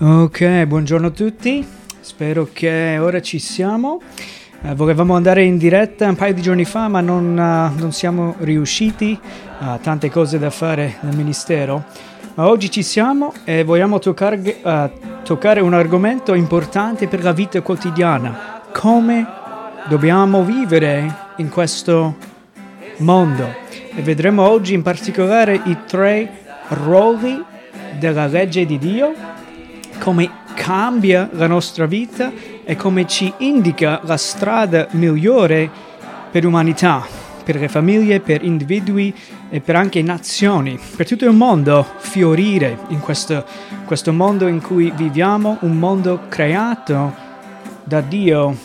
Ok, 0.00 0.62
buongiorno 0.62 1.08
a 1.08 1.10
tutti, 1.10 1.66
spero 1.98 2.48
che 2.52 2.98
ora 3.00 3.20
ci 3.20 3.40
siamo. 3.40 4.00
Eh, 4.62 4.72
volevamo 4.76 5.16
andare 5.16 5.42
in 5.42 5.58
diretta 5.58 6.06
un 6.06 6.14
paio 6.14 6.34
di 6.34 6.40
giorni 6.40 6.64
fa, 6.64 6.86
ma 6.86 7.00
non, 7.00 7.32
uh, 7.32 7.76
non 7.80 7.90
siamo 7.90 8.36
riusciti. 8.38 9.18
Uh, 9.58 9.80
tante 9.82 10.08
cose 10.08 10.38
da 10.38 10.50
fare 10.50 10.98
nel 11.00 11.16
ministero. 11.16 11.84
Ma 12.34 12.46
oggi 12.46 12.70
ci 12.70 12.84
siamo 12.84 13.32
e 13.42 13.64
vogliamo 13.64 13.98
toccare, 13.98 14.60
uh, 14.62 14.90
toccare 15.24 15.58
un 15.60 15.74
argomento 15.74 16.32
importante 16.32 17.08
per 17.08 17.24
la 17.24 17.32
vita 17.32 17.60
quotidiana. 17.60 18.60
Come 18.72 19.26
dobbiamo 19.88 20.44
vivere 20.44 21.12
in 21.38 21.48
questo 21.48 22.14
mondo. 22.98 23.52
E 23.96 24.00
vedremo 24.02 24.48
oggi 24.48 24.74
in 24.74 24.82
particolare 24.82 25.60
i 25.64 25.76
tre 25.88 26.30
ruoli 26.68 27.42
della 27.98 28.26
legge 28.26 28.64
di 28.64 28.78
Dio 28.78 29.12
come 29.98 30.30
cambia 30.54 31.28
la 31.32 31.46
nostra 31.46 31.86
vita 31.86 32.32
e 32.64 32.76
come 32.76 33.06
ci 33.06 33.32
indica 33.38 34.00
la 34.04 34.16
strada 34.16 34.88
migliore 34.92 35.70
per 36.30 36.44
l'umanità, 36.44 37.06
per 37.44 37.56
le 37.56 37.68
famiglie, 37.68 38.20
per 38.20 38.42
individui 38.44 39.14
e 39.50 39.60
per 39.60 39.76
anche 39.76 40.02
nazioni, 40.02 40.78
per 40.96 41.06
tutto 41.06 41.24
il 41.24 41.34
mondo 41.34 41.86
fiorire 41.98 42.78
in 42.88 43.00
questo, 43.00 43.44
questo 43.86 44.12
mondo 44.12 44.46
in 44.46 44.60
cui 44.60 44.92
viviamo, 44.94 45.58
un 45.60 45.78
mondo 45.78 46.22
creato 46.28 47.14
da 47.84 48.00
Dio 48.00 48.56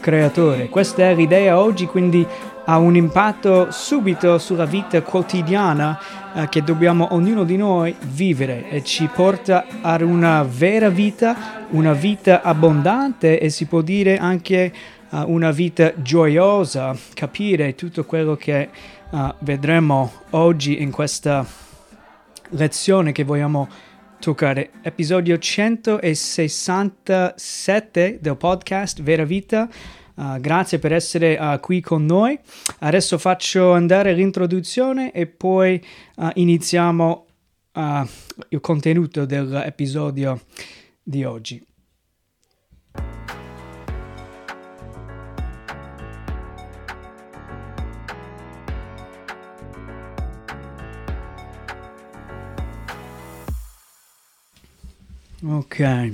creatore. 0.00 0.68
Questa 0.68 1.02
è 1.02 1.14
l'idea 1.14 1.58
oggi, 1.58 1.86
quindi 1.86 2.26
ha 2.72 2.78
un 2.78 2.96
impatto 2.96 3.70
subito 3.70 4.38
sulla 4.38 4.64
vita 4.64 5.02
quotidiana 5.02 6.00
eh, 6.34 6.48
che 6.48 6.62
dobbiamo 6.62 7.12
ognuno 7.12 7.44
di 7.44 7.58
noi 7.58 7.94
vivere 8.00 8.70
e 8.70 8.82
ci 8.82 9.10
porta 9.12 9.66
a 9.82 10.02
una 10.02 10.42
vera 10.42 10.88
vita, 10.88 11.66
una 11.72 11.92
vita 11.92 12.40
abbondante 12.40 13.38
e 13.38 13.50
si 13.50 13.66
può 13.66 13.82
dire 13.82 14.16
anche 14.16 14.72
uh, 15.10 15.30
una 15.30 15.50
vita 15.50 15.92
gioiosa, 16.00 16.96
capire 17.12 17.74
tutto 17.74 18.06
quello 18.06 18.36
che 18.36 18.70
uh, 19.10 19.34
vedremo 19.40 20.10
oggi 20.30 20.80
in 20.80 20.90
questa 20.90 21.44
lezione 22.48 23.12
che 23.12 23.24
vogliamo 23.24 23.68
toccare. 24.18 24.70
Episodio 24.80 25.36
167 25.36 28.18
del 28.18 28.36
podcast 28.38 29.02
Vera 29.02 29.24
Vita. 29.24 29.68
Uh, 30.14 30.38
grazie 30.38 30.78
per 30.78 30.92
essere 30.92 31.38
uh, 31.40 31.58
qui 31.60 31.80
con 31.80 32.04
noi. 32.04 32.38
Adesso 32.80 33.18
faccio 33.18 33.72
andare 33.72 34.12
l'introduzione 34.12 35.12
e 35.12 35.26
poi 35.26 35.82
uh, 36.16 36.28
iniziamo 36.34 37.26
il 38.48 38.60
contenuto 38.60 39.24
dell'episodio 39.24 40.42
di 41.02 41.24
oggi. 41.24 41.66
Ok. 55.44 56.12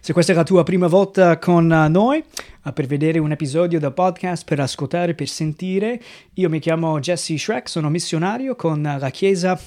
Se 0.00 0.12
questa 0.12 0.32
è 0.32 0.34
la 0.34 0.42
tua 0.42 0.62
prima 0.64 0.86
volta 0.86 1.38
con 1.38 1.66
noi, 1.66 2.22
per 2.72 2.86
vedere 2.86 3.18
un 3.18 3.30
episodio 3.30 3.78
del 3.78 3.92
podcast, 3.92 4.44
per 4.44 4.60
ascoltare, 4.60 5.14
per 5.14 5.28
sentire. 5.28 6.00
Io 6.34 6.48
mi 6.48 6.58
chiamo 6.58 7.00
Jesse 7.00 7.36
Shrek, 7.36 7.68
sono 7.68 7.90
missionario 7.90 8.56
con 8.56 8.82
la 8.82 9.10
Chiesa 9.10 9.58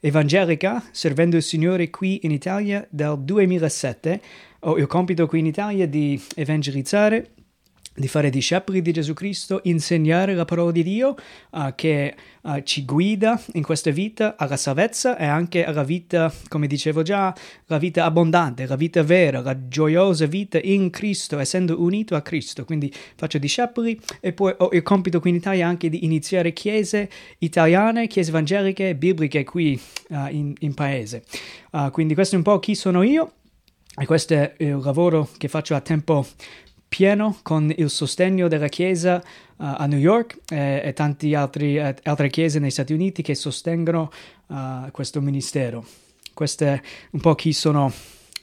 Evangelica, 0.00 0.82
servendo 0.90 1.36
il 1.36 1.42
Signore 1.42 1.90
qui 1.90 2.20
in 2.22 2.30
Italia 2.30 2.86
dal 2.90 3.22
2007. 3.22 4.20
Ho 4.60 4.76
il 4.76 4.86
compito 4.86 5.26
qui 5.26 5.38
in 5.38 5.46
Italia 5.46 5.86
di 5.86 6.20
evangelizzare 6.34 7.30
di 7.98 8.08
fare 8.08 8.30
discepoli 8.30 8.80
di 8.80 8.92
Gesù 8.92 9.12
Cristo, 9.12 9.60
insegnare 9.64 10.34
la 10.34 10.44
parola 10.44 10.70
di 10.70 10.82
Dio 10.82 11.16
uh, 11.50 11.74
che 11.74 12.14
uh, 12.42 12.62
ci 12.62 12.84
guida 12.84 13.40
in 13.54 13.62
questa 13.62 13.90
vita 13.90 14.36
alla 14.38 14.56
salvezza 14.56 15.16
e 15.16 15.26
anche 15.26 15.64
alla 15.64 15.82
vita, 15.82 16.32
come 16.48 16.66
dicevo 16.66 17.02
già, 17.02 17.34
la 17.66 17.78
vita 17.78 18.04
abbondante, 18.04 18.66
la 18.66 18.76
vita 18.76 19.02
vera, 19.02 19.40
la 19.40 19.68
gioiosa 19.68 20.26
vita 20.26 20.58
in 20.62 20.90
Cristo, 20.90 21.38
essendo 21.38 21.82
unito 21.82 22.14
a 22.14 22.22
Cristo. 22.22 22.64
Quindi 22.64 22.92
faccio 23.16 23.38
discepoli 23.38 23.98
e 24.20 24.32
poi 24.32 24.54
ho 24.56 24.70
il 24.72 24.82
compito 24.82 25.20
qui 25.20 25.30
in 25.30 25.36
Italia 25.36 25.66
anche 25.66 25.88
di 25.88 26.04
iniziare 26.04 26.52
chiese 26.52 27.10
italiane, 27.38 28.06
chiese 28.06 28.30
evangeliche, 28.30 28.94
bibliche 28.94 29.44
qui 29.44 29.80
uh, 30.10 30.26
in, 30.30 30.54
in, 30.60 30.74
paese. 30.74 31.24
quindi 31.90 32.14
questo 32.14 32.36
è 32.36 32.38
un 32.38 32.44
po' 32.44 32.58
chi 32.60 32.74
sono 32.74 33.02
io. 33.02 33.32
E 34.00 34.06
questo 34.06 34.34
è 34.34 34.54
il 34.58 34.78
lavoro 34.78 35.28
che 35.38 35.48
faccio 35.48 35.74
a 35.74 35.80
tempo 35.80 36.24
pieno 36.88 37.36
con 37.42 37.72
il 37.76 37.90
sostegno 37.90 38.48
della 38.48 38.68
Chiesa 38.68 39.16
uh, 39.16 39.22
a 39.56 39.86
New 39.86 39.98
York 39.98 40.38
eh, 40.50 40.80
e 40.82 40.92
tante 40.94 41.34
altre 41.34 42.28
chiese 42.30 42.58
negli 42.58 42.70
Stati 42.70 42.92
Uniti 42.92 43.22
che 43.22 43.34
sostengono 43.34 44.10
uh, 44.46 44.90
questo 44.90 45.20
ministero. 45.20 45.84
Questo 46.32 46.64
è 46.64 46.80
un 47.10 47.20
po' 47.20 47.34
chi 47.34 47.52
sono, 47.52 47.92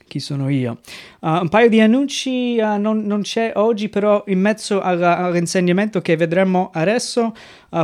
chi 0.07 0.19
sono 0.19 0.49
io. 0.49 0.79
Uh, 1.21 1.29
un 1.41 1.49
paio 1.49 1.69
di 1.69 1.81
annunci 1.81 2.57
non, 2.57 3.03
non, 3.05 3.21
c'è 3.21 3.53
oggi, 3.55 3.89
però 3.89 4.23
in 4.27 4.39
mezzo 4.39 4.81
alla, 4.81 5.17
all'insegnamento 5.17 6.01
che 6.01 6.15
vedremo 6.15 6.69
adesso, 6.73 7.33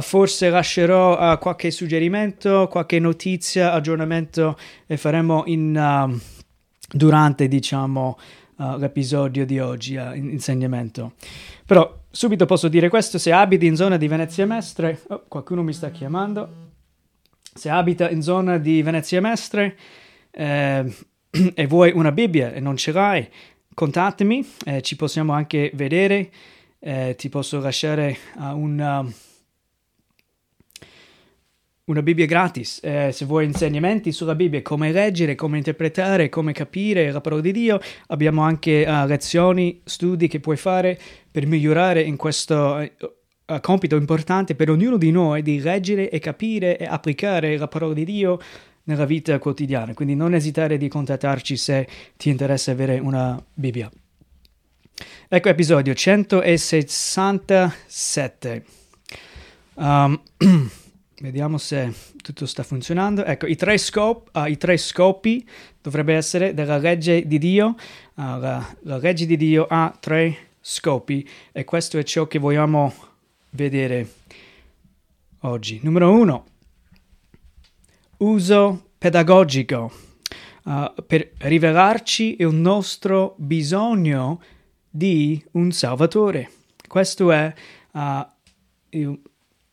forse 0.02 0.50
lascerò 0.50 1.38
qualche 1.38 1.72
suggerimento, 1.72 2.68
qualche 2.70 3.00
notizia, 3.00 3.72
aggiornamento 3.72 4.58
e 4.86 4.98
faremo 4.98 5.44
in, 5.48 6.20
durante, 6.92 7.48
diciamo, 7.48 8.18
uh, 8.62 8.78
l'episodio 8.78 9.46
di 9.46 9.60
oggi, 9.60 9.96
uh, 9.96 10.14
insegnamento. 10.14 11.14
Però 11.66 12.00
subito 12.10 12.46
posso 12.46 12.68
dire 12.68 12.90
questo, 12.90 13.18
se 13.18 13.32
abiti 13.32 13.66
in 13.66 13.76
zona 13.76 13.98
di 13.98 14.08
Venezia 14.08 14.46
Mestre, 14.46 15.02
oh, 15.08 15.24
qualcuno 15.28 15.64
mi 15.64 15.74
sta 15.74 15.90
chiamando, 15.90 16.70
se 17.54 17.70
abita 17.70 18.10
in 18.10 18.22
zona 18.22 18.58
di 18.58 18.82
Venezia 18.82 19.22
Mestre 19.22 19.78
eh, 20.32 20.86
e 21.54 21.68
vuoi 21.68 21.92
una 21.94 22.12
Bibbia 22.12 22.54
e 22.54 22.60
non 22.60 22.78
ce 22.78 22.92
l'hai, 22.92 23.28
contattami, 23.74 24.46
eh, 24.66 24.82
ci 24.82 24.96
possiamo 24.96 25.34
anche 25.34 25.72
vedere, 25.74 26.30
eh, 26.80 27.16
ti 27.18 27.30
posso 27.30 27.60
lasciare 27.60 28.18
uh, 28.36 28.58
un 28.58 29.12
una 31.92 32.02
Bibbia 32.02 32.26
gratis. 32.26 32.80
Eh, 32.82 33.12
se 33.12 33.26
vuoi 33.26 33.46
insegnamenti 33.46 34.12
sulla 34.12 34.34
Bibbia, 34.34 34.62
come 34.62 34.92
leggere, 34.92 35.36
come 35.36 35.58
interpretare, 35.58 36.30
come 36.30 36.54
capire 36.54 37.12
la 37.12 37.22
parola 37.22 37.42
di 37.42 37.52
Dio, 37.52 37.80
abbiamo 38.08 38.42
anche 38.42 38.84
uh, 38.88 39.06
lezioni, 39.06 39.82
studi 39.84 40.28
che 40.28 40.40
puoi 40.40 40.58
fare 40.58 41.00
per 41.30 41.46
migliorare 41.46 42.02
in 42.02 42.16
questo 42.16 42.90
uh, 43.46 43.60
compito 43.60 43.98
importante 43.98 44.56
per 44.56 44.70
ognuno 44.70 44.96
di 44.98 45.12
noi 45.12 45.42
di 45.42 45.60
leggere 45.60 46.10
e 46.10 46.20
capire 46.20 46.78
e 46.78 46.86
applicare 46.86 47.58
la 47.58 47.68
parola 47.68 47.94
di 47.94 48.06
Dio 48.06 48.40
nella 48.84 49.04
vita 49.06 49.38
quotidiana. 49.38 49.94
Quindi 49.94 50.16
non 50.16 50.34
esitare 50.34 50.78
di 50.78 50.88
contattarci 50.88 51.58
se 51.58 51.86
ti 52.16 52.30
interessa 52.30 52.72
avere 52.72 53.00
una 53.00 53.38
Bibbia. 53.54 53.92
Ecco 55.28 55.50
episodio 55.50 55.94
167. 55.94 58.66
Um, 59.74 60.22
Vediamo 61.22 61.60
se 61.60 61.94
tutto 62.24 62.48
sta 62.48 62.64
funzionando. 62.64 63.24
Ecco, 63.24 63.46
i 63.46 63.56
tre, 63.56 63.78
scop, 63.78 64.32
uh, 64.34 64.46
i 64.46 64.58
tre 64.58 64.76
scopi 64.78 65.48
dovrebbe 65.80 66.16
essere 66.16 66.56
della 66.56 66.78
legge 66.78 67.28
di 67.28 67.38
Dio. 67.38 67.76
Uh, 68.16 68.40
la, 68.40 68.76
la, 68.80 68.98
legge 68.98 69.28
di 69.28 69.38
Dio 69.38 69.68
ha 69.70 69.96
tre 70.00 70.54
scopi 70.60 71.28
e 71.52 71.64
questo 71.64 72.00
è 72.00 72.04
ciò 72.04 72.26
che 72.26 72.40
vogliamo 72.40 72.92
vedere 73.52 74.14
oggi. 75.42 75.80
Numero 75.84 76.12
uno, 76.12 76.46
uso 78.18 78.90
pedagogico 78.98 79.92
uh, 80.64 80.92
per 81.06 81.34
rivelarci 81.38 82.38
il 82.40 82.52
nostro 82.52 83.36
bisogno 83.38 84.42
di 84.90 85.40
un 85.52 85.72
Salvatore. 85.72 86.50
Questo 86.88 87.32
è 87.32 87.54
il 88.90 89.20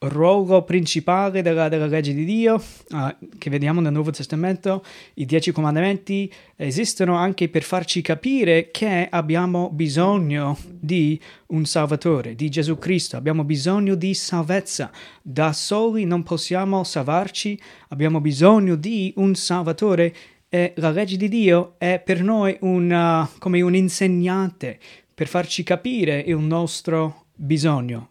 ruolo 0.01 0.63
principale 0.63 1.43
della, 1.43 1.69
della 1.69 1.87
legge 1.87 2.15
di 2.15 2.25
Dio 2.25 2.55
uh, 2.91 3.17
che 3.37 3.51
vediamo 3.51 3.81
nel 3.81 3.93
Nuovo 3.93 4.11
Testamento, 4.11 4.85
i 5.15 5.25
dieci 5.25 5.51
comandamenti 5.51 6.33
esistono 6.57 7.17
anche 7.17 7.49
per 7.49 7.63
farci 7.63 8.01
capire 8.01 8.71
che 8.71 9.09
abbiamo 9.11 9.71
bisogno 9.71 10.57
di 10.69 11.21
un 11.49 11.65
Salvatore, 11.65 12.35
di 12.35 12.49
Gesù 12.49 12.79
Cristo, 12.79 13.17
abbiamo 13.17 13.43
bisogno 13.43 13.97
di 13.97 14.15
salvezza. 14.15 14.91
Da 15.21 15.53
soli 15.53 16.05
non 16.05 16.23
possiamo 16.23 16.85
salvarci, 16.85 17.61
abbiamo 17.89 18.21
bisogno 18.21 18.77
di 18.77 19.13
un 19.17 19.35
Salvatore 19.35 20.15
e 20.49 20.73
la 20.77 20.91
legge 20.91 21.17
di 21.17 21.29
Dio 21.29 21.75
è 21.77 22.01
per 22.03 22.23
noi 22.23 22.57
una, 22.61 23.29
come 23.39 23.61
un 23.61 23.75
insegnante 23.75 24.79
per 25.13 25.27
farci 25.27 25.65
capire 25.65 26.21
il 26.21 26.39
nostro 26.39 27.25
bisogno. 27.35 28.11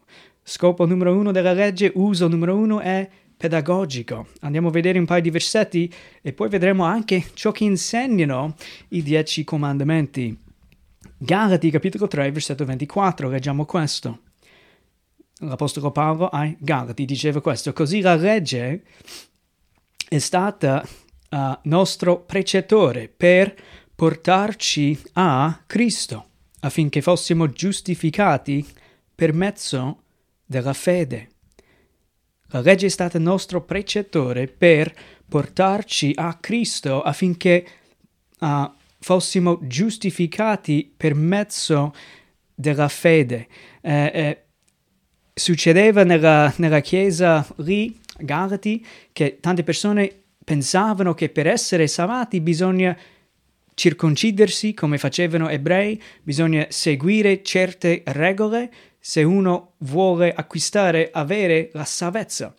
Scopo 0.49 0.85
numero 0.85 1.13
uno 1.13 1.33
della 1.33 1.51
legge, 1.51 1.91
uso 1.95 2.29
numero 2.29 2.55
uno 2.55 2.79
è 2.79 3.09
pedagogico. 3.35 4.27
Andiamo 4.39 4.69
a 4.69 4.71
vedere 4.71 4.97
un 4.97 5.03
paio 5.03 5.21
di 5.21 5.29
versetti 5.29 5.93
e 6.21 6.31
poi 6.31 6.47
vedremo 6.47 6.85
anche 6.85 7.31
ciò 7.33 7.51
che 7.51 7.65
insegnano 7.65 8.55
i 8.91 9.03
dieci 9.03 9.43
comandamenti. 9.43 10.39
Galati 11.17 11.69
capitolo 11.69 12.07
3 12.07 12.31
versetto 12.31 12.63
24, 12.63 13.27
leggiamo 13.27 13.65
questo. 13.65 14.19
L'Apostolo 15.39 15.91
Paolo 15.91 16.29
ai 16.29 16.55
Galati 16.57 17.03
diceva 17.03 17.41
questo, 17.41 17.73
così 17.73 17.99
la 17.99 18.15
legge 18.15 18.83
è 20.07 20.17
stata 20.17 20.81
uh, 21.29 21.57
nostro 21.63 22.21
precettore 22.21 23.09
per 23.09 23.53
portarci 23.93 24.97
a 25.15 25.61
Cristo 25.67 26.29
affinché 26.61 27.01
fossimo 27.01 27.49
giustificati 27.49 28.65
per 29.13 29.33
mezzo 29.33 30.03
della 30.47 30.73
fede. 30.73 31.29
La 32.47 32.61
legge 32.61 32.85
è 32.85 32.89
stata 32.89 33.19
nostro 33.19 33.61
precettore 33.63 34.47
per 34.47 34.93
portarci 35.27 36.13
a 36.15 36.35
Cristo 36.35 37.01
affinché 37.01 37.67
uh, 38.39 38.71
fossimo 38.99 39.59
giustificati 39.63 40.91
per 40.95 41.13
mezzo 41.13 41.93
della 42.55 42.87
fede. 42.87 43.47
Eh, 43.81 44.11
eh, 44.13 44.43
succedeva 45.33 46.03
nella, 46.03 46.51
nella 46.57 46.79
chiesa 46.79 47.45
lì, 47.57 47.99
Galati, 48.17 48.83
che 49.11 49.39
tante 49.39 49.63
persone 49.63 50.23
pensavano 50.43 51.13
che 51.13 51.29
per 51.29 51.45
essere 51.45 51.87
salvati 51.87 52.39
bisogna 52.39 52.97
circoncidersi 53.73 54.73
come 54.73 54.97
facevano 54.97 55.49
ebrei, 55.49 56.01
bisogna 56.23 56.65
seguire 56.69 57.43
certe 57.43 58.01
regole 58.05 58.71
se 58.99 59.23
uno 59.23 59.73
vuole 59.79 60.33
acquistare, 60.33 61.09
avere 61.11 61.69
la 61.73 61.85
salvezza. 61.85 62.53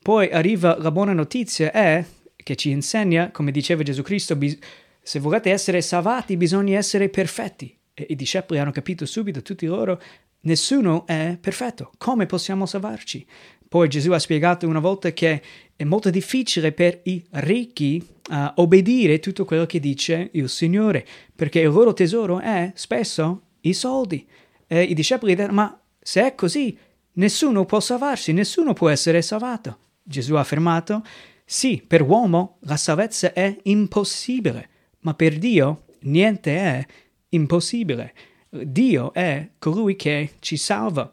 Poi 0.00 0.30
arriva 0.30 0.76
la 0.78 0.90
buona 0.90 1.12
notizia 1.12 1.72
è 1.72 2.04
che 2.36 2.56
ci 2.56 2.70
insegna, 2.70 3.30
come 3.30 3.50
diceva 3.50 3.82
Gesù 3.82 4.02
Cristo, 4.02 4.36
bis- 4.36 4.58
se 5.02 5.18
volete 5.20 5.50
essere 5.50 5.80
salvati 5.80 6.36
bisogna 6.36 6.78
essere 6.78 7.08
perfetti. 7.08 7.76
E 7.94 8.06
i 8.10 8.14
discepoli 8.14 8.60
hanno 8.60 8.70
capito 8.70 9.06
subito, 9.06 9.42
tutti 9.42 9.66
loro, 9.66 10.00
nessuno 10.40 11.06
è 11.06 11.36
perfetto. 11.40 11.92
Come 11.98 12.26
possiamo 12.26 12.66
salvarci? 12.66 13.26
Poi 13.68 13.88
Gesù 13.88 14.12
ha 14.12 14.18
spiegato 14.18 14.66
una 14.66 14.78
volta 14.78 15.12
che 15.12 15.42
è 15.76 15.84
molto 15.84 16.10
difficile 16.10 16.72
per 16.72 17.00
i 17.04 17.22
ricchi 17.32 18.02
uh, 18.30 18.34
obbedire 18.54 19.20
tutto 19.20 19.44
quello 19.44 19.66
che 19.66 19.78
dice 19.78 20.30
il 20.32 20.48
Signore, 20.48 21.06
perché 21.34 21.60
il 21.60 21.70
loro 21.70 21.92
tesoro 21.92 22.40
è 22.40 22.72
spesso 22.74 23.42
i 23.60 23.74
soldi. 23.74 24.26
E 24.68 24.82
i 24.82 24.94
discepoli 24.94 25.34
dicono, 25.34 25.54
ma 25.54 25.80
se 25.98 26.24
è 26.24 26.34
così, 26.34 26.78
nessuno 27.14 27.64
può 27.64 27.80
salvarsi, 27.80 28.32
nessuno 28.32 28.74
può 28.74 28.88
essere 28.88 29.22
salvato. 29.22 29.78
Gesù 30.02 30.34
ha 30.34 30.40
affermato, 30.40 31.02
sì, 31.44 31.82
per 31.84 32.02
uomo 32.02 32.58
la 32.60 32.76
salvezza 32.76 33.32
è 33.32 33.56
impossibile, 33.64 34.68
ma 35.00 35.14
per 35.14 35.38
Dio 35.38 35.84
niente 36.00 36.56
è 36.56 36.86
impossibile. 37.30 38.14
Dio 38.50 39.12
è 39.12 39.50
colui 39.58 39.96
che 39.96 40.34
ci 40.40 40.56
salva. 40.56 41.10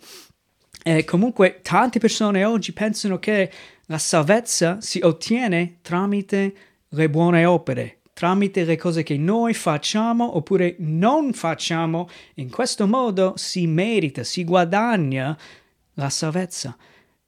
E 0.83 1.03
comunque 1.05 1.61
tante 1.61 1.99
persone 1.99 2.43
oggi 2.43 2.73
pensano 2.73 3.17
che 3.17 3.51
la 3.85 3.97
salvezza 3.97 4.79
si 4.81 4.99
ottiene 5.01 5.77
tramite 5.81 6.55
le 6.89 7.09
buone 7.09 7.45
opere, 7.45 8.01
tramite 8.15 8.63
le 8.63 8.77
cose 8.77 9.03
che 9.03 9.17
noi 9.17 9.53
facciamo 9.53 10.37
oppure 10.37 10.75
non 10.79 11.33
facciamo. 11.33 12.07
In 12.35 12.49
questo 12.49 12.87
modo 12.87 13.33
si 13.35 13.67
merita, 13.67 14.23
si 14.23 14.45
guadagna 14.45 15.37
la 15.95 16.09
salvezza. 16.09 16.77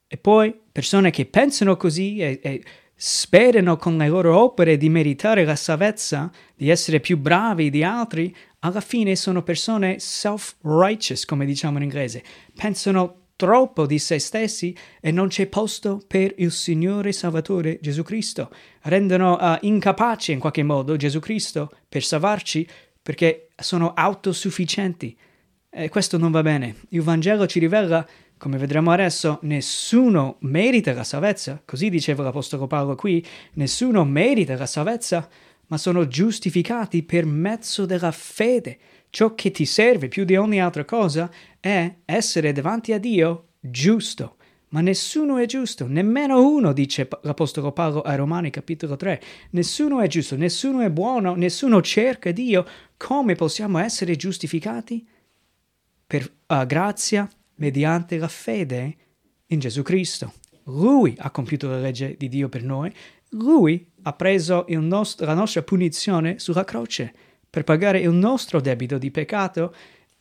E 0.07 0.18
poi 0.18 0.57
persone 0.72 1.12
che 1.12 1.25
pensano 1.25 1.75
così 1.75 2.19
e, 2.19 2.39
e 2.42 2.63
sperano 2.95 3.75
con 3.75 3.98
le 3.98 4.07
loro 4.07 4.39
opere 4.39 4.78
di 4.78 4.88
meritare 4.88 5.44
la 5.44 5.57
salvezza, 5.57 6.31
di 6.56 6.69
essere 6.69 7.01
più 7.01 7.18
bravi 7.18 7.69
di 7.69 7.84
altri, 7.84 8.34
alla 8.60 8.80
fine 8.80 9.18
sono 9.18 9.44
persone 9.44 10.00
self-righteous, 10.00 11.25
come 11.25 11.45
diciamo 11.45 11.78
in 11.78 11.84
inglese. 11.84 12.24
Pensano 12.56 13.26
troppo 13.38 13.86
di 13.86 14.00
se 14.00 14.19
stessi 14.19 14.75
e 15.00 15.12
non 15.12 15.30
c'è 15.30 15.48
posto 15.48 16.01
per 16.06 16.34
il 16.39 16.51
Signore 16.51 17.13
Salvatore 17.13 17.80
Gesù 17.81 18.04
Cristo. 18.04 18.51
Rendono 18.81 19.38
uh, 19.38 19.57
incapace 19.62 20.34
in 20.34 20.39
qualche 20.39 20.63
modo 20.63 20.98
Gesù 20.98 21.19
Cristo 21.19 21.72
per 21.88 22.04
salvarci 22.04 22.68
perché 23.01 23.48
sono 23.56 23.94
autosufficienti. 23.94 25.16
E 25.69 25.88
questo 25.88 26.18
non 26.18 26.31
va 26.31 26.42
bene. 26.42 26.75
Il 26.89 27.04
Vangelo 27.04 27.45
ci 27.45 27.60
rivela 27.60 28.06
come 28.38 28.57
vedremo 28.57 28.92
adesso, 28.92 29.39
nessuno 29.44 30.38
merita 30.42 30.94
la 30.94 31.04
salvezza, 31.04 31.62
così 31.66 31.89
diceva 31.89 32.24
l'Apostolo 32.24 32.68
Paolo 32.68 32.95
qui, 32.95 33.25
nessuno 33.54 34.06
merita 34.06 34.56
la 34.56 34.68
salvezza, 34.68 35.28
ma 35.68 35.78
sono 35.78 36.07
giustificati 36.07 37.04
per 37.04 37.25
mezzo 37.25 37.86
della 37.86 38.12
fede. 38.12 38.78
Ciò 39.09 39.36
che 39.36 39.51
ti 39.51 39.65
serve 39.65 40.07
più 40.07 40.25
di 40.25 40.36
ogni 40.36 40.62
altra 40.62 40.86
cosa 40.86 41.31
è 41.59 41.95
essere 42.06 42.51
davanti 42.51 42.94
a 42.94 43.00
Dio 43.00 43.50
giusto. 43.59 44.36
Ma 44.69 44.81
nessuno 44.81 45.38
è 45.38 45.45
giusto, 45.45 45.88
nemmeno 45.88 46.45
uno, 46.45 46.74
dice 46.74 47.07
l'Apostolo 47.21 47.71
Paolo 47.71 48.01
ai 48.01 48.18
Romani 48.18 48.50
capitolo 48.50 48.98
3. 48.98 49.21
Nessuno 49.51 50.01
è 50.01 50.07
giusto, 50.07 50.36
nessuno 50.36 50.81
è 50.81 50.89
buono, 50.89 51.36
nessuno 51.36 51.81
cerca 51.81 52.31
Dio. 52.31 52.65
Come 52.98 53.36
possiamo 53.36 53.77
essere 53.77 54.18
giustificati? 54.18 55.07
Per 56.06 56.31
uh, 56.48 56.65
grazia 56.65 57.30
mediante 57.56 58.18
la 58.18 58.27
fede 58.27 58.95
in 59.48 59.60
Gesù 59.60 59.83
Cristo. 59.83 60.33
Lui 60.65 61.15
ha 61.18 61.31
compiuto 61.31 61.69
la 61.69 61.80
legge 61.80 62.18
di 62.18 62.27
Dio 62.27 62.50
per 62.50 62.63
noi, 62.63 62.94
lui 63.31 63.89
ha 64.03 64.13
preso 64.13 64.65
nost- 64.68 65.21
la 65.21 65.33
nostra 65.33 65.62
punizione 65.62 66.39
sulla 66.39 66.65
croce 66.65 67.13
per 67.57 67.65
pagare 67.65 68.00
il 68.00 68.12
nostro 68.12 68.62
debito 68.62 69.00
di 69.00 69.09
peccato 69.09 69.74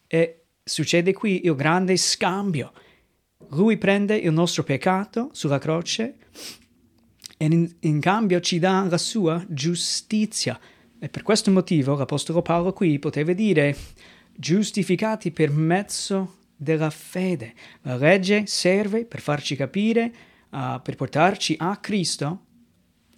e 0.06 0.44
succede 0.64 1.12
qui 1.12 1.44
il 1.44 1.54
grande 1.54 1.98
scambio. 1.98 2.72
Lui 3.50 3.76
prende 3.76 4.16
il 4.16 4.32
nostro 4.32 4.62
peccato 4.62 5.28
sulla 5.32 5.58
croce 5.58 6.14
e 7.36 7.44
in, 7.44 7.70
in 7.80 8.00
cambio 8.00 8.40
ci 8.40 8.58
dà 8.58 8.86
la 8.88 8.96
sua 8.96 9.44
giustizia. 9.48 10.58
E 10.98 11.10
per 11.10 11.22
questo 11.22 11.50
motivo 11.50 11.94
l'Apostolo 11.94 12.40
Paolo 12.40 12.72
qui 12.72 12.98
poteva 12.98 13.34
dire 13.34 13.76
giustificati 14.34 15.30
per 15.30 15.50
mezzo 15.50 16.36
della 16.56 16.88
fede. 16.88 17.52
La 17.82 17.96
legge 17.96 18.46
serve 18.46 19.04
per 19.04 19.20
farci 19.20 19.56
capire, 19.56 20.10
uh, 20.52 20.80
per 20.80 20.94
portarci 20.94 21.54
a 21.58 21.76
Cristo. 21.76 22.45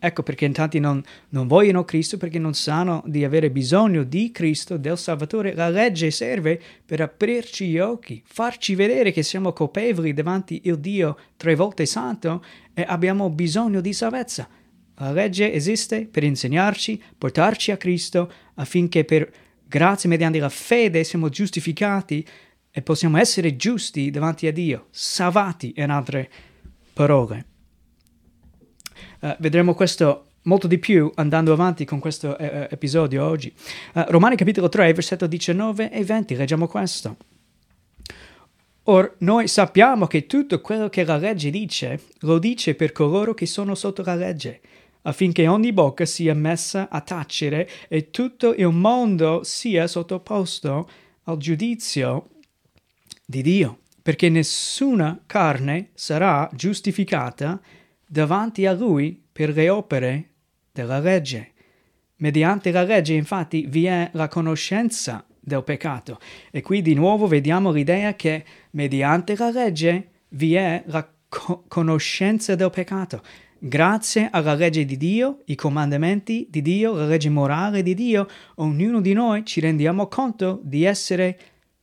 Ecco 0.01 0.23
perché 0.23 0.49
tanti 0.53 0.79
non, 0.79 1.03
non, 1.31 1.49
vogliono 1.49 1.85
Cristo 1.85 2.19
perché 2.19 2.39
non 2.39 2.55
sanno 2.55 3.03
di 3.05 3.25
avere 3.25 3.51
bisogno 3.51 4.05
di 4.05 4.31
Cristo, 4.31 4.77
del 4.77 4.97
Salvatore. 4.97 5.55
La 5.55 5.69
legge 5.69 6.13
serve 6.13 6.61
per 6.87 7.01
aprirci 7.01 7.67
gli 7.67 7.79
occhi, 7.81 8.23
farci 8.25 8.77
vedere 8.77 9.11
che 9.11 9.25
siamo 9.25 9.53
colpevoli 9.53 10.15
davanti 10.15 10.61
il 10.65 10.79
Dio 10.79 11.19
tre 11.37 11.57
volte 11.57 11.85
santo 11.85 12.45
e 12.75 12.85
abbiamo 12.87 13.29
bisogno 13.29 13.81
di 13.81 13.93
salvezza. 13.93 14.49
La 14.99 15.11
legge 15.11 15.53
esiste 15.53 16.07
per 16.07 16.23
insegnarci, 16.23 17.03
portarci 17.17 17.73
a 17.73 17.77
Cristo 17.77 18.33
affinché 18.55 19.05
per 19.05 19.29
grazia 19.67 20.09
mediante 20.09 20.39
la 20.39 20.49
fede 20.49 21.03
siamo 21.03 21.29
giustificati 21.29 22.25
e 22.71 22.83
possiamo 22.83 23.19
essere 23.19 23.57
giusti 23.57 24.11
davanti 24.11 24.47
a 24.47 24.53
Dio, 24.53 24.87
salvati 24.91 25.75
in 25.77 25.91
altre 25.91 26.31
parole. 26.93 27.58
Uh, 29.21 29.35
vedremo 29.39 29.75
questo 29.75 30.27
molto 30.43 30.67
di 30.67 30.79
più 30.79 31.11
andando 31.17 31.53
avanti 31.53 31.85
con 31.85 31.99
questo 31.99 32.31
uh, 32.31 32.35
episodio 32.39 33.25
oggi. 33.25 33.53
Uh, 33.95 34.05
Romani 34.09 34.37
capitolo 34.37 34.69
3, 34.69 34.93
versetto 34.93 35.27
19 35.27 35.91
e 35.91 36.05
20, 36.05 36.37
leggiamo 36.37 36.67
questo. 36.67 37.17
Or 38.85 39.17
noi 39.19 39.49
sappiamo 39.49 40.07
che 40.07 40.27
tutto 40.27 40.63
quello 40.63 40.89
che 40.89 41.05
la 41.05 41.19
legge 41.19 41.51
dice, 41.51 42.01
lo 42.21 42.39
dice 42.39 42.75
per 42.75 42.93
coloro 42.93 43.35
che 43.35 43.45
sono 43.45 43.75
sotto 43.75 44.03
la 44.03 44.15
legge, 44.15 44.61
affinché 45.03 45.47
ogni 45.47 45.75
bocca 45.75 46.07
sia 46.07 46.35
messa 46.35 46.89
a 46.89 47.03
tacere 47.03 47.69
e 47.89 48.11
tutto 48.11 48.55
il 48.55 48.69
mondo 48.69 49.43
sia 49.43 49.87
sottoposto 49.87 50.89
al 51.25 51.37
giudizio 51.37 52.31
di 53.27 53.43
Dio, 53.43 53.81
perché 54.01 54.31
nessuna 54.31 55.21
carne 55.27 55.91
sarà 55.93 56.49
giustificata 56.55 57.61
davanti 58.09 58.67
a 58.67 58.73
Lui 58.73 59.23
per 59.31 59.51
le 59.51 59.69
opere 59.69 60.31
della 60.73 60.99
legge. 60.99 61.53
Mediante 62.17 62.71
la 62.73 62.83
legge, 62.83 63.13
infatti, 63.13 63.67
vi 63.69 63.85
è 63.85 64.11
la 64.15 64.27
conoscenza 64.27 65.25
del 65.39 65.63
peccato. 65.63 66.19
E 66.51 66.63
qui 66.63 66.83
di 66.83 66.95
nuovo 66.95 67.27
vediamo 67.27 67.71
l'idea 67.71 68.15
che 68.15 68.45
mediante 68.71 69.37
la 69.37 69.51
legge 69.51 70.09
vi 70.31 70.55
è 70.55 70.83
la 70.87 71.09
co- 71.29 71.65
conoscenza 71.69 72.55
del 72.55 72.71
peccato. 72.71 73.23
Grazie 73.61 74.29
alla 74.31 74.55
legge 74.55 74.85
di 74.85 74.97
Dio, 74.97 75.43
i 75.47 75.55
comandamenti 75.55 76.47
di 76.49 76.63
Dio, 76.63 76.95
la 76.95 77.07
legge 77.07 77.29
morale 77.29 77.83
di 77.83 77.95
Dio, 77.95 78.29
ognuno 78.57 79.01
di 79.01 79.13
noi 79.13 79.45
ci 79.45 79.61
rendiamo 79.61 80.07
conto 80.07 80.61
di 80.63 80.85
essere 80.85 81.39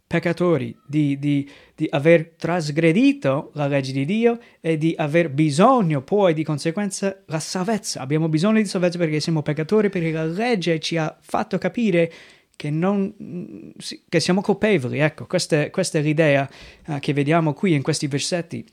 peccatori, 0.08 0.78
di, 0.86 1.18
di, 1.18 1.50
di, 1.74 1.88
aver 1.90 2.34
trasgredito 2.38 3.52
la 3.54 3.68
legge 3.68 3.92
di 3.92 4.06
Dio 4.06 4.40
e 4.62 4.78
di 4.78 4.94
aver 4.98 5.30
bisogno 5.32 6.02
poi 6.02 6.34
di 6.34 6.44
conseguenza 6.44 7.24
la 7.26 7.40
salvezza. 7.40 8.02
Abbiamo 8.02 8.30
bisogno 8.30 8.62
di 8.62 8.66
salvezza 8.66 9.00
perché 9.00 9.20
siamo 9.20 9.42
peccatori, 9.42 9.90
perché 9.90 10.12
la 10.12 10.26
legge 10.26 10.80
ci 10.80 10.98
ha 10.98 11.16
fatto 11.20 11.58
capire 11.58 12.12
che, 12.56 12.70
non, 12.70 13.74
che 14.08 14.20
siamo 14.20 14.42
colpevoli. 14.42 15.00
Ecco, 15.00 15.26
questa, 15.26 15.70
questa 15.72 15.98
è 15.98 16.02
l'idea 16.02 16.48
uh, 16.88 17.00
che 17.00 17.14
vediamo 17.14 17.54
qui 17.54 17.74
in 17.74 17.82
questi 17.82 18.08
versetti. 18.08 18.66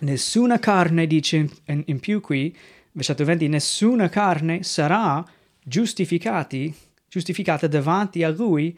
Nessuna 0.00 0.58
carne, 0.58 1.06
dice 1.06 1.48
in, 1.66 1.82
in, 1.86 2.00
più 2.00 2.20
qui, 2.20 2.56
versetto 2.92 3.24
20, 3.24 3.46
nessuna 3.48 4.08
carne 4.08 4.62
sarà 4.62 5.22
giustificata 5.62 6.56
davanti 7.68 8.22
a 8.24 8.30
lui 8.30 8.76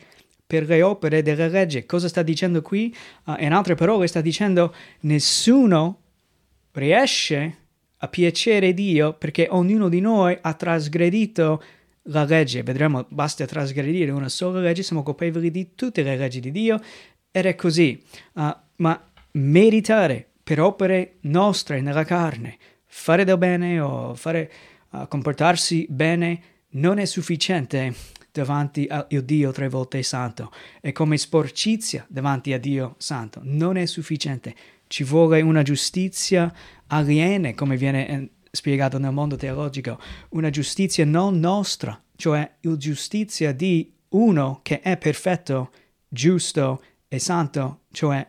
per 0.54 0.68
le 0.68 0.82
opere 0.82 1.22
della 1.22 1.48
legge. 1.48 1.84
Cosa 1.84 2.06
sta 2.06 2.22
dicendo 2.22 2.62
qui? 2.62 2.94
Uh, 3.24 3.34
in 3.40 3.52
altre 3.52 3.74
parole 3.74 4.06
sta 4.06 4.20
dicendo 4.20 4.72
nessuno 5.00 6.00
riesce 6.70 7.56
a 7.96 8.06
piacere 8.06 8.72
Dio 8.72 9.14
perché 9.14 9.48
ognuno 9.50 9.88
di 9.88 9.98
noi 9.98 10.38
ha 10.40 10.54
trasgredito 10.54 11.60
la 12.02 12.22
legge. 12.22 12.62
Vedremo, 12.62 13.04
basta 13.08 13.44
trasgredire 13.46 14.12
una 14.12 14.28
sola 14.28 14.60
legge, 14.60 14.84
siamo 14.84 15.02
colpevoli 15.02 15.50
di 15.50 15.74
tutte 15.74 16.04
le 16.04 16.16
leggi 16.16 16.38
di 16.38 16.52
Dio 16.52 16.80
ed 17.32 17.46
è 17.46 17.56
così. 17.56 18.00
Uh, 18.34 18.54
ma 18.76 19.10
meritare 19.32 20.24
per 20.44 20.60
opere 20.60 21.16
nostre 21.22 21.80
nella 21.80 22.04
carne, 22.04 22.58
fare 22.84 23.24
del 23.24 23.38
bene 23.38 23.80
o 23.80 24.14
fare, 24.14 24.52
uh, 24.90 25.08
comportarsi 25.08 25.84
bene 25.90 26.42
non 26.74 26.98
è 26.98 27.06
sufficiente 27.06 27.92
davanti 28.34 28.88
al 28.90 29.06
Dio 29.08 29.52
tre 29.52 29.68
volte 29.68 30.02
santo 30.02 30.50
e 30.80 30.90
come 30.90 31.16
sporcizia 31.16 32.04
davanti 32.08 32.52
a 32.52 32.58
Dio 32.58 32.96
santo. 32.98 33.40
Non 33.44 33.76
è 33.76 33.86
sufficiente. 33.86 34.54
Ci 34.88 35.04
vuole 35.04 35.40
una 35.40 35.62
giustizia 35.62 36.52
aliena, 36.88 37.54
come 37.54 37.76
viene 37.76 38.08
eh, 38.08 38.30
spiegato 38.50 38.98
nel 38.98 39.12
mondo 39.12 39.36
teologico, 39.36 40.00
una 40.30 40.50
giustizia 40.50 41.04
non 41.04 41.38
nostra, 41.38 42.02
cioè 42.16 42.56
la 42.60 42.76
giustizia 42.76 43.52
di 43.52 43.92
uno 44.10 44.58
che 44.62 44.80
è 44.80 44.96
perfetto, 44.96 45.70
giusto 46.08 46.82
e 47.06 47.20
santo, 47.20 47.82
cioè 47.92 48.26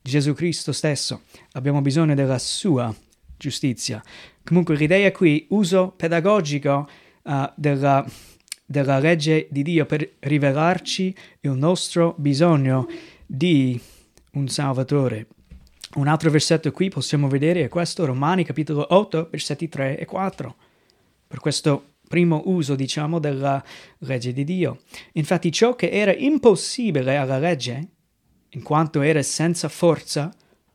Gesù 0.00 0.34
Cristo 0.34 0.70
stesso. 0.70 1.22
Abbiamo 1.52 1.80
bisogno 1.80 2.14
della 2.14 2.38
sua 2.38 2.94
giustizia. 3.36 4.00
Comunque 4.44 4.76
l'idea 4.76 5.10
qui, 5.10 5.46
uso 5.50 5.92
pedagogico 5.96 6.88
uh, 7.24 7.50
della 7.56 8.06
della 8.70 8.98
legge 8.98 9.46
di 9.50 9.62
Dio 9.62 9.86
per 9.86 10.16
rivelarci 10.18 11.16
il 11.40 11.52
nostro 11.52 12.14
bisogno 12.18 12.86
di 13.24 13.80
un 14.32 14.46
Salvatore. 14.46 15.26
Un 15.94 16.06
altro 16.06 16.28
versetto 16.28 16.70
qui 16.70 16.90
possiamo 16.90 17.28
vedere 17.28 17.64
è 17.64 17.68
questo, 17.68 18.04
Romani 18.04 18.44
capitolo 18.44 18.86
8, 18.90 19.28
versetti 19.30 19.70
3 19.70 19.98
e 19.98 20.04
4. 20.04 20.54
Per 21.26 21.40
questo 21.40 21.94
primo 22.06 22.42
uso, 22.44 22.74
diciamo, 22.74 23.18
della 23.18 23.64
legge 24.00 24.34
di 24.34 24.44
Dio. 24.44 24.80
Infatti 25.12 25.50
ciò 25.50 25.74
che 25.74 25.88
era 25.88 26.14
impossibile 26.14 27.16
alla 27.16 27.38
legge, 27.38 27.88
in 28.50 28.62
quanto 28.62 29.00
era 29.00 29.22
senza 29.22 29.70
forza, 29.70 30.30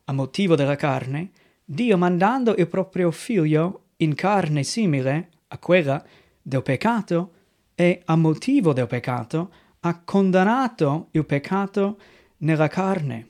a 0.06 0.12
motivo 0.12 0.56
della 0.56 0.74
carne, 0.74 1.30
Dio 1.64 1.96
mandando 1.96 2.56
il 2.56 2.66
proprio 2.66 3.12
figlio 3.12 3.82
in 3.98 4.16
carne 4.16 4.64
simile 4.64 5.28
a 5.46 5.58
quella 5.58 6.04
del 6.42 6.62
peccato, 6.62 7.33
e 7.74 8.02
a 8.04 8.16
motivo 8.16 8.72
del 8.72 8.86
peccato 8.86 9.52
ha 9.80 10.00
condannato 10.00 11.08
il 11.12 11.24
peccato 11.26 11.98
nella 12.38 12.68
carne, 12.68 13.28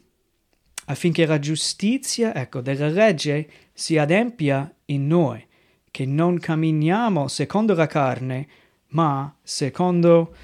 affinché 0.87 1.27
la 1.27 1.39
giustizia, 1.39 2.35
ecco, 2.35 2.61
della 2.61 2.89
legge 2.89 3.49
si 3.73 3.99
adempia 3.99 4.73
in 4.87 5.07
noi, 5.07 5.45
che 5.91 6.07
non 6.07 6.39
camminiamo 6.39 7.29
secondo 7.29 7.75
la 7.75 7.87
carne, 7.87 8.49
ma 8.89 9.35
secondo 9.43 10.35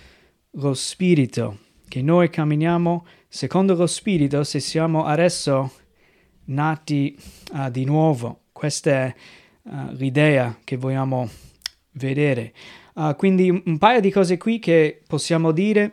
lo 0.53 0.75
Spirito, 0.75 1.59
che 1.87 2.03
noi 2.03 2.31
camminiamo 2.31 3.07
secondo 3.29 3.75
lo 3.75 3.87
Spirito 3.87 4.43
se 4.45 4.61
siamo 4.61 5.05
adesso 5.05 5.73
nati 6.47 7.17
uh, 7.53 7.71
di 7.71 7.85
nuovo. 7.85 8.47
Questa 8.53 8.91
è 8.91 9.15
uh, 9.63 9.93
l'idea 9.93 10.59
che 10.65 10.77
vogliamo 10.77 11.29
vedere. 11.93 12.53
Uh, 13.01 13.17
quindi 13.17 13.49
un 13.49 13.79
paio 13.79 13.99
di 14.01 14.11
cose 14.11 14.37
qui 14.37 14.59
che 14.59 15.01
possiamo 15.07 15.53
dire, 15.53 15.91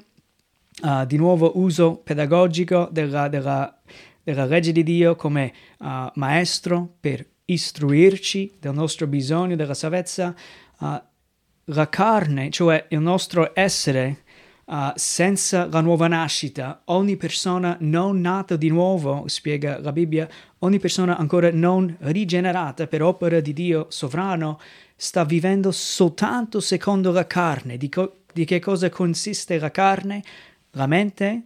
uh, 0.82 1.06
di 1.06 1.16
nuovo 1.16 1.58
uso 1.58 2.02
pedagogico 2.04 2.90
della, 2.92 3.30
della, 3.30 3.80
della 4.22 4.44
legge 4.44 4.74
di 4.74 4.84
Dio 4.84 5.16
come 5.16 5.54
uh, 5.80 6.12
maestro 6.16 6.96
per 7.00 7.26
istruirci 7.46 8.58
del 8.60 8.74
nostro 8.74 9.08
bisogno 9.08 9.56
della 9.56 9.74
salvezza, 9.74 10.36
la 10.80 11.90
carne, 11.90 12.50
cioè 12.50 12.88
il 12.90 13.00
nostro 13.00 13.52
essere, 13.54 14.24
Uh, 14.70 14.92
senza 14.96 15.66
la 15.72 15.80
nuova 15.80 16.10
nascita, 16.10 16.82
ogni 16.88 17.16
persona 17.16 17.78
non 17.80 18.20
nata 18.20 18.58
di 18.58 18.68
nuovo, 18.68 19.24
spiega 19.28 19.80
la 19.80 19.94
Bibbia, 19.94 20.28
ogni 20.60 20.78
persona 20.78 21.16
ancora 21.16 21.50
non 21.54 21.96
rigenerata 22.00 22.86
per 22.86 23.02
opera 23.02 23.40
di 23.40 23.54
Dio 23.54 23.86
sovrano, 23.88 24.60
sta 25.00 25.24
vivendo 25.24 25.72
soltanto 25.72 26.60
secondo 26.60 27.12
la 27.12 27.27
carne. 27.27 27.77
Di, 27.77 27.88
co- 27.88 28.24
di 28.34 28.44
che 28.44 28.60
cosa 28.60 28.89
consiste 28.89 29.60
la 29.60 29.72
carne? 29.72 30.24
La 30.72 30.88
mente, 30.88 31.44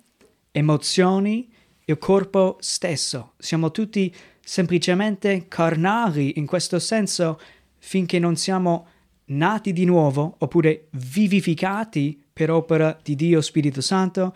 emozioni, 0.52 1.52
il 1.86 1.98
corpo 1.98 2.58
stesso. 2.62 3.34
Siamo 3.38 3.72
tutti 3.72 4.14
semplicemente 4.44 5.46
carnali 5.48 6.40
in 6.40 6.46
questo 6.46 6.80
senso 6.80 7.40
finché 7.78 8.20
non 8.20 8.38
siamo 8.38 8.88
nati 9.26 9.74
di 9.74 9.86
nuovo 9.86 10.36
oppure 10.40 10.88
vivificati 10.92 12.22
per 12.32 12.50
opera 12.50 12.98
di 13.02 13.16
Dio 13.16 13.42
Spirito 13.42 13.82
Santo 13.82 14.34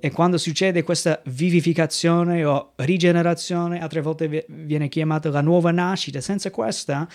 e 0.00 0.10
quando 0.10 0.36
succede 0.36 0.82
questa 0.82 1.20
vivificazione 1.26 2.44
o 2.44 2.72
rigenerazione, 2.76 3.80
altre 3.80 4.02
volte 4.02 4.44
viene 4.48 4.88
chiamata 4.88 5.30
la 5.30 5.40
nuova 5.40 5.70
nascita, 5.70 6.20
senza 6.20 6.50
questa 6.50 7.08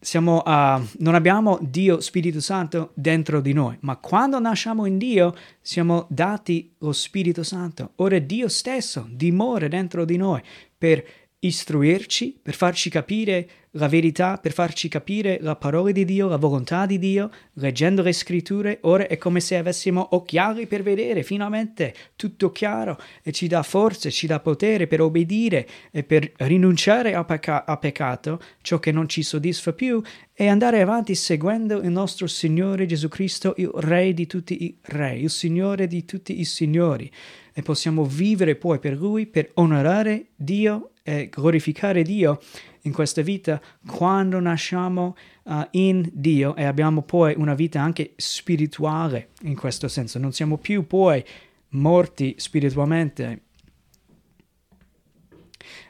siamo, 0.00 0.42
uh, 0.44 0.82
non 0.98 1.14
abbiamo 1.14 1.58
Dio 1.60 2.00
Spirito 2.00 2.40
Santo 2.40 2.92
dentro 2.94 3.40
di 3.40 3.52
noi, 3.52 3.76
ma 3.80 3.96
quando 3.96 4.40
nasciamo 4.40 4.86
in 4.86 4.96
Dio 4.96 5.34
siamo 5.60 6.06
dati 6.08 6.74
lo 6.78 6.92
Spirito 6.92 7.42
Santo. 7.42 7.92
Ora 7.96 8.18
Dio 8.18 8.48
stesso 8.48 9.06
dimora 9.10 9.68
dentro 9.68 10.04
di 10.04 10.16
noi 10.16 10.42
per 10.76 11.04
istruirci, 11.40 12.38
per 12.42 12.54
farci 12.54 12.90
capire 12.90 13.48
la 13.74 13.88
verità, 13.88 14.36
per 14.36 14.52
farci 14.52 14.88
capire 14.88 15.38
la 15.40 15.56
parola 15.56 15.90
di 15.90 16.04
Dio, 16.04 16.28
la 16.28 16.36
volontà 16.36 16.86
di 16.86 16.98
Dio, 16.98 17.30
leggendo 17.54 18.02
le 18.02 18.12
scritture, 18.12 18.78
ora 18.82 19.06
è 19.06 19.16
come 19.16 19.40
se 19.40 19.56
avessimo 19.56 20.08
occhiali 20.10 20.66
per 20.66 20.82
vedere 20.82 21.22
finalmente 21.22 21.94
tutto 22.16 22.50
chiaro 22.50 22.98
e 23.22 23.32
ci 23.32 23.46
dà 23.46 23.62
forze, 23.62 24.10
ci 24.10 24.26
dà 24.26 24.40
potere 24.40 24.86
per 24.86 25.00
obbedire 25.00 25.66
e 25.90 26.02
per 26.02 26.30
rinunciare 26.38 27.14
a, 27.14 27.24
pecca- 27.24 27.64
a 27.64 27.76
peccato, 27.76 28.40
ciò 28.60 28.78
che 28.78 28.92
non 28.92 29.08
ci 29.08 29.22
soddisfa 29.22 29.72
più, 29.72 30.02
e 30.34 30.48
andare 30.48 30.80
avanti 30.80 31.14
seguendo 31.14 31.80
il 31.80 31.90
nostro 31.90 32.26
Signore 32.26 32.86
Gesù 32.86 33.08
Cristo, 33.08 33.54
il 33.56 33.70
Re 33.74 34.12
di 34.12 34.26
tutti 34.26 34.64
i 34.64 34.76
Re, 34.82 35.16
il 35.16 35.30
Signore 35.30 35.86
di 35.86 36.04
tutti 36.04 36.40
i 36.40 36.44
Signori. 36.44 37.10
E 37.52 37.62
possiamo 37.62 38.04
vivere 38.04 38.56
poi 38.56 38.78
per 38.78 38.96
Lui, 38.96 39.26
per 39.26 39.50
onorare 39.54 40.28
Dio 40.34 40.92
e 41.10 41.28
glorificare 41.28 42.02
Dio 42.02 42.40
in 42.82 42.92
questa 42.92 43.20
vita 43.20 43.60
quando 43.86 44.38
nasciamo 44.38 45.16
uh, 45.42 45.66
in 45.72 46.08
Dio 46.12 46.54
e 46.54 46.64
abbiamo 46.64 47.02
poi 47.02 47.34
una 47.36 47.54
vita 47.54 47.80
anche 47.80 48.12
spirituale 48.16 49.30
in 49.42 49.56
questo 49.56 49.88
senso. 49.88 50.20
Non 50.20 50.32
siamo 50.32 50.56
più 50.56 50.86
poi 50.86 51.22
morti 51.70 52.34
spiritualmente. 52.38 53.42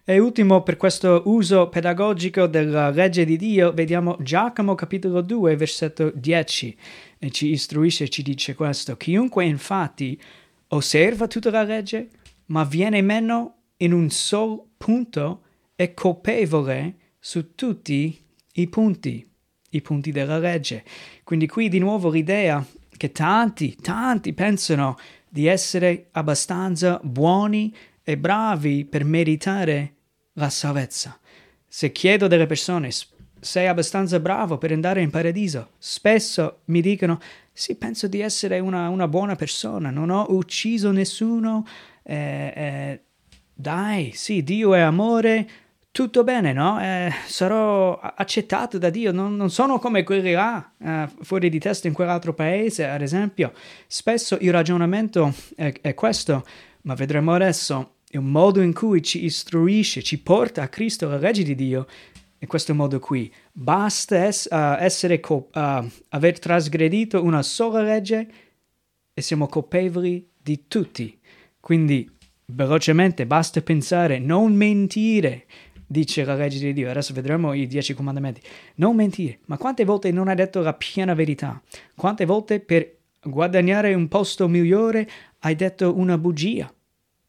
E 0.04 0.18
ultimo, 0.18 0.62
per 0.62 0.76
questo 0.76 1.22
uso 1.26 1.68
pedagogico 1.68 2.46
della 2.46 2.90
legge 2.90 3.24
di 3.24 3.36
Dio, 3.36 3.72
vediamo 3.72 4.16
Giacomo 4.20 4.74
capitolo 4.74 5.20
2, 5.20 5.54
versetto 5.54 6.10
10, 6.12 6.76
e 7.18 7.30
ci 7.30 7.50
istruisce 7.50 8.04
e 8.04 8.08
ci 8.08 8.22
dice 8.22 8.54
questo. 8.54 8.96
Chiunque 8.96 9.44
infatti 9.44 10.20
osserva 10.68 11.28
tutta 11.28 11.50
la 11.50 11.62
legge, 11.62 12.08
ma 12.46 12.64
viene 12.64 13.00
meno 13.02 13.59
in 13.82 13.92
un 13.92 14.10
sol 14.10 14.62
punto, 14.76 15.42
è 15.74 15.94
colpevole 15.94 16.96
su 17.18 17.54
tutti 17.54 18.18
i 18.52 18.68
punti, 18.68 19.26
i 19.70 19.82
punti 19.82 20.10
della 20.10 20.38
legge. 20.38 20.84
Quindi 21.24 21.46
qui 21.46 21.68
di 21.68 21.78
nuovo 21.78 22.10
l'idea 22.10 22.64
che 22.96 23.12
tanti, 23.12 23.76
tanti 23.76 24.32
pensano 24.34 24.98
di 25.28 25.46
essere 25.46 26.08
abbastanza 26.12 27.00
buoni 27.02 27.74
e 28.02 28.18
bravi 28.18 28.84
per 28.84 29.04
meritare 29.04 29.94
la 30.34 30.50
salvezza. 30.50 31.18
Se 31.66 31.92
chiedo 31.92 32.26
delle 32.26 32.46
persone, 32.46 32.90
sei 33.40 33.66
abbastanza 33.68 34.20
bravo 34.20 34.58
per 34.58 34.72
andare 34.72 35.00
in 35.00 35.10
paradiso, 35.10 35.70
spesso 35.78 36.60
mi 36.66 36.82
dicono, 36.82 37.18
sì, 37.52 37.76
penso 37.76 38.06
di 38.06 38.20
essere 38.20 38.58
una, 38.58 38.88
una 38.88 39.08
buona 39.08 39.36
persona, 39.36 39.90
non 39.90 40.10
ho 40.10 40.26
ucciso 40.30 40.90
nessuno, 40.90 41.64
eh, 42.02 42.52
eh, 42.54 43.02
dai, 43.60 44.12
sì, 44.14 44.42
Dio 44.42 44.74
è 44.74 44.80
amore, 44.80 45.48
tutto 45.90 46.24
bene, 46.24 46.52
no? 46.52 46.80
Eh, 46.80 47.12
sarò 47.26 47.98
accettato 47.98 48.78
da 48.78 48.90
Dio, 48.90 49.12
non, 49.12 49.36
non 49.36 49.50
sono 49.50 49.78
come 49.78 50.02
quelli 50.02 50.32
là, 50.32 50.72
eh, 50.78 51.08
fuori 51.22 51.48
di 51.48 51.58
testa 51.58 51.88
in 51.88 51.94
quell'altro 51.94 52.32
paese, 52.32 52.86
ad 52.86 53.02
esempio. 53.02 53.52
Spesso 53.86 54.38
il 54.40 54.52
ragionamento 54.52 55.34
è, 55.56 55.72
è 55.80 55.94
questo, 55.94 56.46
ma 56.82 56.94
vedremo 56.94 57.34
adesso, 57.34 57.96
il 58.10 58.20
modo 58.20 58.60
in 58.60 58.72
cui 58.72 59.02
ci 59.02 59.24
istruisce, 59.24 60.02
ci 60.02 60.20
porta 60.20 60.62
a 60.62 60.68
Cristo, 60.68 61.08
la 61.08 61.18
legge 61.18 61.42
di 61.42 61.54
Dio, 61.54 61.86
in 62.38 62.48
questo 62.48 62.74
modo 62.74 62.98
qui. 62.98 63.32
Basta 63.52 64.26
es, 64.26 64.48
uh, 64.50 64.76
essere 64.78 65.20
co- 65.20 65.48
uh, 65.52 65.86
aver 66.08 66.38
trasgredito 66.38 67.22
una 67.22 67.42
sola 67.42 67.82
legge 67.82 68.28
e 69.12 69.20
siamo 69.20 69.46
colpevoli 69.46 70.28
di 70.36 70.66
tutti. 70.66 71.18
Quindi, 71.60 72.10
velocemente, 72.50 73.26
basta 73.26 73.60
pensare, 73.62 74.18
non 74.18 74.54
mentire, 74.54 75.46
dice 75.86 76.24
la 76.24 76.34
legge 76.34 76.58
di 76.58 76.72
Dio. 76.72 76.90
Adesso 76.90 77.12
vedremo 77.12 77.52
i 77.52 77.66
dieci 77.66 77.94
comandamenti. 77.94 78.40
Non 78.76 78.94
mentire. 78.94 79.40
Ma 79.46 79.56
quante 79.56 79.84
volte 79.84 80.12
non 80.12 80.28
hai 80.28 80.36
detto 80.36 80.60
la 80.60 80.74
piena 80.74 81.14
verità? 81.14 81.60
Quante 81.96 82.24
volte 82.24 82.60
per 82.60 82.96
guadagnare 83.22 83.92
un 83.94 84.06
posto 84.06 84.46
migliore 84.46 85.08
hai 85.40 85.56
detto 85.56 85.96
una 85.96 86.16
bugia? 86.16 86.72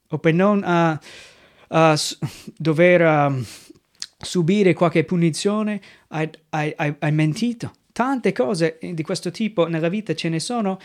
O 0.10 0.18
per 0.20 0.34
non 0.34 0.62
uh, 0.62 1.76
uh, 1.76 1.94
dover 2.58 3.02
uh, 3.02 3.44
subire 4.18 4.74
qualche 4.74 5.06
punizione 5.06 5.82
hai, 6.10 6.30
hai, 6.50 6.74
hai, 6.76 6.96
hai 7.00 7.12
mentito? 7.12 7.72
Tante 7.92 8.32
cose 8.32 8.78
di 8.80 9.02
questo 9.02 9.32
tipo 9.32 9.68
nella 9.68 9.90
vita 9.90 10.14
ce 10.14 10.30
ne 10.30 10.40
sono 10.40 10.80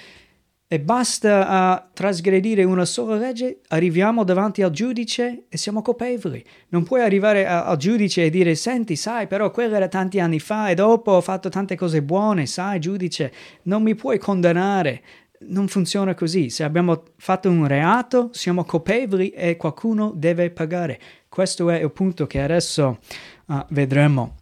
e 0.69 0.81
basta 0.81 1.47
a 1.47 1.89
trasgredire 1.93 2.65
una 2.65 2.85
sola 2.85 3.15
legge, 3.15 3.61
arriviamo 3.69 4.25
davanti 4.25 4.63
al 4.63 4.73
giudice 4.73 5.45
e 5.49 5.57
siamo 5.57 5.81
colpevoli. 5.81 6.45
Non 6.71 6.83
puoi 6.83 7.03
arrivare 7.03 7.47
a, 7.47 7.67
al 7.67 7.77
giudice 7.77 8.25
e 8.25 8.31
dire, 8.31 8.57
senti, 8.57 8.97
sai, 8.97 9.29
però 9.29 9.53
quello 9.53 9.77
era 9.77 9.87
tanti 9.87 10.19
anni 10.19 10.41
fa 10.41 10.69
e 10.69 10.75
dopo 10.75 11.13
ho 11.13 11.21
fatto 11.21 11.49
tante 11.49 11.77
cose 11.77 12.03
buone, 12.03 12.47
sai, 12.47 12.81
giudice, 12.81 13.33
non 13.63 13.83
mi 13.83 13.95
puoi 13.95 14.19
condannare. 14.19 15.03
Non 15.39 15.69
funziona 15.69 16.15
così. 16.15 16.49
Se 16.49 16.65
abbiamo 16.65 17.03
fatto 17.17 17.49
un 17.51 17.67
reato, 17.67 18.31
siamo 18.33 18.65
colpevoli 18.65 19.29
e 19.31 19.57
qualcuno 19.57 20.13
deve 20.17 20.51
pagare. 20.51 20.99
Questo 21.29 21.69
è 21.71 21.81
il 21.81 21.93
punto 21.93 22.27
che 22.27 22.41
adesso 22.41 22.99
uh, 23.47 23.65
vedremo. 23.69 24.37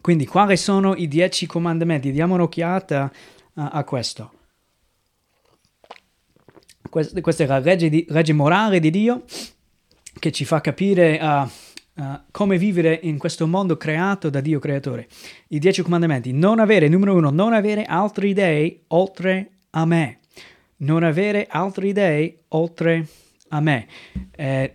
Quindi, 0.00 0.26
quali 0.26 0.56
sono 0.56 0.94
i 0.94 1.08
dieci 1.08 1.46
comandamenti? 1.46 2.12
Diamo 2.12 2.34
un'occhiata 2.34 3.10
uh, 3.54 3.68
a 3.72 3.82
questo 3.82 4.30
questa 7.20 7.42
è 7.42 7.46
la 7.46 7.58
legge, 7.58 7.88
di, 7.88 8.06
legge, 8.08 8.32
morale 8.32 8.78
di 8.78 8.90
Dio 8.90 9.24
che 10.18 10.30
ci 10.30 10.44
fa 10.44 10.60
capire 10.60 11.18
uh, 11.20 12.00
uh, 12.00 12.20
come 12.30 12.56
vivere 12.56 13.00
in 13.02 13.18
questo 13.18 13.48
mondo 13.48 13.76
creato 13.76 14.30
da 14.30 14.40
Dio 14.40 14.60
creatore. 14.60 15.08
I 15.48 15.58
dieci 15.58 15.82
comandamenti. 15.82 16.32
Non 16.32 16.60
avere, 16.60 16.86
numero 16.88 17.16
uno, 17.16 17.30
non 17.30 17.52
avere 17.52 17.84
altri 17.84 18.32
dei 18.32 18.84
oltre 18.88 19.50
a 19.70 19.84
me. 19.84 20.20
Non 20.76 21.02
avere 21.02 21.46
altri 21.50 21.92
dei 21.92 22.38
oltre 22.48 23.08
a 23.48 23.60
me. 23.60 23.86
Eh, 24.30 24.74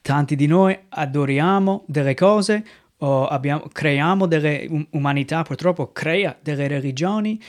tanti 0.00 0.34
di 0.34 0.46
noi 0.46 0.76
adoriamo 0.88 1.84
delle 1.86 2.14
cose 2.14 2.64
o 2.98 3.26
abbiamo, 3.26 3.68
creiamo 3.72 4.26
delle 4.26 4.66
um, 4.68 4.86
umanità, 4.90 5.42
purtroppo 5.42 5.92
crea 5.92 6.36
delle 6.40 6.66
religioni 6.66 7.40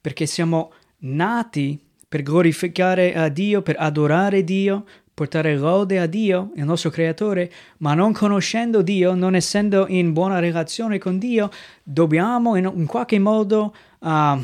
perché 0.00 0.26
siamo 0.26 0.72
nati 0.98 1.80
per 2.12 2.20
glorificare 2.20 3.14
a 3.14 3.30
Dio, 3.30 3.62
per 3.62 3.76
adorare 3.78 4.44
Dio, 4.44 4.84
portare 5.14 5.56
lode 5.56 5.98
a 5.98 6.04
Dio, 6.04 6.50
il 6.56 6.64
nostro 6.64 6.90
creatore, 6.90 7.50
ma 7.78 7.94
non 7.94 8.12
conoscendo 8.12 8.82
Dio, 8.82 9.14
non 9.14 9.34
essendo 9.34 9.86
in 9.88 10.12
buona 10.12 10.38
relazione 10.38 10.98
con 10.98 11.18
Dio, 11.18 11.50
dobbiamo 11.82 12.56
in, 12.56 12.70
in 12.76 12.84
qualche 12.84 13.18
modo 13.18 13.74
uh, 14.00 14.38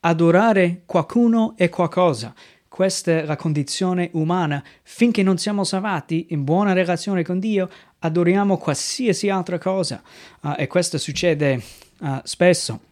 adorare 0.00 0.82
qualcuno 0.84 1.54
e 1.56 1.70
qualcosa. 1.70 2.34
Questa 2.68 3.12
è 3.12 3.24
la 3.24 3.36
condizione 3.36 4.10
umana. 4.12 4.62
Finché 4.82 5.22
non 5.22 5.38
siamo 5.38 5.64
salvati 5.64 6.26
in 6.30 6.44
buona 6.44 6.74
relazione 6.74 7.24
con 7.24 7.38
Dio, 7.38 7.70
adoriamo 8.00 8.58
qualsiasi 8.58 9.30
altra 9.30 9.56
cosa. 9.56 10.02
Uh, 10.42 10.52
e 10.58 10.66
questo 10.66 10.98
succede 10.98 11.62
uh, 12.00 12.20
spesso. 12.24 12.88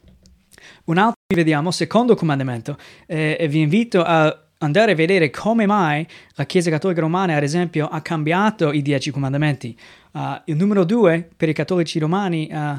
Un 0.88 0.96
altro 0.96 1.16
vediamo, 1.34 1.70
secondo 1.70 2.14
comandamento, 2.14 2.78
eh, 3.06 3.36
e 3.38 3.46
vi 3.46 3.60
invito 3.60 4.02
a 4.02 4.44
andare 4.58 4.92
a 4.92 4.94
vedere 4.94 5.28
come 5.28 5.66
mai 5.66 6.06
la 6.34 6.46
Chiesa 6.46 6.70
Cattolica 6.70 7.02
Romana, 7.02 7.36
ad 7.36 7.42
esempio, 7.42 7.88
ha 7.88 8.00
cambiato 8.00 8.72
i 8.72 8.80
dieci 8.80 9.10
comandamenti. 9.10 9.78
Uh, 10.12 10.40
il 10.46 10.56
numero 10.56 10.84
due 10.84 11.28
per 11.36 11.50
i 11.50 11.52
cattolici 11.52 11.98
romani 11.98 12.48
uh, 12.50 12.78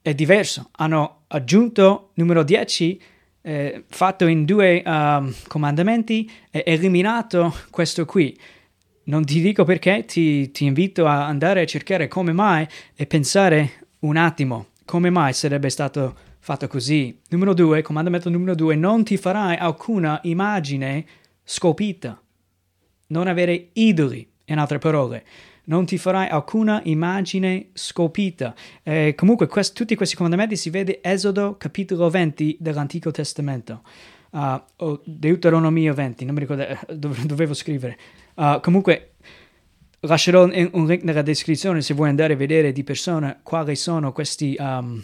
è 0.00 0.14
diverso. 0.14 0.70
Hanno 0.76 1.24
aggiunto 1.28 2.12
numero 2.14 2.42
dieci 2.44 2.98
eh, 3.42 3.84
fatto 3.88 4.26
in 4.26 4.46
due 4.46 4.82
uh, 4.84 5.30
comandamenti 5.46 6.30
e 6.50 6.62
eliminato 6.64 7.54
questo 7.68 8.06
qui. 8.06 8.34
Non 9.04 9.26
ti 9.26 9.38
dico 9.42 9.64
perché, 9.64 10.06
ti, 10.06 10.50
ti 10.50 10.64
invito 10.64 11.06
a 11.06 11.26
andare 11.26 11.60
a 11.60 11.66
cercare 11.66 12.08
come 12.08 12.32
mai 12.32 12.66
e 12.96 13.06
pensare 13.06 13.86
un 14.00 14.16
attimo 14.16 14.68
come 14.90 15.08
mai 15.08 15.32
sarebbe 15.32 15.68
stato 15.68 16.16
fatto 16.40 16.66
così. 16.66 17.20
Numero 17.28 17.54
due, 17.54 17.82
comandamento 17.82 18.28
numero 18.28 18.54
due, 18.54 18.74
non 18.74 19.04
ti 19.04 19.16
farai 19.16 19.56
alcuna 19.56 20.18
immagine 20.24 21.06
scolpita. 21.44 22.20
Non 23.08 23.28
avere 23.28 23.68
idoli, 23.74 24.28
in 24.46 24.58
altre 24.58 24.78
parole. 24.78 25.24
Non 25.64 25.86
ti 25.86 25.98
farai 25.98 26.28
alcuna 26.28 26.80
immagine 26.84 27.68
scolpita. 27.72 28.54
Eh, 28.82 29.14
comunque, 29.16 29.46
quest- 29.46 29.76
tutti 29.76 29.94
questi 29.94 30.16
comandamenti 30.16 30.56
si 30.56 30.70
vede 30.70 31.00
Esodo 31.02 31.56
capitolo 31.56 32.08
20 32.08 32.56
dell'Antico 32.58 33.10
Testamento. 33.10 33.82
Uh, 34.30 34.62
o 34.76 35.00
Deuteronomio 35.04 35.92
20, 35.92 36.24
non 36.24 36.34
mi 36.34 36.40
ricordo, 36.40 36.64
eh, 36.64 36.78
dove, 36.94 37.26
dovevo 37.26 37.52
scrivere. 37.52 37.98
Uh, 38.34 38.60
comunque, 38.60 39.14
lascerò 40.00 40.44
un 40.44 40.86
link 40.86 41.02
nella 41.02 41.22
descrizione 41.22 41.82
se 41.82 41.94
vuoi 41.94 42.08
andare 42.08 42.32
a 42.32 42.36
vedere 42.36 42.72
di 42.72 42.84
persona 42.84 43.38
quali 43.42 43.76
sono 43.76 44.12
questi 44.12 44.56
um, 44.58 45.02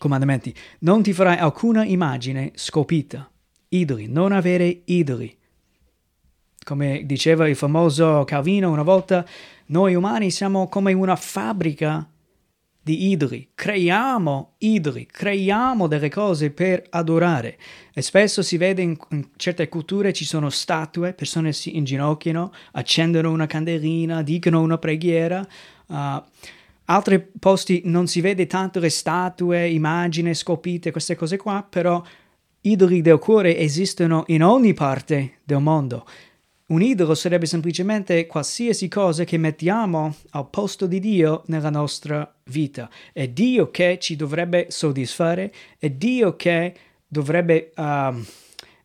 comandamenti. 0.00 0.54
Non 0.80 1.02
ti 1.02 1.12
farai 1.12 1.36
alcuna 1.36 1.84
immagine 1.84 2.52
scopita. 2.54 3.30
Idoli, 3.68 4.08
non 4.08 4.32
avere 4.32 4.80
idoli. 4.86 5.36
Come 6.64 7.02
diceva 7.04 7.46
il 7.46 7.54
famoso 7.54 8.24
Calvino 8.24 8.70
una 8.70 8.82
volta, 8.82 9.26
noi 9.66 9.94
umani 9.94 10.30
siamo 10.30 10.68
come 10.68 10.94
una 10.94 11.16
fabbrica 11.16 12.08
di 12.82 13.10
idoli, 13.10 13.50
creiamo 13.54 14.54
idoli, 14.58 15.04
creiamo 15.06 15.86
delle 15.86 16.08
cose 16.08 16.50
per 16.50 16.82
adorare 16.88 17.58
e 17.92 18.00
spesso 18.00 18.42
si 18.42 18.56
vede 18.56 18.80
in, 18.80 18.96
in, 19.10 19.28
certe 19.36 19.68
culture 19.68 20.14
ci 20.14 20.24
sono 20.24 20.48
statue, 20.48 21.12
persone 21.12 21.52
si 21.52 21.76
inginocchiano, 21.76 22.52
accendono 22.72 23.30
una 23.30 23.46
candelina, 23.46 24.22
dicono 24.22 24.62
una 24.62 24.78
preghiera. 24.78 25.46
Uh, 25.86 26.22
altri 26.90 27.20
posti 27.20 27.82
non 27.84 28.06
si 28.06 28.20
vede 28.20 28.46
tanto 28.46 28.80
le 28.80 28.90
statue, 28.90 29.68
immagini 29.68 30.34
scolpite, 30.34 30.90
queste 30.90 31.14
cose 31.14 31.36
qua, 31.36 31.66
però 31.68 32.02
idoli 32.62 33.00
del 33.00 33.18
cuore 33.18 33.56
esistono 33.56 34.24
in 34.26 34.42
ogni 34.42 34.74
parte 34.74 35.38
del 35.44 35.60
mondo. 35.60 36.06
Un 36.66 36.82
idolo 36.82 37.14
sarebbe 37.14 37.46
semplicemente 37.46 38.26
qualsiasi 38.26 38.88
cosa 38.88 39.24
che 39.24 39.38
mettiamo 39.38 40.14
al 40.30 40.48
posto 40.50 40.86
di 40.86 41.00
Dio 41.00 41.42
nella 41.46 41.70
nostra 41.70 42.32
vita. 42.44 42.88
È 43.12 43.26
Dio 43.28 43.70
che 43.70 43.98
ci 44.00 44.14
dovrebbe 44.14 44.66
soddisfare, 44.68 45.52
è 45.78 45.90
Dio 45.90 46.36
che 46.36 46.74
dovrebbe 47.06 47.72
uh, 47.74 48.14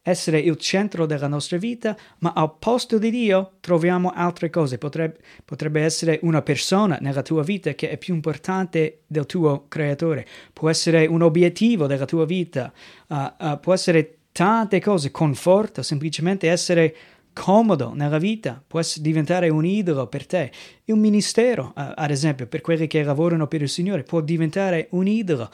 essere 0.07 0.37
il 0.37 0.57
centro 0.57 1.07
della 1.07 1.27
nostra 1.27 1.57
vita, 1.57 1.97
ma 2.19 2.33
al 2.35 2.53
posto 2.59 2.99
di 2.99 3.09
Dio 3.09 3.53
troviamo 3.59 4.11
altre 4.13 4.51
cose. 4.51 4.77
Potrebbe, 4.77 5.17
potrebbe, 5.43 5.81
essere 5.81 6.19
una 6.21 6.43
persona 6.43 6.99
nella 7.01 7.23
tua 7.23 7.41
vita 7.41 7.73
che 7.73 7.89
è 7.89 7.97
più 7.97 8.13
importante 8.13 8.99
del 9.07 9.25
tuo 9.25 9.65
creatore, 9.67 10.27
può 10.53 10.69
essere 10.69 11.07
un 11.07 11.23
obiettivo 11.23 11.87
della 11.87 12.05
tua 12.05 12.23
vita, 12.25 12.71
uh, 13.07 13.15
uh, 13.15 13.59
può 13.59 13.73
essere 13.73 14.17
tante 14.31 14.79
cose, 14.79 15.09
conforto, 15.09 15.81
semplicemente 15.81 16.51
essere 16.51 16.95
comodo 17.33 17.91
nella 17.95 18.19
vita, 18.19 18.63
può 18.65 18.81
diventare 18.97 19.49
un 19.49 19.65
idolo 19.65 20.05
per 20.05 20.27
te. 20.27 20.51
Un 20.85 20.99
ministero, 20.99 21.73
uh, 21.75 21.93
ad 21.95 22.11
esempio, 22.11 22.45
per 22.45 22.61
quelli 22.61 22.85
che 22.85 23.01
lavorano 23.01 23.47
per 23.47 23.63
il 23.63 23.69
Signore, 23.69 24.03
può 24.03 24.21
diventare 24.21 24.87
un 24.91 25.07
idolo, 25.07 25.49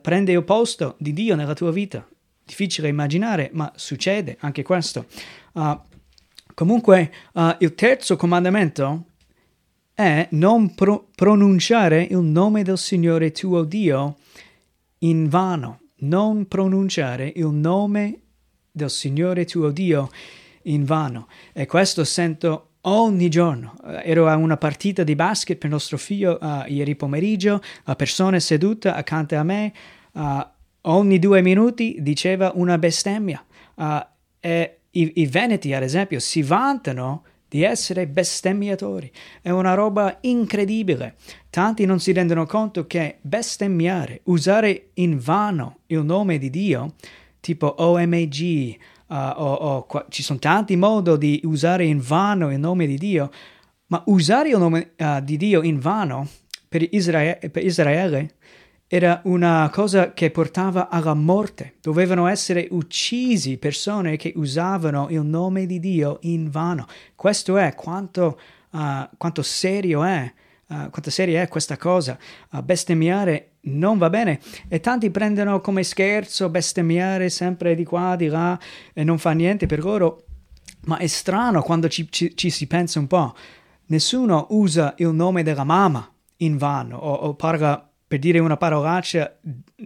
prende 0.00 0.32
il 0.32 0.44
posto 0.44 0.94
di 0.98 1.12
Dio 1.12 1.34
nella 1.34 1.54
tua 1.54 1.72
vita 1.72 2.06
difficile 2.48 2.88
immaginare, 2.88 3.50
ma 3.52 3.70
succede 3.76 4.38
anche 4.40 4.62
questo. 4.62 5.04
Uh, 5.52 5.78
comunque, 6.54 7.12
uh, 7.34 7.54
il 7.58 7.74
terzo 7.74 8.16
comandamento 8.16 9.04
è 9.94 10.28
non 10.30 10.74
pro- 10.74 11.08
pronunciare 11.14 12.02
il 12.02 12.18
nome 12.18 12.62
del 12.64 12.78
Signore 12.78 13.32
tuo 13.32 13.64
Dio 13.64 14.16
in 15.00 15.28
vano. 15.28 15.80
Non 16.00 16.46
pronunciare 16.46 17.30
il 17.36 17.48
nome 17.48 18.20
del 18.70 18.90
Signore 18.90 19.44
tuo 19.44 19.70
Dio 19.70 20.08
in 20.62 20.84
vano. 20.84 21.28
E 21.52 21.66
questo 21.66 22.04
sento 22.04 22.70
ogni 22.82 23.28
giorno. 23.28 23.74
Ero 24.02 24.28
a 24.28 24.36
una 24.36 24.56
partita 24.56 25.02
di 25.02 25.14
basket 25.14 25.58
per 25.58 25.68
nostro 25.68 25.98
figlio 25.98 26.38
uh, 26.40 26.62
ieri 26.66 26.96
pomeriggio, 26.96 27.60
la 27.84 27.96
persona 27.96 28.38
seduta 28.38 28.94
accanto 28.94 29.36
a 29.36 29.42
me 29.42 29.72
uh, 30.12 30.46
ogni 30.88 31.18
due 31.18 31.40
minuti 31.42 31.96
diceva 32.00 32.52
una 32.54 32.78
bestemmia. 32.78 33.44
Uh, 33.74 34.04
e 34.40 34.78
i, 34.90 35.12
i 35.16 35.26
veneti, 35.26 35.72
ad 35.72 35.82
esempio, 35.82 36.18
si 36.18 36.42
vantano 36.42 37.24
di 37.48 37.62
essere 37.62 38.06
bestemmiatori. 38.06 39.10
È 39.40 39.50
una 39.50 39.74
roba 39.74 40.18
incredibile. 40.22 41.16
Tanti 41.50 41.86
non 41.86 41.98
si 41.98 42.12
rendono 42.12 42.44
conto 42.46 42.86
che 42.86 43.18
bestemmiare, 43.22 44.20
usare 44.24 44.90
in 44.94 45.18
vano 45.18 45.78
il 45.86 46.04
nome 46.04 46.38
di 46.38 46.50
Dio, 46.50 46.94
tipo 47.40 47.74
OMG, 47.78 48.76
uh, 49.06 49.14
o, 49.14 49.52
o, 49.52 49.86
qua, 49.86 50.06
ci 50.10 50.22
sono 50.22 50.38
tanti 50.38 50.76
modi 50.76 51.16
di 51.18 51.40
usare 51.44 51.84
in 51.84 52.00
vano 52.00 52.52
il 52.52 52.58
nome 52.58 52.86
di 52.86 52.98
Dio, 52.98 53.30
ma 53.86 54.02
usare 54.06 54.50
il 54.50 54.58
nome 54.58 54.92
uh, 54.98 55.20
di 55.22 55.36
Dio 55.38 55.62
in 55.62 55.78
vano 55.78 56.28
per 56.68 56.86
Israele, 56.90 57.48
per 57.50 57.64
Israele 57.64 58.34
era 58.90 59.20
una 59.24 59.68
cosa 59.70 60.14
che 60.14 60.30
portava 60.30 60.88
alla 60.88 61.12
morte. 61.12 61.74
Dovevano 61.82 62.26
essere 62.26 62.68
uccisi 62.70 63.58
persone 63.58 64.16
che 64.16 64.32
usavano 64.34 65.08
il 65.10 65.20
nome 65.20 65.66
di 65.66 65.78
Dio 65.78 66.18
in 66.22 66.48
vano. 66.48 66.86
Questo 67.14 67.58
è 67.58 67.74
quanto, 67.74 68.40
uh, 68.70 69.08
quanto 69.18 69.42
serio 69.42 70.02
è. 70.04 70.32
Uh, 70.68 70.90
quanto 70.90 71.10
seria 71.10 71.42
è 71.42 71.48
questa 71.48 71.76
cosa? 71.76 72.18
Uh, 72.50 72.62
bestemmiare 72.62 73.52
non 73.62 73.98
va 73.98 74.08
bene 74.08 74.40
e 74.68 74.80
tanti 74.80 75.10
prendono 75.10 75.60
come 75.60 75.82
scherzo 75.82 76.48
bestemmiare 76.48 77.28
sempre 77.28 77.74
di 77.74 77.84
qua, 77.84 78.16
di 78.16 78.28
là 78.28 78.58
e 78.94 79.04
non 79.04 79.18
fa 79.18 79.32
niente 79.32 79.66
per 79.66 79.80
loro. 79.80 80.24
Ma 80.86 80.96
è 80.96 81.06
strano 81.06 81.60
quando 81.60 81.88
ci, 81.88 82.06
ci, 82.10 82.34
ci 82.34 82.48
si 82.48 82.66
pensa 82.66 82.98
un 82.98 83.06
po'. 83.06 83.34
Nessuno 83.86 84.46
usa 84.50 84.94
il 84.98 85.08
nome 85.08 85.42
della 85.42 85.64
mamma 85.64 86.10
in 86.38 86.56
vano 86.56 86.96
o, 86.96 87.12
o 87.12 87.34
parla 87.34 87.87
per 88.08 88.18
dire 88.18 88.38
una 88.38 88.56
parolaccia, 88.56 89.36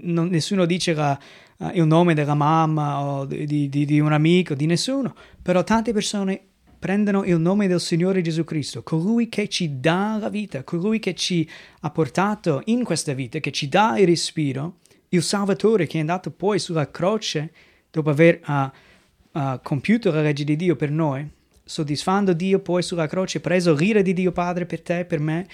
non, 0.03 0.29
nessuno 0.29 0.65
dice 0.65 0.95
la, 0.95 1.19
uh, 1.57 1.71
il 1.75 1.85
nome 1.85 2.15
della 2.15 2.37
mamma 2.37 3.03
o 3.03 3.25
di, 3.25 3.69
di, 3.69 3.85
di, 3.85 3.99
un 3.99 4.13
amico, 4.13 4.55
di 4.55 4.67
nessuno, 4.67 5.13
però 5.43 5.65
tante 5.65 5.93
persone 5.93 6.41
prendono 6.79 7.25
il 7.25 7.39
nome 7.39 7.67
del 7.67 7.81
Signore 7.81 8.23
Gesù 8.23 8.45
Cristo, 8.45 8.85
colui 8.85 9.29
che 9.29 9.49
ci 9.49 9.81
dà 9.81 10.19
la 10.21 10.29
vita, 10.29 10.63
colui 10.63 11.01
che 11.01 11.15
ci 11.15 11.49
ha 11.81 11.91
portato 11.91 12.63
in 12.67 12.85
questa 12.85 13.13
vita, 13.13 13.41
che 13.41 13.51
ci 13.51 13.69
dà 13.69 13.99
il 13.99 14.07
respiro, 14.07 14.79
il 15.09 15.23
Salvatore 15.23 15.87
che 15.87 15.99
è 15.99 16.01
andato 16.01 16.31
poi 16.31 16.61
sulla 16.61 16.91
croce 16.91 17.53
dopo 17.91 18.11
aver 18.11 18.41
uh, 18.47 19.39
uh, 19.39 19.61
compiuto 19.63 20.13
la 20.13 20.23
legge 20.23 20.45
di 20.45 20.55
Dio 20.55 20.77
per 20.77 20.93
noi, 20.93 21.29
soddisfando 21.65 22.33
Dio 22.33 22.61
poi 22.61 22.83
sulla 22.83 23.09
croce, 23.09 23.41
preso 23.41 23.75
l'ira 23.75 24.01
di 24.01 24.13
Dio 24.13 24.31
Padre 24.31 24.65
per 24.65 24.81
te, 24.81 25.05
per 25.05 25.19
me, 25.19 25.47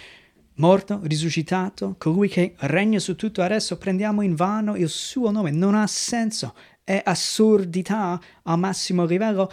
morto, 0.59 1.01
risuscitato, 1.03 1.97
colui 1.99 2.29
che 2.29 2.55
regna 2.59 2.99
su 2.99 3.17
tutto, 3.17 3.43
adesso 3.43 3.77
prendiamo 3.79 4.23
in 4.23 4.35
vano 4.35 4.77
il 4.77 4.89
suo 4.89 5.31
nome, 5.31 5.51
non 5.51 5.75
ha 5.75 5.87
senso, 5.87 6.55
è 6.85 7.01
assurdità 7.05 8.21
al 8.43 8.59
massimo 8.59 9.05
livello, 9.05 9.51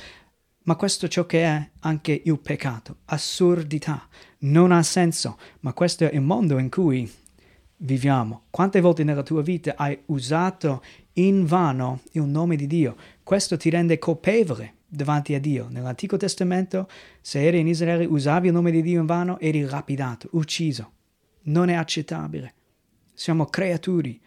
ma 0.64 0.76
questo 0.76 1.06
è 1.06 1.10
ciò 1.10 1.26
che 1.26 1.44
è 1.44 1.70
anche 1.80 2.22
il 2.24 2.40
peccato, 2.40 2.98
assurdità, 3.06 4.08
non 4.40 4.72
ha 4.72 4.82
senso, 4.82 5.38
ma 5.62 5.74
questo 5.74 6.10
è 6.10 6.14
il 6.14 6.22
mondo 6.22 6.58
in 6.58 6.70
cui 6.70 7.12
viviamo. 7.78 8.46
Quante 8.50 8.82
volte 8.82 9.04
nella 9.04 9.24
tua 9.24 9.44
vita 9.44 9.74
hai 9.78 9.98
usato 10.06 10.82
in 11.14 11.46
vano 11.46 12.02
il 12.14 12.24
nome 12.24 12.56
di 12.56 12.66
Dio? 12.66 12.96
Questo 13.22 13.58
ti 13.58 13.70
rende 13.70 14.00
colpevole 14.00 14.78
davanti 14.88 15.36
a 15.36 15.40
Dio. 15.40 15.68
Nell'Antico 15.70 16.18
Testamento, 16.18 16.88
se 17.22 17.46
eri 17.46 17.60
in 17.60 17.68
Israele, 17.68 18.06
usavi 18.06 18.48
il 18.48 18.54
nome 18.54 18.72
di 18.72 18.82
Dio 18.82 19.02
in 19.02 19.06
vano, 19.06 19.40
eri 19.40 19.62
lapidato, 19.62 20.30
ucciso 20.32 20.94
non 21.46 21.70
è 21.70 21.74
accettabile. 21.74 22.54
Siamo 23.14 23.46
creature, 23.46 24.18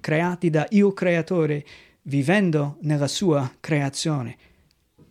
creati 0.00 0.50
da 0.50 0.66
Io 0.70 0.92
Creatore, 0.92 1.64
vivendo 2.02 2.78
nella 2.82 3.06
sua 3.06 3.50
creazione. 3.60 4.36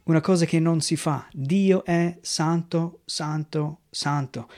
Una 0.03 0.21
cosa 0.21 0.45
che 0.45 0.59
non 0.59 0.81
si 0.81 0.95
fa. 0.95 1.27
Dio 1.31 1.85
è 1.85 2.17
santo, 2.21 3.01
santo, 3.05 3.81
santo. 3.89 4.49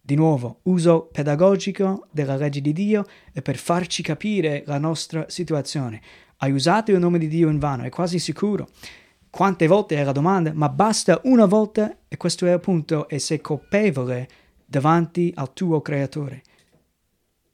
Di 0.00 0.14
nuovo, 0.14 0.60
uso 0.64 1.08
pedagogico 1.10 2.06
della 2.10 2.36
legge 2.36 2.60
di 2.60 2.72
Dio 2.72 3.06
è 3.32 3.42
per 3.42 3.56
farci 3.56 4.02
capire 4.02 4.62
la 4.66 4.78
nostra 4.78 5.26
situazione. 5.28 6.00
Hai 6.38 6.52
usato 6.52 6.92
il 6.92 6.98
nome 6.98 7.18
di 7.18 7.28
Dio 7.28 7.48
in 7.48 7.58
vano, 7.58 7.84
è 7.84 7.88
quasi 7.88 8.18
sicuro. 8.18 8.68
Quante 9.30 9.66
volte 9.66 9.96
è 9.96 10.04
la 10.04 10.12
domanda, 10.12 10.52
ma 10.52 10.68
basta 10.68 11.20
una 11.24 11.46
volta 11.46 11.96
e 12.06 12.16
questo 12.16 12.46
è 12.46 12.52
il 12.52 12.60
punto 12.60 13.08
e 13.08 13.18
sei 13.18 13.40
colpevole 13.40 14.28
davanti 14.74 15.32
al 15.36 15.52
tuo 15.52 15.80
creatore. 15.80 16.42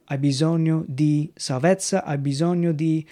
Hai 0.05 0.17
bisogno 0.17 0.83
di 0.87 1.31
salvezza, 1.35 2.03
hai 2.03 2.17
bisogno 2.17 2.71
di, 2.71 3.05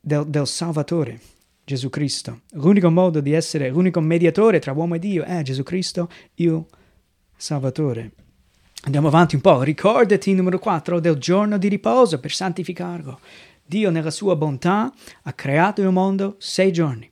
del, 0.00 0.26
del 0.26 0.46
Salvatore, 0.48 1.20
Gesù 1.64 1.88
Cristo. 1.88 2.40
L'unico 2.54 2.90
modo 2.90 3.20
di 3.20 3.32
essere, 3.32 3.68
l'unico 3.70 4.00
mediatore 4.00 4.58
tra 4.58 4.72
uomo 4.72 4.96
e 4.96 4.98
Dio 4.98 5.22
è 5.22 5.40
Gesù 5.42 5.62
Cristo, 5.62 6.10
il 6.34 6.64
Salvatore. 7.36 8.10
Andiamo 8.82 9.06
avanti 9.06 9.36
un 9.36 9.40
po'. 9.40 9.62
Ricordati, 9.62 10.34
numero 10.34 10.58
4, 10.58 10.98
del 10.98 11.16
giorno 11.16 11.58
di 11.58 11.68
riposo 11.68 12.18
per 12.18 12.32
santificarlo. 12.32 13.20
Dio 13.64 13.90
nella 13.90 14.10
sua 14.10 14.34
bontà 14.34 14.92
ha 15.22 15.32
creato 15.32 15.80
il 15.80 15.92
mondo 15.92 16.34
sei 16.38 16.72
giorni. 16.72 17.08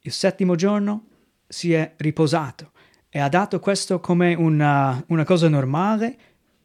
Il 0.00 0.12
settimo 0.12 0.56
giorno 0.56 1.04
si 1.46 1.72
è 1.72 1.94
riposato 1.98 2.72
e 3.10 3.18
ha 3.18 3.28
dato 3.28 3.58
questo 3.58 3.98
come 3.98 4.34
una, 4.34 5.02
una 5.08 5.24
cosa 5.24 5.48
normale 5.48 6.16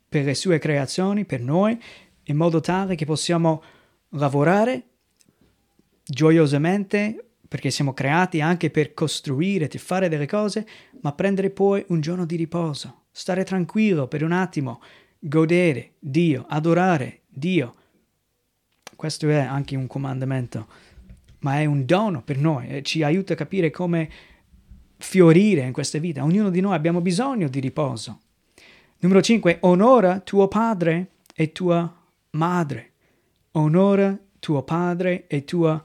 per 0.08 0.24
le 0.24 0.36
sue 0.36 0.60
creazioni, 0.60 1.26
per 1.26 1.42
noi, 1.42 1.78
in 2.24 2.38
modo 2.38 2.62
tale 2.62 2.96
che 2.96 3.06
possiamo 3.06 3.64
lavorare 4.10 4.84
gioiosamente 6.04 7.32
perché 7.48 7.72
siamo 7.72 7.94
creati 7.94 8.42
anche 8.42 8.70
per 8.70 8.94
costruire, 8.94 9.68
per 9.68 9.80
fare 9.80 10.08
delle 10.08 10.28
cose, 10.28 10.68
ma 11.02 11.14
prendere 11.14 11.50
poi 11.50 11.84
un 11.88 12.02
giorno 12.02 12.26
di 12.26 12.36
riposo, 12.36 13.06
stare 13.12 13.44
tranquillo 13.44 14.08
per 14.08 14.24
un 14.24 14.32
attimo, 14.32 14.82
godere 15.20 15.94
Dio, 16.00 16.46
adorare 16.48 17.22
Dio. 17.28 17.74
Questo 18.96 19.28
è 19.30 19.38
anche 19.38 19.76
un 19.76 19.88
comandamento, 19.88 20.68
ma 21.40 21.60
è 21.60 21.66
un 21.66 21.86
dono 21.86 22.22
per 22.24 22.38
noi 22.38 22.68
e 22.68 22.84
ci 22.84 23.04
aiuta 23.04 23.34
a 23.34 23.38
capire 23.38 23.72
come 23.72 24.10
fiorire 24.98 25.62
in 25.62 25.74
questa 25.74 26.00
vita. 26.00 26.24
Ognuno 26.24 26.50
di 26.50 26.62
noi 26.62 26.74
abbiamo 26.74 27.02
bisogno 27.02 27.48
di 27.48 27.60
riposo. 27.60 28.20
Numero 29.00 29.22
5. 29.22 29.58
Onora 29.62 30.20
tuo 30.20 30.48
padre 30.48 31.10
e 31.34 31.52
tua 31.52 31.94
madre. 32.32 32.92
Onora 33.52 34.18
tuo 34.40 34.64
padre 34.64 35.26
e 35.28 35.44
tua 35.46 35.82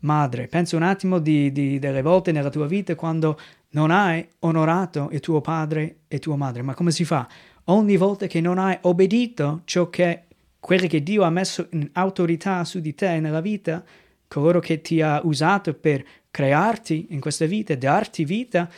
madre. 0.00 0.46
Pensa 0.46 0.76
un 0.76 0.82
attimo 0.82 1.18
di, 1.18 1.52
di, 1.52 1.78
delle 1.78 2.02
volte 2.02 2.32
nella 2.32 2.50
tua 2.50 2.66
vita 2.66 2.94
quando 2.94 3.38
non 3.70 3.90
hai 3.90 4.26
onorato 4.40 5.08
il 5.12 5.20
tuo 5.20 5.40
padre 5.40 6.00
e 6.08 6.18
tua 6.18 6.36
madre. 6.36 6.62
Ma 6.62 6.74
come 6.74 6.90
si 6.90 7.04
fa? 7.04 7.28
Ogni 7.64 7.96
volta 7.96 8.26
che 8.26 8.40
non 8.40 8.58
hai 8.58 8.76
obbedito 8.82 9.62
ciò 9.64 9.88
che 9.88 10.24
quello 10.58 10.86
che 10.86 11.02
Dio 11.02 11.22
ha 11.22 11.30
messo 11.30 11.66
in 11.70 11.88
autorità 11.92 12.64
su 12.64 12.80
di 12.80 12.94
te 12.94 13.18
nella 13.18 13.40
vita, 13.40 13.84
coloro 14.28 14.60
che 14.60 14.80
ti 14.80 15.00
ha 15.00 15.20
usato 15.24 15.74
per 15.74 16.04
crearti 16.32 17.08
in 17.10 17.20
questa 17.20 17.44
vita, 17.44 17.76
darti 17.76 18.24
vita, 18.24 18.68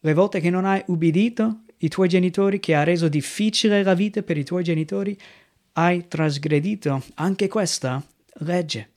le 0.00 0.14
volte 0.14 0.40
che 0.40 0.50
non 0.50 0.64
hai 0.64 0.82
ubbidito 0.86 1.60
i 1.78 1.88
tuoi 1.88 2.08
genitori, 2.08 2.58
che 2.58 2.74
ha 2.74 2.82
reso 2.82 3.08
difficile 3.08 3.82
la 3.82 3.94
vita 3.94 4.22
per 4.22 4.38
i 4.38 4.44
tuoi 4.44 4.64
genitori, 4.64 5.16
hai 5.74 6.08
trasgredito 6.08 7.02
anche 7.14 7.46
questa 7.46 8.02
legge. 8.38 8.94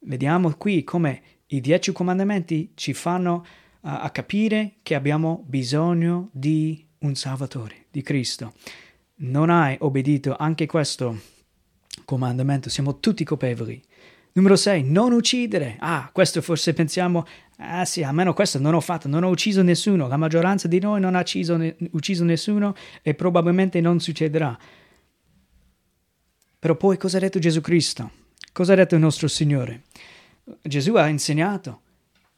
Vediamo 0.00 0.52
qui 0.56 0.82
come 0.82 1.22
i 1.48 1.60
dieci 1.60 1.92
comandamenti 1.92 2.72
ci 2.74 2.94
fanno 2.94 3.34
uh, 3.34 3.44
a 3.80 4.10
capire 4.10 4.76
che 4.82 4.94
abbiamo 4.94 5.44
bisogno 5.46 6.30
di 6.32 6.84
un 7.00 7.14
Salvatore, 7.14 7.86
di 7.90 8.00
Cristo. 8.02 8.54
Non 9.16 9.50
hai 9.50 9.76
obbedito 9.80 10.34
anche 10.36 10.66
questo 10.66 11.20
comandamento, 12.06 12.70
siamo 12.70 12.98
tutti 12.98 13.24
colpevoli 13.24 13.80
Numero 14.34 14.56
6, 14.56 14.84
non 14.84 15.12
uccidere. 15.12 15.76
Ah, 15.78 16.08
questo 16.10 16.40
forse 16.40 16.72
pensiamo, 16.72 17.26
ah 17.58 17.84
sì, 17.84 18.02
almeno 18.02 18.32
questo 18.32 18.58
non 18.58 18.72
ho 18.72 18.80
fatto, 18.80 19.06
non 19.06 19.24
ho 19.24 19.28
ucciso 19.28 19.62
nessuno, 19.62 20.08
la 20.08 20.16
maggioranza 20.16 20.68
di 20.68 20.80
noi 20.80 21.00
non 21.00 21.14
ha 21.14 21.20
ucciso, 21.20 21.56
ne- 21.56 21.76
ucciso 21.90 22.24
nessuno 22.24 22.74
e 23.02 23.14
probabilmente 23.14 23.80
non 23.82 24.00
succederà. 24.00 24.58
Però 26.58 26.76
poi 26.76 26.96
cosa 26.96 27.18
ha 27.18 27.20
detto 27.20 27.38
Gesù 27.38 27.60
Cristo? 27.60 28.10
Cosa 28.52 28.72
ha 28.72 28.76
detto 28.76 28.94
il 28.94 29.02
nostro 29.02 29.28
Signore? 29.28 29.82
Gesù 30.62 30.94
ha 30.94 31.08
insegnato, 31.08 31.80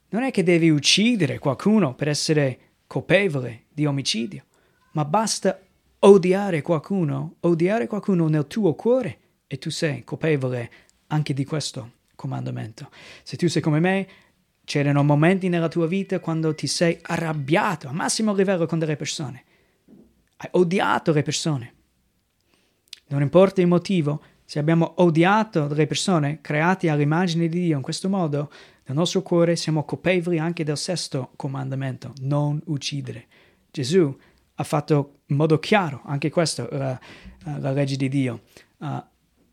non 0.09 0.25
è 0.25 0.33
che 0.33 0.43
devi 0.43 0.71
uccidere 0.71 1.39
qualcuno 1.39 1.95
per 1.95 2.09
essere 2.09 2.59
colpevole 2.89 3.67
di 3.73 3.87
omicidio, 3.87 4.45
ma 4.93 5.05
basta 5.05 5.61
odiare 6.01 6.61
qualcuno, 6.61 7.37
odiare 7.41 7.87
qualcuno 7.87 8.27
nel 8.29 8.47
tuo 8.49 8.75
cuore 8.75 9.19
e 9.47 9.59
tu 9.59 9.71
sei 9.71 10.03
colpevole 10.05 10.71
anche 11.15 11.33
di 11.33 11.45
questo 11.45 11.93
comandamento. 12.15 12.91
Se 13.23 13.37
tu 13.37 13.49
sei 13.49 13.63
come 13.63 13.81
me, 13.81 14.07
C'erano 14.65 15.05
momenti 15.05 15.51
nella 15.51 15.69
tua 15.69 15.87
vita 15.87 16.21
quando 16.21 16.55
ti 16.55 16.67
sei 16.67 16.99
arrabbiato 17.03 17.89
a 17.89 17.93
massimo 17.93 18.33
livello 18.33 18.65
con 18.65 18.79
delle 18.79 18.97
persone. 18.97 19.45
Hai 20.39 20.49
odiato 20.53 21.13
le 21.13 21.23
persone. 21.23 21.75
Non 23.09 23.21
importa 23.21 23.61
il 23.61 23.67
motivo, 23.67 24.23
se 24.47 24.59
abbiamo 24.59 24.95
odiato 24.97 25.67
delle 25.67 25.87
persone 25.87 26.41
create 26.41 26.89
all'immagine 26.89 27.47
di 27.47 27.61
Dio 27.61 27.77
in 27.77 27.83
questo 27.83 28.09
modo, 28.09 28.51
nel 28.87 28.97
nostro 28.97 29.21
cuore 29.21 29.55
siamo 29.55 29.85
colpevoli 29.85 30.39
anche 30.39 30.65
del 30.65 30.79
sesto 30.79 31.33
comandamento, 31.37 32.15
non 32.21 32.61
uccidere. 32.67 33.27
Gesù 33.71 34.17
ha 34.55 34.65
fatto 34.65 35.21
in 35.27 35.37
modo 35.37 35.59
chiaro 35.59 36.01
anche 36.07 36.31
questo, 36.31 36.69
la, 36.71 36.99
la 37.59 37.71
legge 37.73 37.97
di 37.97 38.09
Dio. 38.09 38.45
Uh, 38.79 39.03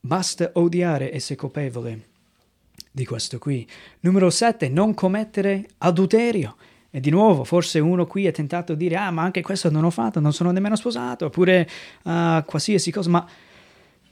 basta 0.01 0.49
odiare 0.55 1.11
e 1.11 1.15
essere 1.15 1.35
colpevole 1.35 2.09
di 2.91 3.05
questo 3.05 3.37
qui. 3.37 3.65
Numero 4.01 4.29
7, 4.29 4.67
non 4.67 4.93
commettere 4.93 5.67
adulterio. 5.77 6.55
E 6.89 6.99
di 6.99 7.09
nuovo, 7.09 7.45
forse 7.45 7.79
uno 7.79 8.05
qui 8.05 8.25
è 8.25 8.33
tentato 8.33 8.73
a 8.73 8.75
dire, 8.75 8.97
ah, 8.97 9.11
ma 9.11 9.21
anche 9.21 9.41
questo 9.41 9.69
non 9.69 9.85
ho 9.85 9.91
fatto, 9.91 10.19
non 10.19 10.33
sono 10.33 10.51
nemmeno 10.51 10.75
sposato, 10.75 11.27
oppure 11.27 11.69
uh, 12.03 12.43
qualsiasi 12.43 12.91
cosa, 12.91 13.09
ma 13.09 13.25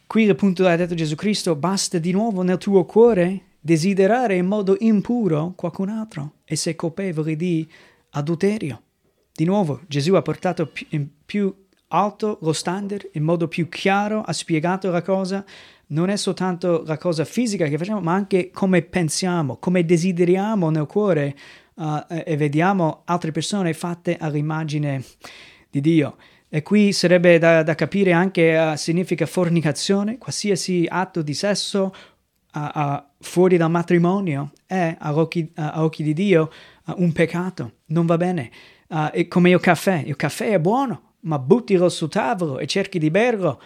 qui 0.08 0.30
appunto 0.30 0.66
ha 0.66 0.76
detto 0.78 0.96
Gesù 0.96 1.16
Cristo, 1.16 1.56
basta 1.56 1.98
di 1.98 2.14
nuovo 2.14 2.42
nel 2.42 2.58
tuo 2.58 2.86
cuore 2.86 3.48
desiderare 3.60 4.36
in 4.36 4.46
modo 4.46 4.78
impuro 4.80 5.52
qualcun 5.58 5.90
altro 5.90 6.36
e 6.46 6.56
sei 6.56 6.78
colpevole 6.78 7.36
di 7.36 7.70
adulterio. 8.12 8.82
Di 9.34 9.44
nuovo, 9.44 9.82
Gesù 9.88 10.14
ha 10.14 10.22
portato 10.22 10.72
in 10.90 11.06
più 11.26 11.54
alto 11.90 12.38
lo 12.42 12.54
standard, 12.54 13.10
in 13.14 13.24
modo 13.24 13.50
più 13.50 13.68
chiaro 13.68 14.22
ha 14.22 14.32
spiegato 14.32 14.90
la 14.90 15.02
cosa, 15.02 15.44
non 15.92 16.10
è 16.10 16.18
soltanto 16.18 16.84
la 16.86 16.98
cosa 16.98 17.26
fisica 17.26 17.66
che 17.68 17.78
facciamo, 17.78 18.02
ma 18.02 18.14
anche 18.14 18.52
come 18.52 18.82
pensiamo, 18.82 19.58
come 19.58 19.86
desideriamo 19.86 20.70
nel 20.70 20.86
cuore 20.86 21.36
uh, 21.76 22.04
e 22.08 22.36
vediamo 22.38 23.02
altre 23.06 23.32
persone 23.32 23.74
fatte 23.74 24.18
all'immagine 24.18 25.04
di 25.70 25.82
Dio. 25.82 26.18
E 26.48 26.64
qui 26.64 26.94
sarebbe 26.94 27.38
da, 27.38 27.64
da 27.64 27.76
capire 27.76 28.12
anche 28.12 28.56
uh, 28.56 28.76
significa 28.76 29.26
fornicazione, 29.26 30.18
qualsiasi 30.18 30.86
atto 30.88 31.22
di 31.22 31.34
sesso 31.34 31.94
uh, 32.54 33.04
fuori 33.20 33.58
dal 33.58 33.72
matrimonio 33.72 34.52
è 34.66 34.96
a 35.00 35.16
occhi, 35.16 35.52
a 35.56 35.84
occhi 35.84 36.04
di 36.04 36.14
Dio 36.14 36.52
un 36.96 37.12
peccato, 37.12 37.74
non 37.88 38.06
va 38.06 38.18
bene. 38.18 38.50
è 39.12 39.28
come 39.28 39.52
il 39.52 39.60
caffè, 39.60 40.04
il 40.06 40.16
caffè 40.16 40.52
è 40.52 40.60
buono, 40.60 41.14
ma 41.22 41.38
buttilo 41.38 41.90
sul 41.90 42.10
tavolo 42.10 42.58
e 42.58 42.66
cerchi 42.66 42.98
di 42.98 43.12
berlo 43.12 43.62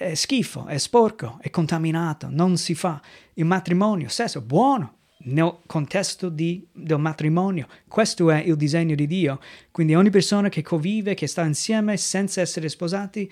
è 0.00 0.14
schifo, 0.14 0.64
è 0.64 0.78
sporco, 0.78 1.36
è 1.42 1.50
contaminato, 1.50 2.28
non 2.30 2.56
si 2.56 2.74
fa. 2.74 3.02
Il 3.34 3.44
matrimonio, 3.44 4.08
sesso, 4.08 4.40
buono 4.40 4.96
nel 5.24 5.58
contesto 5.66 6.30
di, 6.30 6.66
del 6.72 6.98
matrimonio. 6.98 7.66
Questo 7.86 8.30
è 8.30 8.38
il 8.40 8.56
disegno 8.56 8.94
di 8.94 9.06
Dio. 9.06 9.40
Quindi 9.70 9.94
ogni 9.94 10.08
persona 10.08 10.48
che 10.48 10.62
convive, 10.62 11.12
che 11.12 11.26
sta 11.26 11.44
insieme 11.44 11.98
senza 11.98 12.40
essere 12.40 12.70
sposati, 12.70 13.30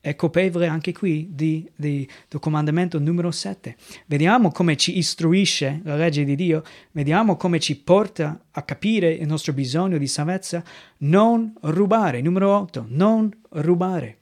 è 0.00 0.16
colpevole 0.16 0.66
anche 0.66 0.92
qui 0.92 1.28
di, 1.30 1.70
di, 1.76 2.08
del 2.28 2.40
comandamento 2.40 2.98
numero 2.98 3.30
7. 3.30 3.76
Vediamo 4.06 4.50
come 4.50 4.76
ci 4.76 4.98
istruisce 4.98 5.80
la 5.84 5.94
legge 5.94 6.24
di 6.24 6.34
Dio, 6.34 6.64
vediamo 6.90 7.36
come 7.36 7.60
ci 7.60 7.78
porta 7.78 8.46
a 8.50 8.62
capire 8.62 9.12
il 9.12 9.28
nostro 9.28 9.52
bisogno 9.52 9.96
di 9.96 10.08
salvezza. 10.08 10.64
Non 10.98 11.52
rubare. 11.60 12.20
Numero 12.20 12.50
8. 12.56 12.86
Non 12.88 13.30
rubare. 13.50 14.16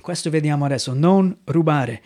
Questo 0.00 0.30
vediamo 0.30 0.64
adesso, 0.64 0.92
non 0.94 1.36
rubare. 1.44 2.02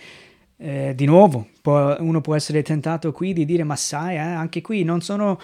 Eh, 0.57 0.93
di 0.95 1.05
nuovo, 1.05 1.49
può, 1.61 1.97
uno 1.99 2.21
può 2.21 2.35
essere 2.35 2.63
tentato 2.63 3.11
qui 3.13 3.33
di 3.33 3.45
dire, 3.45 3.65
ma 3.65 3.77
sai, 3.77 4.15
eh, 4.15 4.19
anche 4.19 4.61
qui 4.61 4.85
non 4.85 5.01
sono 5.01 5.39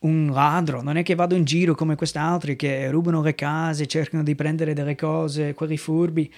un 0.00 0.30
ladro, 0.32 0.82
non 0.82 0.96
è 0.96 1.02
che 1.02 1.14
vado 1.14 1.34
in 1.34 1.44
giro 1.44 1.74
come 1.74 1.94
quest'altri 1.94 2.56
che 2.56 2.90
rubano 2.90 3.22
le 3.22 3.34
case, 3.34 3.86
cercano 3.86 4.22
di 4.22 4.34
prendere 4.34 4.74
delle 4.74 4.94
cose, 4.94 5.54
quelli 5.54 5.76
furbi. 5.76 6.32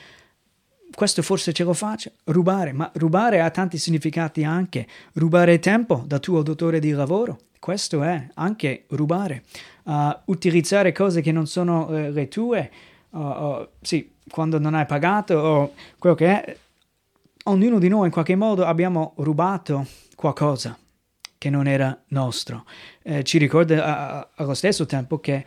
Questo 0.95 1.23
forse 1.23 1.53
ce 1.53 1.65
lo 1.65 1.73
faccio, 1.73 2.13
rubare, 2.25 2.73
ma 2.73 2.91
rubare 2.95 3.41
ha 3.41 3.51
tanti 3.51 3.79
significati 3.79 4.45
anche. 4.45 4.87
Rubare 5.15 5.59
tempo 5.59 6.05
dal 6.07 6.21
tuo 6.21 6.43
datore 6.43 6.79
di 6.79 6.91
lavoro, 6.91 7.39
questo 7.59 8.03
è 8.03 8.29
anche 8.35 8.85
rubare. 8.91 9.43
Uh, 9.85 10.15
utilizzare 10.27 10.93
cose 10.93 11.21
che 11.21 11.33
non 11.33 11.47
sono 11.47 11.87
uh, 11.89 12.13
le 12.13 12.29
tue, 12.29 12.71
uh, 13.11 13.67
sì, 13.81 14.14
quando 14.31 14.59
non 14.59 14.75
hai 14.75 14.87
pagato 14.87 15.35
o 15.35 15.73
quello 15.99 16.15
che 16.15 16.27
è, 16.27 16.57
ognuno 17.45 17.79
di 17.79 17.89
noi 17.89 18.07
in 18.07 18.13
qualche 18.13 18.37
modo 18.37 18.65
abbiamo 18.65 19.13
rubato 19.17 19.87
qualcosa 20.15 20.77
che 21.37 21.51
non 21.51 21.67
era 21.67 21.97
nostro. 22.09 22.65
Eh, 23.03 23.23
ci 23.23 23.39
ricorda 23.39 24.31
allo 24.35 24.55
stesso 24.55 24.87
tempo 24.87 25.19
che 25.19 25.45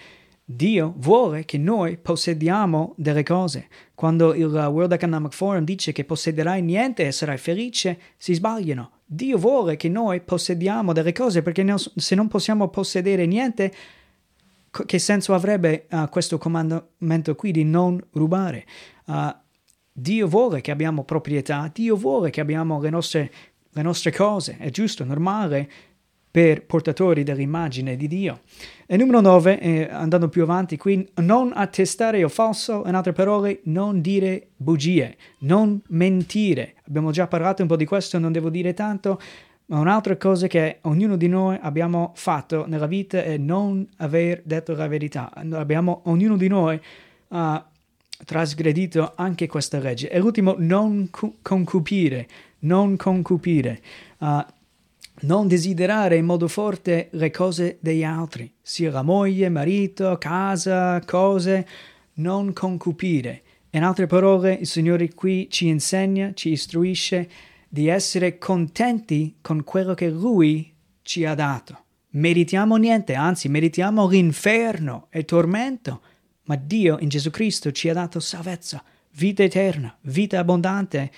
Dio 0.50 0.94
vuole 0.98 1.44
che 1.44 1.58
noi 1.58 1.98
possediamo 1.98 2.94
delle 2.96 3.24
cose. 3.24 3.68
Quando 3.96 4.34
il 4.34 4.46
World 4.46 4.94
Economic 4.94 5.34
Forum 5.34 5.66
dice 5.66 5.92
che 5.92 6.06
possederai 6.06 6.62
niente 6.62 7.06
e 7.06 7.12
sarai 7.12 7.38
felice, 7.38 8.00
si 8.16 8.34
sbagliano. 8.34 8.92
Dio 9.04 9.38
vuole 9.38 9.76
che 9.76 9.90
noi 9.90 10.22
possediamo 10.22 10.94
delle 10.94 11.12
cose 11.12 11.42
perché 11.42 11.66
se 11.96 12.16
non 12.16 12.28
possiamo 12.28 12.70
possedere 12.70 13.26
niente, 13.26 13.74
che 14.86 15.00
senso 15.00 15.34
avrebbe 15.34 15.88
uh, 15.90 16.10
questo 16.10 16.38
comandamento 16.38 17.36
qui 17.36 17.52
di 17.52 17.64
non 17.64 18.02
rubare? 18.12 18.66
Uh, 19.06 19.34
Dio 19.92 20.28
vuole 20.28 20.62
che 20.62 20.72
abbiamo 20.72 21.04
proprietà, 21.04 21.72
Dio 21.74 21.96
vuole 21.96 22.30
che 22.30 22.40
abbiamo 22.40 22.80
le 22.80 22.90
nostre, 22.90 23.32
le 23.72 23.82
nostre 23.82 24.12
cose, 24.12 24.58
è 24.60 24.70
giusto, 24.70 25.04
normale 25.04 25.70
per 26.30 26.68
portatori 26.68 27.24
dell'immagine 27.24 27.96
di 27.96 28.08
Dio. 28.08 28.42
E 28.86 28.96
numero 28.96 29.22
9, 29.22 29.60
eh, 29.60 29.88
andando 29.90 30.30
più 30.30 30.44
avanti 30.44 30.78
qui, 30.78 31.04
non 31.16 31.52
attestare 31.56 32.20
il 32.20 32.30
falso, 32.30 32.84
in 32.86 32.94
altre 32.94 33.12
parole, 33.12 33.62
non 33.64 34.02
dire 34.02 34.50
bugie, 34.56 35.18
non 35.40 35.82
mentire. 35.88 36.76
Abbiamo 36.88 37.10
già 37.10 37.26
parlato 37.26 37.64
un 37.64 37.68
po' 37.68 37.76
di 37.76 37.86
questo, 37.86 38.20
non 38.20 38.32
devo 38.32 38.52
dire 38.52 38.76
tanto, 38.76 39.20
ma 39.68 39.80
un'altra 39.80 40.16
cosa 40.16 40.48
che 40.48 40.80
ognuno 40.82 41.18
di 41.18 41.28
noi 41.28 41.58
abbiamo 41.62 42.14
fatto 42.16 42.66
nella 42.68 42.88
vita 42.88 43.22
è 43.24 43.38
non 43.38 43.88
aver 43.98 44.42
detto 44.46 44.74
la 44.74 44.88
verità. 44.88 45.32
Abbiamo, 45.34 46.02
ognuno 46.06 46.38
di 46.38 46.48
noi 46.48 46.80
ha 47.30 47.68
trasgredito 48.26 49.14
anche 49.16 49.48
questa 49.48 49.80
legge. 49.80 50.10
E 50.10 50.20
l'ultimo, 50.20 50.56
non 50.58 51.10
concupire, 51.42 52.28
non 52.60 52.96
concupire. 52.96 53.82
Uh, 54.20 54.46
non 55.22 55.48
desiderare 55.48 56.16
in 56.16 56.26
modo 56.26 56.48
forte 56.48 57.10
le 57.12 57.32
cose 57.32 57.78
degli 57.82 58.04
altri, 58.04 58.52
sia 58.62 58.92
la 58.92 59.02
moglie, 59.02 59.50
marito, 59.50 60.18
casa, 60.18 61.02
cose, 61.06 61.68
non 62.16 62.54
concupire. 62.54 63.42
In 63.72 63.84
altre 63.84 64.08
parole, 64.08 64.54
il 64.54 64.68
Signore 64.68 65.14
qui 65.14 65.48
ci 65.50 65.68
insegna, 65.68 66.32
ci 66.34 66.52
istruisce 66.52 67.30
di 67.68 67.88
essere 67.88 68.38
contenti 68.38 69.38
con 69.42 69.64
quello 69.64 69.94
che 69.94 70.10
Lui 70.10 70.74
ci 71.02 71.26
ha 71.26 71.36
dato. 71.36 71.86
Meritiamo 72.12 72.78
niente, 72.78 73.14
anzi 73.14 73.50
meritiamo 73.50 74.08
l'inferno 74.08 75.08
e 75.10 75.26
tormento, 75.26 76.02
ma 76.44 76.56
Dio 76.56 76.98
in 77.00 77.10
Gesù 77.10 77.30
Cristo 77.30 77.72
ci 77.72 77.90
ha 77.90 77.94
dato 77.94 78.20
salvezza, 78.20 78.84
vita 79.12 79.44
eterna, 79.44 79.96
vita 80.02 80.40
abbondante 80.40 81.12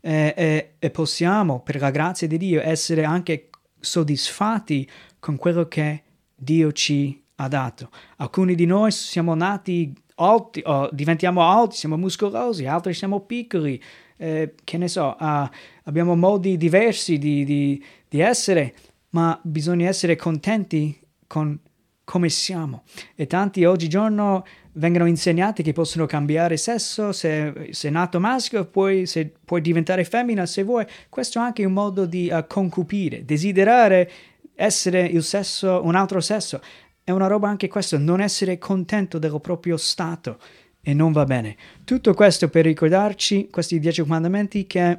eh, 0.00 0.34
eh, 0.36 0.74
e 0.78 0.90
possiamo, 0.90 1.60
per 1.60 1.78
la 1.78 1.90
grazia 1.90 2.26
di 2.26 2.38
Dio, 2.38 2.60
essere 2.62 3.04
anche 3.04 3.50
soddisfatti 3.78 4.88
con 5.18 5.36
quello 5.36 5.68
che 5.68 6.02
Dio 6.34 6.72
ci 6.72 7.22
ha 7.36 7.48
dato. 7.48 7.90
Alcuni 8.16 8.54
di 8.54 8.66
noi 8.66 8.90
siamo 8.90 9.34
nati 9.34 9.94
alti, 10.16 10.62
oh, 10.64 10.88
diventiamo 10.92 11.42
alti, 11.42 11.76
siamo 11.76 11.96
muscolosi, 11.96 12.66
altri 12.66 12.94
siamo 12.94 13.20
piccoli, 13.20 13.80
eh, 14.20 14.54
che 14.64 14.76
ne 14.76 14.86
so, 14.86 15.16
uh, 15.18 15.48
abbiamo 15.84 16.14
modi 16.14 16.58
diversi 16.58 17.16
di, 17.16 17.42
di, 17.42 17.82
di, 18.06 18.20
essere, 18.20 18.74
ma 19.10 19.40
bisogna 19.42 19.88
essere 19.88 20.14
contenti 20.14 21.00
con 21.26 21.58
come 22.04 22.28
siamo. 22.28 22.82
E 23.14 23.26
tanti 23.26 23.64
oggigiorno 23.64 24.44
vengono 24.72 25.06
insegnati 25.06 25.62
che 25.62 25.72
possono 25.72 26.04
cambiare 26.04 26.58
sesso, 26.58 27.12
se 27.12 27.68
sei 27.70 27.90
nato 27.90 28.20
maschio 28.20 28.66
poi 28.66 29.06
se, 29.06 29.32
puoi 29.42 29.62
diventare 29.62 30.04
femmina 30.04 30.44
se 30.44 30.64
vuoi. 30.64 30.84
Questo 31.08 31.38
è 31.38 31.42
anche 31.42 31.64
un 31.64 31.72
modo 31.72 32.04
di 32.04 32.28
uh, 32.30 32.44
concupire, 32.46 33.24
desiderare 33.24 34.10
essere 34.54 35.06
il 35.06 35.22
sesso, 35.22 35.80
un 35.82 35.94
altro 35.94 36.20
sesso. 36.20 36.60
È 37.02 37.10
una 37.10 37.26
roba 37.26 37.48
anche 37.48 37.68
questo, 37.68 37.96
non 37.96 38.20
essere 38.20 38.58
contento 38.58 39.18
del 39.18 39.40
proprio 39.40 39.78
stato 39.78 40.38
e 40.82 40.94
non 40.94 41.12
va 41.12 41.24
bene. 41.24 41.56
Tutto 41.84 42.14
questo 42.14 42.48
per 42.48 42.64
ricordarci, 42.64 43.48
questi 43.50 43.78
dieci 43.78 44.02
comandamenti, 44.02 44.66
che 44.66 44.90
uh, 44.90 44.96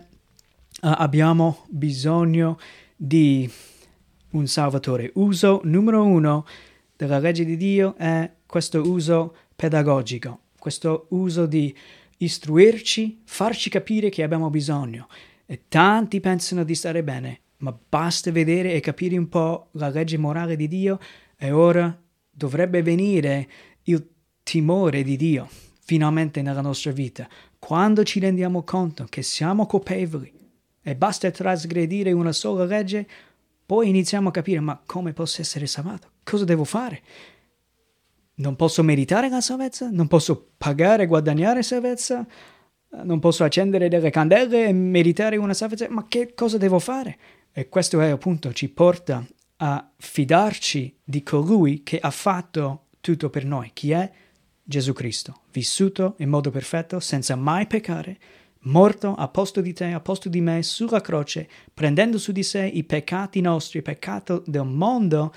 abbiamo 0.82 1.66
bisogno 1.70 2.60
di 2.96 3.50
un 4.32 4.48
Salvatore. 4.48 5.12
Uso 5.16 5.62
numero 5.64 6.04
uno 6.04 6.46
della 6.96 7.20
legge 7.20 7.46
di 7.46 7.58
Dio 7.58 7.96
è 7.98 8.32
questo 8.46 8.82
uso 8.82 9.36
pedagogico, 9.56 10.42
questo 10.58 11.08
uso 11.10 11.46
di 11.46 11.76
istruirci, 12.18 13.22
farci 13.26 13.70
capire 13.70 14.10
che 14.10 14.24
abbiamo 14.24 14.50
bisogno. 14.50 15.08
E 15.46 15.64
tanti 15.68 16.20
pensano 16.22 16.64
di 16.64 16.76
stare 16.76 17.04
bene, 17.04 17.42
ma 17.58 17.78
basta 17.90 18.32
vedere 18.32 18.74
e 18.74 18.80
capire 18.80 19.18
un 19.18 19.28
po' 19.28 19.70
la 19.74 19.90
legge 19.90 20.18
morale 20.18 20.56
di 20.56 20.68
Dio 20.68 21.00
e 21.36 21.52
ora 21.52 22.00
dovrebbe 22.30 22.82
venire 22.84 23.50
il 23.84 24.08
timore 24.44 25.04
di 25.04 25.18
Dio 25.18 25.50
finalmente 25.92 26.42
nella 26.42 26.62
nostra 26.62 26.94
vita, 26.94 27.28
quando 27.60 28.06
ci 28.06 28.22
rendiamo 28.22 28.64
conto 28.64 29.06
che 29.10 29.22
siamo 29.22 29.66
colpevoli 29.66 30.32
e 30.82 30.96
basta 30.96 31.30
trasgredire 31.30 32.14
una 32.14 32.32
sola 32.32 32.64
legge, 32.64 33.06
poi 33.66 33.90
iniziamo 33.90 34.30
a 34.30 34.32
capire 34.32 34.62
ma 34.62 34.82
come 34.86 35.12
posso 35.12 35.42
essere 35.42 35.68
salvato? 35.68 36.12
Cosa 36.24 36.46
devo 36.46 36.64
fare? 36.64 37.02
Non 38.36 38.56
posso 38.56 38.84
meritare 38.84 39.28
la 39.28 39.42
salvezza? 39.42 39.90
Non 39.92 40.08
posso 40.08 40.52
pagare 40.58 41.04
e 41.04 41.08
guadagnare 41.08 41.62
salvezza? 41.62 42.26
Non 43.04 43.20
posso 43.20 43.44
accendere 43.44 43.90
delle 43.90 44.12
candele 44.12 44.68
e 44.68 44.72
meritare 44.72 45.36
una 45.36 45.54
salvezza? 45.54 45.90
Ma 45.90 46.06
che 46.08 46.34
cosa 46.34 46.58
devo 46.58 46.80
fare? 46.80 47.18
E 47.52 47.68
questo 47.68 48.00
è 48.00 48.08
appunto 48.08 48.54
ci 48.54 48.70
porta 48.70 49.28
a 49.58 49.92
fidarci 49.98 51.00
di 51.04 51.22
colui 51.22 51.84
che 51.84 52.00
ha 52.00 52.12
fatto 52.12 52.86
tutto 53.02 53.30
per 53.30 53.44
noi. 53.44 53.72
Chi 53.74 53.92
è? 53.92 54.10
Gesù 54.64 54.94
Cristo, 54.94 55.41
vissuto 55.52 56.16
in 56.18 56.30
modo 56.30 56.50
perfetto, 56.50 57.00
senza 57.00 57.36
mai 57.36 57.68
peccare, 57.68 58.18
morto 58.64 59.14
a 59.16 59.28
posto 59.28 59.62
di 59.62 59.74
te, 59.74 59.92
a 59.92 60.00
posto 60.00 60.30
di 60.30 60.42
me, 60.42 60.62
sulla 60.64 61.02
croce, 61.02 61.48
prendendo 61.74 62.18
su 62.18 62.32
di 62.32 62.44
sé 62.44 62.66
i 62.66 62.84
peccati 62.84 63.42
nostri, 63.42 63.80
il 63.80 63.84
peccato 63.84 64.44
del 64.46 64.66
mondo, 64.66 65.34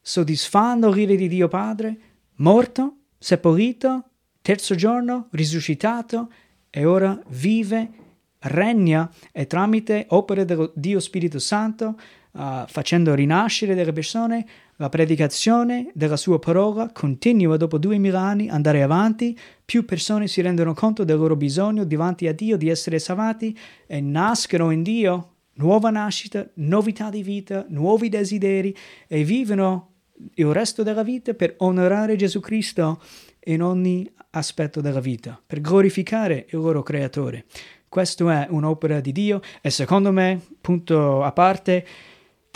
soddisfando 0.00 0.90
l'ira 0.90 1.14
di 1.14 1.28
Dio 1.28 1.48
Padre, 1.48 1.98
morto, 2.36 2.96
seppellito, 3.18 4.04
terzo 4.42 4.74
giorno, 4.74 5.28
risuscitato 5.32 6.30
e 6.70 6.84
ora 6.84 7.18
vive, 7.28 7.90
regna 8.38 9.10
e 9.32 9.46
tramite 9.46 10.06
opere 10.10 10.44
del 10.44 10.70
Dio 10.74 11.00
Spirito 11.00 11.38
Santo, 11.38 11.98
uh, 12.32 12.66
facendo 12.66 13.14
rinascere 13.14 13.74
delle 13.74 13.92
persone, 13.92 14.46
la 14.76 14.88
predicazione 14.88 15.90
della 15.94 16.16
sua 16.16 16.38
parola 16.38 16.90
continua 16.92 17.56
dopo 17.56 17.78
duemila 17.78 18.20
anni 18.20 18.48
andare 18.48 18.82
avanti, 18.82 19.38
più 19.64 19.84
persone 19.84 20.28
si 20.28 20.42
rendono 20.42 20.74
conto 20.74 21.04
del 21.04 21.16
loro 21.16 21.36
bisogno 21.36 21.84
davanti 21.84 22.26
a 22.26 22.32
Dio 22.32 22.56
di 22.56 22.68
essere 22.68 22.98
salvati 22.98 23.56
e 23.86 24.00
nascono 24.00 24.70
in 24.70 24.82
Dio 24.82 25.30
nuova 25.56 25.90
nascita, 25.90 26.46
novità 26.54 27.10
di 27.10 27.22
vita, 27.22 27.64
nuovi 27.68 28.08
desideri 28.08 28.74
e 29.06 29.24
vivono 29.24 29.92
il 30.34 30.52
resto 30.52 30.82
della 30.82 31.02
vita 31.02 31.34
per 31.34 31.54
onorare 31.58 32.16
Gesù 32.16 32.40
Cristo 32.40 33.00
in 33.44 33.62
ogni 33.62 34.10
aspetto 34.30 34.80
della 34.80 35.00
vita, 35.00 35.40
per 35.44 35.60
glorificare 35.60 36.46
il 36.50 36.58
loro 36.58 36.82
creatore. 36.82 37.46
Questo 37.88 38.28
è 38.28 38.46
un'opera 38.50 39.00
di 39.00 39.12
Dio 39.12 39.40
e 39.62 39.70
secondo 39.70 40.12
me, 40.12 40.40
punto 40.60 41.22
a 41.22 41.32
parte, 41.32 41.86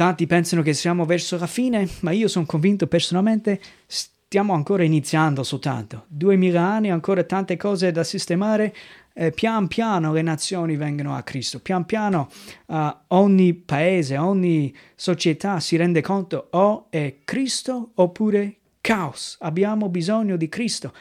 tanti 0.01 0.27
pensano 0.27 0.63
che 0.63 0.73
siamo 0.73 1.05
verso 1.05 1.37
la 1.37 1.47
fine, 1.47 1.87
ma 2.01 2.11
io 2.13 2.27
sono 2.27 2.47
convinto 2.47 2.87
personalmente 2.87 3.61
stiamo 3.85 4.55
ancora 4.55 4.83
iniziando 4.83 5.43
soltanto. 5.43 6.07
Duemila 6.09 6.63
anni, 6.63 6.91
ancora 6.91 7.23
tante 7.25 7.59
cose 7.59 7.93
da 7.93 8.03
sistemare, 8.03 8.75
eh, 9.13 9.31
pian 9.31 9.69
piano 9.69 10.15
le 10.15 10.23
nazioni 10.23 10.77
vengono 10.77 11.15
a 11.15 11.23
Cristo, 11.23 11.61
pian 11.61 11.85
piano 11.85 12.31
uh, 12.69 12.97
ogni 13.09 13.53
paese, 13.53 14.17
ogni 14.17 14.75
società 14.95 15.61
si 15.61 15.77
rende 15.77 16.01
conto 16.01 16.49
o 16.53 16.87
è 16.89 17.17
Cristo 17.23 17.91
oppure 17.97 18.57
caos. 18.81 19.37
Abbiamo 19.41 19.91
bisogno 19.91 20.37
di 20.37 20.49
Cristo. 20.49 20.95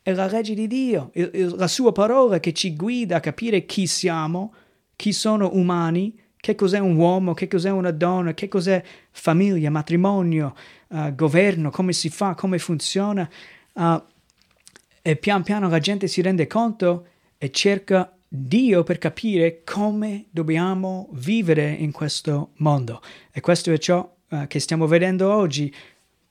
È 0.00 0.12
la 0.12 0.26
legge 0.26 0.54
di 0.54 0.68
Dio, 0.68 1.10
il, 1.14 1.28
il, 1.34 1.54
la 1.56 1.66
sua 1.66 1.90
parola 1.90 2.38
che 2.38 2.52
ci 2.52 2.76
guida 2.76 3.16
a 3.16 3.20
capire 3.20 3.66
chi 3.66 3.88
siamo, 3.88 4.54
chi 4.94 5.12
sono 5.12 5.50
umani, 5.54 6.22
che 6.44 6.54
cos'è 6.54 6.78
un 6.78 6.96
uomo, 6.96 7.32
che 7.32 7.48
cos'è 7.48 7.70
una 7.70 7.90
donna, 7.90 8.34
che 8.34 8.48
cos'è 8.48 8.84
famiglia, 9.10 9.70
matrimonio, 9.70 10.54
uh, 10.88 11.14
governo, 11.14 11.70
come 11.70 11.94
si 11.94 12.10
fa, 12.10 12.34
come 12.34 12.58
funziona. 12.58 13.26
Uh, 13.72 14.02
e 15.00 15.16
pian 15.16 15.42
piano 15.42 15.70
la 15.70 15.78
gente 15.78 16.06
si 16.06 16.20
rende 16.20 16.46
conto 16.46 17.06
e 17.38 17.50
cerca 17.50 18.14
Dio 18.28 18.82
per 18.82 18.98
capire 18.98 19.62
come 19.64 20.26
dobbiamo 20.28 21.08
vivere 21.12 21.70
in 21.70 21.92
questo 21.92 22.50
mondo. 22.56 23.00
E 23.32 23.40
questo 23.40 23.72
è 23.72 23.78
ciò 23.78 24.14
uh, 24.28 24.46
che 24.46 24.60
stiamo 24.60 24.86
vedendo 24.86 25.32
oggi, 25.32 25.74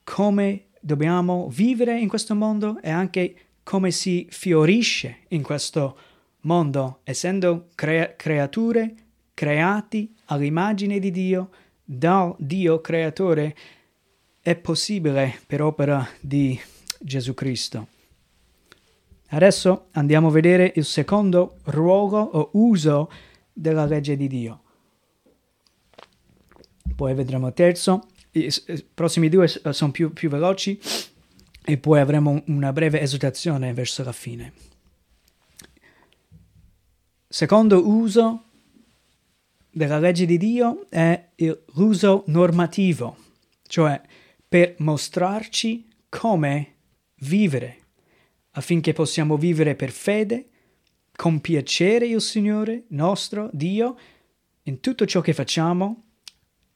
come 0.04 0.66
dobbiamo 0.78 1.48
vivere 1.50 1.98
in 1.98 2.06
questo 2.06 2.36
mondo 2.36 2.80
e 2.80 2.90
anche 2.90 3.34
come 3.64 3.90
si 3.90 4.28
fiorisce 4.30 5.22
in 5.30 5.42
questo 5.42 5.98
mondo, 6.42 7.00
essendo 7.02 7.70
crea- 7.74 8.14
creature 8.14 8.94
creati 9.34 10.14
all'immagine 10.26 10.98
di 10.98 11.10
Dio, 11.10 11.50
dal 11.84 12.34
Dio 12.38 12.80
creatore, 12.80 13.54
è 14.40 14.54
possibile 14.56 15.40
per 15.46 15.60
opera 15.60 16.06
di 16.20 16.58
Gesù 17.00 17.34
Cristo. 17.34 17.88
Adesso 19.28 19.88
andiamo 19.92 20.28
a 20.28 20.30
vedere 20.30 20.72
il 20.76 20.84
secondo 20.84 21.56
ruolo 21.64 22.18
o 22.18 22.50
uso 22.52 23.10
della 23.52 23.84
legge 23.84 24.16
di 24.16 24.28
Dio. 24.28 24.62
Poi 26.94 27.14
vedremo 27.14 27.48
il 27.48 27.54
terzo. 27.54 28.06
I 28.32 28.52
prossimi 28.92 29.28
due 29.28 29.48
sono 29.48 29.90
più, 29.90 30.12
più 30.12 30.28
veloci 30.28 30.80
e 31.64 31.78
poi 31.78 32.00
avremo 32.00 32.42
una 32.46 32.72
breve 32.72 33.00
esortazione 33.00 33.72
verso 33.72 34.04
la 34.04 34.12
fine. 34.12 34.52
Secondo 37.26 37.88
uso 37.88 38.43
della 39.74 39.98
legge 39.98 40.24
di 40.24 40.38
Dio 40.38 40.86
è 40.88 41.30
l'uso 41.74 42.22
normativo, 42.28 43.16
cioè 43.66 44.00
per 44.48 44.76
mostrarci 44.78 45.88
come 46.08 46.74
vivere 47.16 47.78
affinché 48.56 48.92
possiamo 48.92 49.36
vivere 49.36 49.74
per 49.74 49.90
fede, 49.90 50.48
compiacere 51.14 52.06
il 52.06 52.20
Signore 52.20 52.84
nostro 52.88 53.48
Dio 53.52 53.96
in 54.62 54.80
tutto 54.80 55.06
ciò 55.06 55.20
che 55.20 55.32
facciamo, 55.32 56.02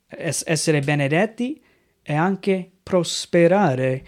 essere 0.09 0.81
benedetti 0.81 1.63
e 2.03 2.15
anche 2.15 2.71
prosperare 2.83 4.07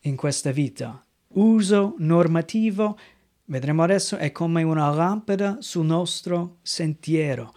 in 0.00 0.16
questa 0.16 0.50
vita. 0.50 1.04
Uso 1.34 1.94
normativo, 1.98 2.98
vedremo 3.46 3.82
adesso, 3.82 4.16
è 4.16 4.30
come 4.32 4.62
una 4.62 4.90
lampada 4.90 5.58
sul 5.60 5.86
nostro 5.86 6.58
sentiero. 6.62 7.52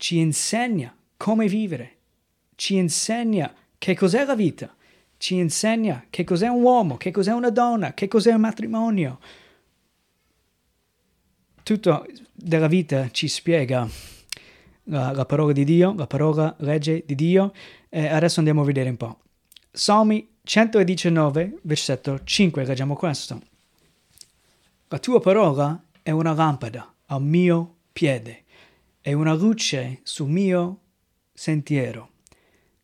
Ci 0.00 0.16
insegna 0.16 0.96
come 1.18 1.46
vivere, 1.46 1.96
ci 2.54 2.76
insegna 2.76 3.52
che 3.76 3.94
cos'è 3.94 4.24
la 4.24 4.34
vita, 4.34 4.74
ci 5.18 5.34
insegna 5.34 6.06
che 6.08 6.24
cos'è 6.24 6.48
un 6.48 6.62
uomo, 6.62 6.96
che 6.96 7.10
cos'è 7.10 7.32
una 7.32 7.50
donna, 7.50 7.92
che 7.92 8.08
cos'è 8.08 8.32
un 8.32 8.40
matrimonio. 8.40 9.18
Tutto 11.62 12.06
della 12.32 12.66
vita 12.66 13.10
ci 13.10 13.28
spiega 13.28 13.86
la, 14.84 15.12
la 15.12 15.26
parola 15.26 15.52
di 15.52 15.64
Dio, 15.64 15.92
la 15.94 16.06
parola 16.06 16.54
legge 16.60 17.02
di 17.04 17.14
Dio. 17.14 17.52
E 17.90 18.06
adesso 18.06 18.38
andiamo 18.38 18.62
a 18.62 18.64
vedere 18.64 18.88
un 18.88 18.96
po'. 18.96 19.18
Salmi 19.70 20.26
119, 20.42 21.58
versetto 21.60 22.24
5, 22.24 22.64
leggiamo 22.64 22.94
questo. 22.94 23.38
La 24.88 24.98
tua 24.98 25.20
parola 25.20 25.78
è 26.02 26.10
una 26.10 26.32
lampada 26.32 26.90
al 27.04 27.22
mio 27.22 27.74
piede 27.92 28.44
e 29.02 29.12
una 29.12 29.34
luce 29.34 30.00
sul 30.02 30.28
mio 30.28 30.80
sentiero. 31.32 32.10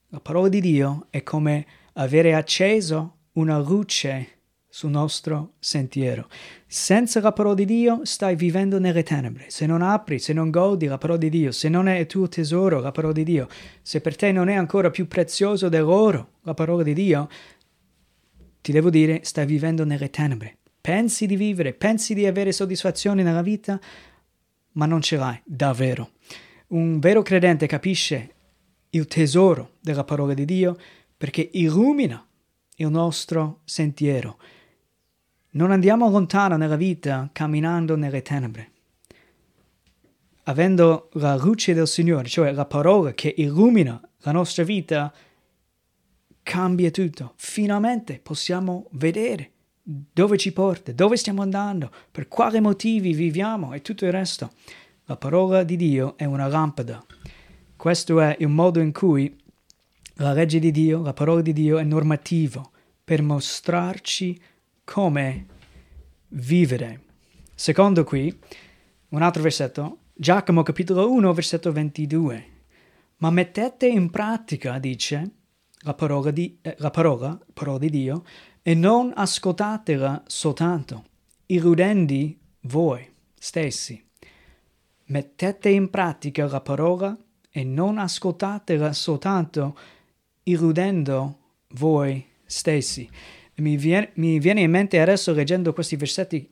La 0.09 0.21
parola 0.21 0.49
di 0.49 0.61
Dio 0.61 1.07
è 1.11 1.23
come 1.23 1.67
avere 1.95 2.35
acceso 2.35 3.17
una 3.33 3.59
luce 3.59 4.37
sul 4.77 4.91
nostro 4.91 5.55
sentiero. 5.59 6.29
Senza 6.67 7.21
la 7.21 7.33
parola 7.33 7.55
di 7.55 7.65
Dio 7.65 8.01
stai 8.05 8.37
vivendo 8.37 8.79
nelle 8.79 9.03
tenebre. 9.03 9.47
Se 9.49 9.65
non 9.65 9.81
apri, 9.81 10.19
se 10.19 10.33
non 10.33 10.51
godi 10.51 10.87
la 10.87 10.99
parola 10.99 11.19
di 11.19 11.31
Dio, 11.31 11.51
se 11.51 11.69
non 11.69 11.89
è 11.89 11.99
il 11.99 12.07
tuo 12.07 12.29
tesoro 12.29 12.81
la 12.81 12.93
parola 12.93 13.15
di 13.15 13.25
Dio, 13.25 13.49
se 13.81 14.01
per 14.01 14.17
te 14.17 14.33
non 14.33 14.49
è 14.49 14.55
ancora 14.55 14.91
più 14.91 15.09
prezioso 15.09 15.69
dell'oro 15.69 16.33
la 16.43 16.55
parola 16.55 16.83
di 16.83 16.93
Dio, 16.93 17.29
ti 18.61 18.73
devo 18.73 18.91
dire, 18.91 19.21
stai 19.23 19.47
vivendo 19.47 19.85
nelle 19.85 20.11
tenebre. 20.11 20.59
Pensi 20.81 21.27
di 21.27 21.37
vivere, 21.37 21.73
pensi 21.73 22.15
di 22.15 22.27
avere 22.27 22.53
soddisfazione 22.53 23.23
nella 23.23 23.43
vita, 23.43 23.81
ma 24.73 24.87
non 24.87 25.01
ce 25.01 25.17
l'hai 25.17 25.41
davvero. 25.45 26.11
Un 26.69 26.99
vero 26.99 27.23
credente 27.23 27.69
capisce 27.69 28.35
il 28.91 29.07
tesoro 29.07 29.75
della 29.81 30.03
parola 30.03 30.35
di 30.35 30.45
Dio 30.45 30.77
perché 31.17 31.49
illumina 31.53 32.27
il 32.77 32.89
nostro 32.89 33.61
sentiero. 33.65 34.39
Non 35.51 35.71
andiamo 35.71 36.11
lontano 36.11 36.57
nella 36.57 36.75
vita 36.75 37.29
camminando 37.33 37.95
nelle 37.95 38.21
tenebre. 38.21 38.71
Avendo 40.45 41.11
la 41.15 41.37
luce 41.37 41.73
del 41.73 41.87
Signore, 41.87 42.27
cioè 42.27 42.51
la 42.51 42.67
parola 42.67 43.13
che 43.13 43.33
illumina 43.37 44.01
la 44.23 44.33
nostra 44.33 44.65
vita, 44.65 45.15
cambia 46.43 46.91
tutto. 46.91 47.35
Finalmente 47.37 48.19
possiamo 48.19 48.89
vedere 48.93 49.53
dove 49.83 50.37
ci 50.37 50.53
porta, 50.53 50.91
dove 50.91 51.17
stiamo 51.17 51.43
andando, 51.43 51.93
per 52.11 52.27
quali 52.27 52.61
motivi 52.61 53.13
viviamo 53.13 53.73
e 53.73 53.83
tutto 53.83 54.05
il 54.05 54.11
resto. 54.11 54.51
La 55.09 55.17
parola 55.17 55.63
di 55.63 55.77
Dio 55.77 56.17
è 56.17 56.25
una 56.25 56.49
lampada 56.49 57.01
Questo 57.77 58.21
è 58.21 58.35
il 58.41 58.49
modo 58.49 58.81
in 58.81 58.91
cui 58.91 59.41
la 60.15 60.33
legge 60.33 60.59
di 60.59 60.73
Dio, 60.73 61.01
la 61.01 61.13
parola 61.13 61.43
di 61.43 61.53
Dio 61.53 61.79
è 61.79 61.85
normativo 61.85 62.73
per 63.05 63.23
mostrarci 63.23 64.37
come 64.83 65.47
vivere. 66.31 67.03
Secondo 67.55 68.03
qui, 68.03 68.37
un 69.11 69.23
altro 69.23 69.43
versetto, 69.43 69.99
Giacomo 70.13 70.65
capitolo 70.65 71.09
1, 71.13 71.33
versetto 71.33 71.71
22. 71.71 72.47
Ma 73.19 73.31
mettete 73.31 73.87
in 73.87 74.11
pratica, 74.11 74.81
dice, 74.81 75.31
la 75.83 75.95
parola 75.95 76.33
di, 76.33 76.59
eh, 76.63 76.75
la 76.79 76.91
parola, 76.91 77.39
parola 77.55 77.79
di 77.79 77.91
Dio 77.91 78.25
e 78.61 78.75
non 78.75 79.13
ascoltatela 79.15 80.25
soltanto, 80.27 81.05
illudendo 81.47 82.35
voi 82.63 83.09
stessi. 83.39 84.06
Mettete 85.07 85.69
in 85.69 85.91
pratica 85.91 86.47
la 86.47 86.61
parola 86.61 87.17
e 87.51 87.65
non 87.65 87.99
ascoltatela 87.99 88.93
soltanto, 88.93 89.79
illudendo 90.45 91.39
voi 91.75 92.25
stessi. 92.45 93.09
Mi 93.57 93.77
viene, 93.77 94.11
mi 94.15 94.39
viene 94.39 94.61
in 94.61 94.71
mente 94.71 95.01
adesso 95.01 95.33
leggendo 95.33 95.73
questi 95.73 95.97
versetti 95.97 96.51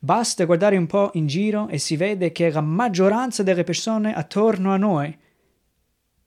Basta 0.00 0.44
guardare 0.44 0.76
un 0.76 0.86
po' 0.86 1.10
in 1.14 1.26
giro 1.26 1.66
e 1.66 1.78
si 1.78 1.96
vede 1.96 2.30
che 2.30 2.50
la 2.52 2.60
maggioranza 2.60 3.42
delle 3.42 3.64
persone 3.64 4.14
attorno 4.14 4.72
a 4.72 4.76
noi 4.76 5.16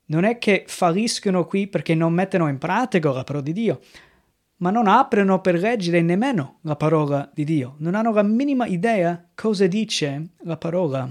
non 0.07 0.25
è 0.25 0.37
che 0.37 0.65
falliscono 0.67 1.45
qui 1.45 1.67
perché 1.67 1.95
non 1.95 2.11
mettono 2.11 2.49
in 2.49 2.57
pratica 2.57 3.13
la 3.13 3.23
parola 3.23 3.45
di 3.45 3.53
Dio, 3.53 3.79
ma 4.61 4.69
non 4.69 4.87
aprono 4.87 5.41
per 5.41 5.59
leggere 5.59 6.01
nemmeno 6.01 6.59
la 6.61 6.75
parola 6.75 7.29
di 7.33 7.43
Dio, 7.43 7.75
non 7.79 7.95
hanno 7.95 8.11
la 8.11 8.23
minima 8.23 8.65
idea 8.65 9.29
cosa 9.33 9.67
dice 9.67 10.29
la 10.43 10.57
parola 10.57 11.09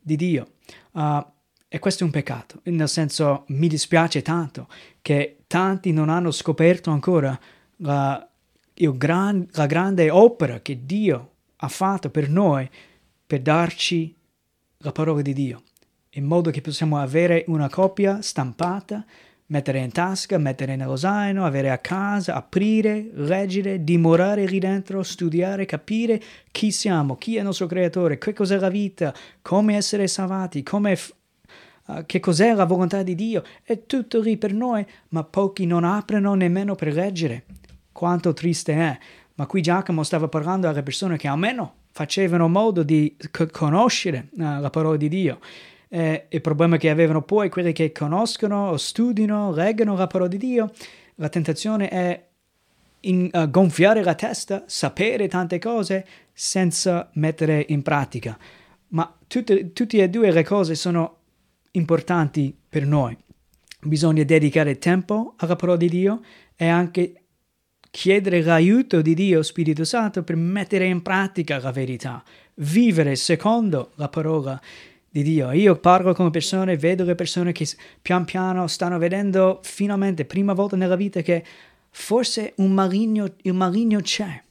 di 0.00 0.16
Dio. 0.16 0.52
Uh, 0.92 1.24
e 1.68 1.78
questo 1.78 2.02
è 2.02 2.06
un 2.06 2.12
peccato, 2.12 2.60
nel 2.64 2.88
senso 2.88 3.44
mi 3.48 3.68
dispiace 3.68 4.22
tanto 4.22 4.68
che 5.02 5.38
tanti 5.46 5.92
non 5.92 6.08
hanno 6.08 6.30
scoperto 6.30 6.90
ancora 6.90 7.38
la, 7.78 8.26
gran, 8.72 9.46
la 9.52 9.66
grande 9.66 10.08
opera 10.08 10.60
che 10.60 10.86
Dio 10.86 11.32
ha 11.56 11.68
fatto 11.68 12.08
per 12.08 12.30
noi 12.30 12.68
per 13.26 13.42
darci 13.42 14.14
la 14.78 14.92
parola 14.92 15.20
di 15.20 15.34
Dio, 15.34 15.62
in 16.10 16.24
modo 16.24 16.50
che 16.50 16.62
possiamo 16.62 16.98
avere 16.98 17.44
una 17.48 17.68
copia 17.68 18.22
stampata 18.22 19.04
mettere 19.48 19.78
in 19.78 19.92
tasca, 19.92 20.38
mettere 20.38 20.76
nello 20.76 20.96
zaino, 20.96 21.44
avere 21.44 21.70
a 21.70 21.78
casa, 21.78 22.34
aprire, 22.34 23.10
leggere, 23.12 23.84
dimorare 23.84 24.44
lì 24.46 24.58
dentro, 24.58 25.02
studiare, 25.02 25.66
capire 25.66 26.20
chi 26.50 26.70
siamo, 26.72 27.16
chi 27.16 27.36
è 27.36 27.38
il 27.38 27.44
nostro 27.44 27.66
creatore, 27.66 28.18
che 28.18 28.32
cos'è 28.32 28.58
la 28.58 28.68
vita, 28.68 29.14
come 29.42 29.76
essere 29.76 30.08
salvati, 30.08 30.62
come 30.62 30.98
uh, 31.86 32.04
che 32.06 32.18
cos'è 32.18 32.54
la 32.54 32.64
volontà 32.64 33.02
di 33.02 33.14
Dio. 33.14 33.44
È 33.62 33.86
tutto 33.86 34.20
lì 34.20 34.36
per 34.36 34.52
noi, 34.52 34.84
ma 35.10 35.22
pochi 35.22 35.66
non 35.66 35.84
aprono 35.84 36.34
nemmeno 36.34 36.74
per 36.74 36.92
leggere. 36.92 37.44
Quanto 37.92 38.32
triste 38.32 38.72
è. 38.74 38.98
Ma 39.34 39.46
qui 39.46 39.60
Giacomo 39.60 40.02
stava 40.02 40.28
parlando 40.28 40.68
alle 40.68 40.82
persone 40.82 41.16
che 41.16 41.28
almeno 41.28 41.74
facevano 41.92 42.48
modo 42.48 42.82
di 42.82 43.16
c- 43.30 43.50
conoscere 43.50 44.28
uh, 44.32 44.60
la 44.60 44.70
parola 44.70 44.96
di 44.96 45.08
Dio 45.08 45.38
eh, 45.96 46.26
il 46.28 46.42
problema 46.42 46.76
che 46.76 46.90
avevano 46.90 47.22
poi 47.22 47.48
quelli 47.48 47.72
che 47.72 47.90
conoscono 47.90 48.76
studiano, 48.76 49.50
leggono 49.52 49.96
la 49.96 50.06
parola 50.06 50.28
di 50.28 50.36
Dio, 50.36 50.70
la 51.14 51.30
tentazione 51.30 51.88
è 51.88 52.22
in, 53.00 53.30
uh, 53.32 53.48
gonfiare 53.48 54.02
la 54.02 54.14
testa, 54.14 54.64
sapere 54.66 55.26
tante 55.26 55.58
cose 55.58 56.06
senza 56.34 57.08
mettere 57.14 57.64
in 57.70 57.80
pratica. 57.80 58.38
Ma 58.88 59.10
tutte, 59.26 59.72
tutte 59.72 60.02
e 60.02 60.10
due 60.10 60.30
le 60.32 60.44
cose 60.44 60.74
sono 60.74 61.16
importanti 61.70 62.54
per 62.68 62.84
noi. 62.84 63.16
Bisogna 63.80 64.22
dedicare 64.22 64.76
tempo 64.76 65.32
alla 65.38 65.56
parola 65.56 65.78
di 65.78 65.88
Dio 65.88 66.20
e 66.56 66.66
anche 66.68 67.22
chiedere 67.90 68.42
l'aiuto 68.42 69.00
di 69.00 69.14
Dio, 69.14 69.42
Spirito 69.42 69.84
Santo, 69.84 70.22
per 70.22 70.36
mettere 70.36 70.84
in 70.84 71.00
pratica 71.00 71.58
la 71.58 71.72
verità, 71.72 72.22
vivere 72.56 73.16
secondo 73.16 73.92
la 73.94 74.10
parola 74.10 74.60
di 74.60 74.94
di 75.16 75.22
Dio. 75.22 75.50
Io 75.52 75.76
parlo 75.76 76.12
con 76.12 76.30
persone, 76.30 76.76
vedo 76.76 77.04
le 77.04 77.14
persone 77.14 77.52
che 77.52 77.66
pian 78.02 78.26
piano 78.26 78.66
stanno 78.66 78.98
vedendo 78.98 79.60
finalmente, 79.62 80.26
prima 80.26 80.52
volta 80.52 80.76
nella 80.76 80.96
vita, 80.96 81.22
che 81.22 81.42
forse 81.90 82.52
un 82.56 82.72
maligno, 82.72 83.26
il 83.42 83.54
maligno 83.54 84.00
c'è. 84.00 84.42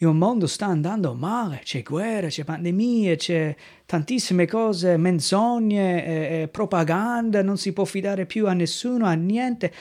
Il 0.00 0.08
mondo 0.08 0.46
sta 0.46 0.66
andando 0.66 1.12
male, 1.12 1.60
c'è 1.62 1.82
guerra, 1.82 2.28
c'è 2.28 2.44
pandemie, 2.44 3.16
c'è 3.16 3.54
tantissime 3.84 4.46
cose, 4.46 4.96
menzogne, 4.96 6.06
eh, 6.06 6.42
eh, 6.42 6.48
propaganda, 6.48 7.42
non 7.42 7.58
si 7.58 7.72
può 7.72 7.84
fidare 7.84 8.24
più 8.24 8.46
a 8.46 8.52
nessuno, 8.52 9.06
a 9.06 9.12
niente. 9.12 9.72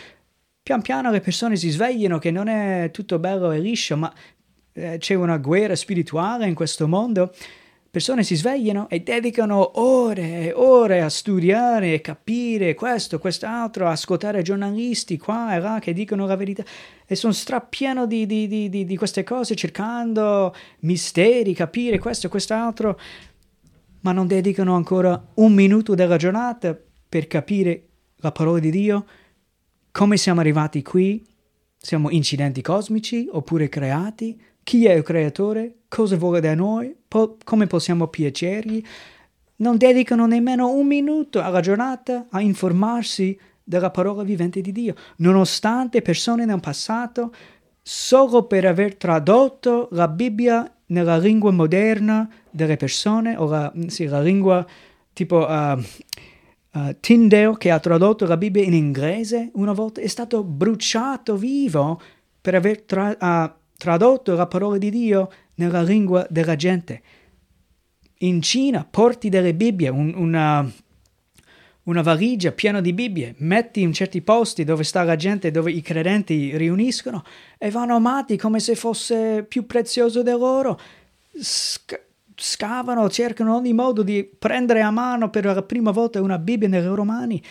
Pian 0.62 0.82
piano 0.82 1.12
le 1.12 1.22
persone 1.22 1.56
si 1.56 1.70
svegliano 1.70 2.18
che 2.18 2.32
non 2.32 2.48
è 2.48 2.90
tutto 2.92 3.20
bello 3.20 3.52
e 3.52 3.60
liscio, 3.60 3.96
ma 3.96 4.12
eh, 4.74 4.98
c'è 4.98 5.14
una 5.14 5.38
guerra 5.38 5.76
spirituale 5.76 6.48
in 6.48 6.56
questo 6.56 6.88
mondo 6.88 7.32
persone 7.98 8.22
si 8.22 8.36
svegliano 8.36 8.88
e 8.90 9.00
dedicano 9.00 9.80
ore 9.80 10.42
e 10.42 10.54
ore 10.54 11.02
a 11.02 11.10
studiare 11.10 11.96
e 11.96 12.02
capire 12.02 12.76
questo, 12.76 13.18
quest'altro, 13.18 13.88
ascoltare 13.88 14.44
giornalisti 14.44 15.18
qua 15.18 15.56
e 15.56 15.60
là 15.60 15.80
che 15.82 15.94
dicono 15.94 16.28
la 16.28 16.36
verità. 16.36 16.64
E 17.08 17.16
sono 17.16 17.34
strappieno 17.34 18.06
di, 18.06 18.28
di, 18.28 18.48
di, 18.48 18.70
di 18.70 18.98
queste 18.98 19.24
cose 19.24 19.56
cercando 19.56 20.54
misteri, 20.82 21.56
capire 21.56 21.98
questo 21.98 22.30
quest'altro, 22.30 23.00
ma 24.02 24.12
non 24.12 24.28
dedicano 24.28 24.76
ancora 24.76 25.20
un 25.36 25.54
minuto 25.54 25.96
della 25.96 26.18
giornata 26.18 26.80
per 27.10 27.26
capire 27.26 27.86
la 28.18 28.32
parola 28.32 28.60
di 28.60 28.70
Dio, 28.70 29.06
come 29.90 30.18
siamo 30.18 30.40
arrivati 30.40 30.84
qui, 30.84 31.26
siamo 31.76 32.12
incidenti 32.12 32.62
cosmici 32.62 33.28
oppure 33.32 33.70
creati, 33.70 34.40
chi 34.68 34.86
è 34.86 34.92
il 34.92 35.04
creatore, 35.04 35.76
cosa 35.88 36.18
vuole 36.18 36.42
da 36.42 36.54
noi, 36.54 36.94
po- 37.08 37.38
come 37.46 37.68
possiamo 37.68 38.08
piacergli. 38.08 38.84
Non 39.58 39.78
dedicano 39.78 40.26
nemmeno 40.26 40.70
un 40.72 40.86
minuto 40.86 41.42
alla 41.42 41.62
giornata 41.62 42.26
a 42.30 42.42
informarsi 42.42 43.40
della 43.64 43.92
parola 43.92 44.24
vivente 44.24 44.60
di 44.60 44.74
Dio, 44.74 44.94
nonostante 45.20 46.02
persone 46.02 46.44
nel 46.44 46.60
passato, 46.60 47.34
solo 47.82 48.44
per 48.44 48.66
aver 48.66 48.96
tradotto 48.96 49.88
la 49.92 50.10
Bibbia 50.10 50.70
nella 50.88 51.18
lingua 51.18 51.52
moderna 51.52 52.30
delle 52.50 52.76
persone, 52.76 53.38
o 53.38 53.48
la, 53.48 53.72
sì, 53.86 54.04
la 54.08 54.20
lingua 54.20 54.68
tipo 55.14 55.48
uh, 55.48 55.82
uh, 56.74 56.96
Tyndale 57.00 57.56
che 57.58 57.72
ha 57.72 57.80
tradotto 57.80 58.26
la 58.26 58.36
Bibbia 58.36 58.64
in 58.64 58.74
inglese 58.74 59.50
una 59.54 59.72
volta, 59.72 60.02
è 60.02 60.08
stato 60.08 60.44
bruciato 60.44 61.38
vivo 61.38 62.02
per 62.42 62.56
aver 62.56 62.82
tra- 62.82 63.16
uh, 63.18 63.66
tradotto 63.78 64.36
la 64.36 64.48
parola 64.48 64.78
di 64.78 64.90
Dio 64.90 65.32
nella 65.56 65.82
lingua 65.82 66.26
della 66.30 66.56
gente. 66.56 67.02
In 68.20 68.42
Cina 68.42 68.86
porti 68.90 69.30
delle 69.30 69.54
Bibbie, 69.54 69.90
un, 69.90 70.14
una, 70.16 70.70
una 71.84 72.02
valigia 72.02 72.52
piena 72.52 72.82
di 72.82 72.94
Bibbie, 72.94 73.36
metti 73.38 73.82
in 73.82 73.94
certi 73.94 74.22
posti 74.22 74.64
dove 74.64 74.84
sta 74.84 75.04
la 75.04 75.16
gente, 75.16 75.52
dove 75.52 75.72
i 75.72 75.82
credenti 75.82 76.58
riuniscono 76.58 77.24
e 77.58 77.70
vanno 77.70 77.96
amati 77.96 78.38
come 78.38 78.60
se 78.60 78.76
fosse 78.76 79.46
più 79.48 79.66
prezioso 79.66 80.24
dell'oro. 80.24 80.80
Sc- 81.40 82.06
scavano, 82.40 83.10
cercano 83.10 83.56
ogni 83.56 83.74
modo 83.74 84.04
di 84.04 84.24
prendere 84.24 84.82
a 84.82 84.92
mano 84.92 85.30
per 85.30 85.46
la 85.46 85.62
prima 85.64 85.92
volta 85.92 86.22
una 86.22 86.38
Bibbia 86.38 86.68
nelle 86.68 86.86
loro 86.86 87.04
mani 87.04 87.42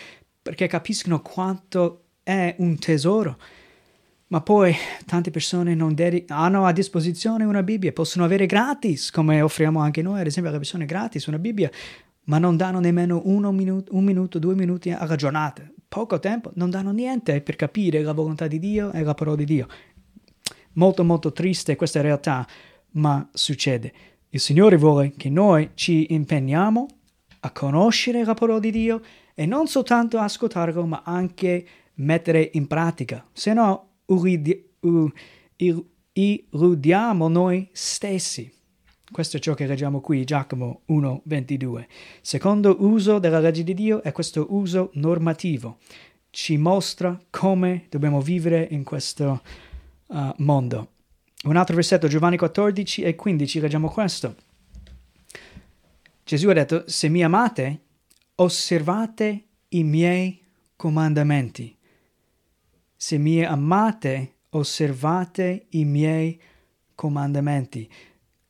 perché 0.41 0.67
capiscono 0.67 1.21
quanto 1.21 2.03
è 2.23 2.55
un 2.59 2.77
tesoro. 2.79 3.37
Ma 4.29 4.41
poi 4.41 4.75
tante 5.05 5.31
persone 5.31 5.73
non 5.73 5.93
dedic- 5.93 6.29
hanno 6.31 6.65
a 6.65 6.73
disposizione 6.73 7.45
una 7.45 7.63
Bibbia, 7.63 7.93
possono 7.93 8.25
avere 8.25 8.45
gratis, 8.45 9.09
come 9.09 9.41
offriamo 9.41 9.79
anche 9.79 10.01
noi, 10.01 10.19
ad 10.19 10.25
esempio 10.25 10.49
alle 10.49 10.59
persone 10.59 10.85
gratis 10.85 11.27
una 11.27 11.39
Bibbia, 11.39 11.71
ma 12.25 12.37
non 12.37 12.57
danno 12.57 12.81
nemmeno 12.81 13.21
minuto, 13.25 13.95
un 13.95 14.03
minuto, 14.03 14.37
due 14.37 14.53
minuti 14.53 14.91
alla 14.91 15.15
giornata. 15.15 15.63
Poco 15.87 16.19
tempo, 16.19 16.51
non 16.55 16.69
danno 16.69 16.91
niente 16.91 17.39
per 17.39 17.55
capire 17.55 18.01
la 18.01 18.11
volontà 18.11 18.47
di 18.47 18.59
Dio 18.59 18.91
e 18.91 19.01
la 19.01 19.13
parola 19.13 19.37
di 19.37 19.45
Dio. 19.45 19.67
Molto 20.73 21.05
molto 21.05 21.31
triste 21.31 21.77
questa 21.77 22.01
realtà, 22.01 22.45
ma 22.91 23.27
succede. 23.31 23.93
Il 24.29 24.41
Signore 24.41 24.75
vuole 24.75 25.13
che 25.15 25.29
noi 25.29 25.71
ci 25.73 26.13
impegniamo 26.13 26.85
a 27.39 27.51
conoscere 27.51 28.25
la 28.25 28.33
parola 28.33 28.59
di 28.59 28.71
Dio 28.71 29.01
e 29.33 29.45
non 29.45 29.67
soltanto 29.67 30.19
ascoltarlo, 30.19 30.85
ma 30.85 31.03
anche 31.05 31.65
mettere 31.95 32.49
in 32.53 32.67
pratica. 32.67 33.25
Se 33.31 33.53
no, 33.53 33.87
illudiamo 36.13 37.27
noi 37.27 37.69
stessi. 37.71 38.51
Questo 39.09 39.37
è 39.37 39.39
ciò 39.39 39.53
che 39.53 39.65
leggiamo 39.65 40.01
qui, 40.01 40.25
Giacomo 40.25 40.81
1:22. 40.87 41.85
Secondo 42.21 42.75
uso 42.79 43.19
della 43.19 43.39
legge 43.39 43.63
di 43.63 43.73
Dio 43.73 44.03
è 44.03 44.11
questo 44.11 44.47
uso 44.49 44.89
normativo. 44.95 45.77
Ci 46.29 46.57
mostra 46.57 47.17
come 47.29 47.85
dobbiamo 47.89 48.19
vivere 48.19 48.67
in 48.69 48.83
questo 48.83 49.41
uh, 50.07 50.33
mondo. 50.37 50.89
Un 51.43 51.55
altro 51.55 51.75
versetto, 51.75 52.07
Giovanni 52.07 52.35
14 52.35 53.03
e 53.03 53.15
15, 53.15 53.59
leggiamo 53.59 53.89
questo. 53.89 54.35
Gesù 56.23 56.49
ha 56.49 56.53
detto, 56.53 56.83
se 56.87 57.07
mi 57.07 57.23
amate, 57.23 57.81
osservate 58.35 59.43
i 59.69 59.83
miei 59.83 60.41
comandamenti. 60.75 61.76
Se 62.99 63.19
mi 63.19 63.45
amate, 63.45 64.37
osservate 64.49 65.67
i 65.69 65.85
miei 65.85 66.41
comandamenti. 66.95 67.87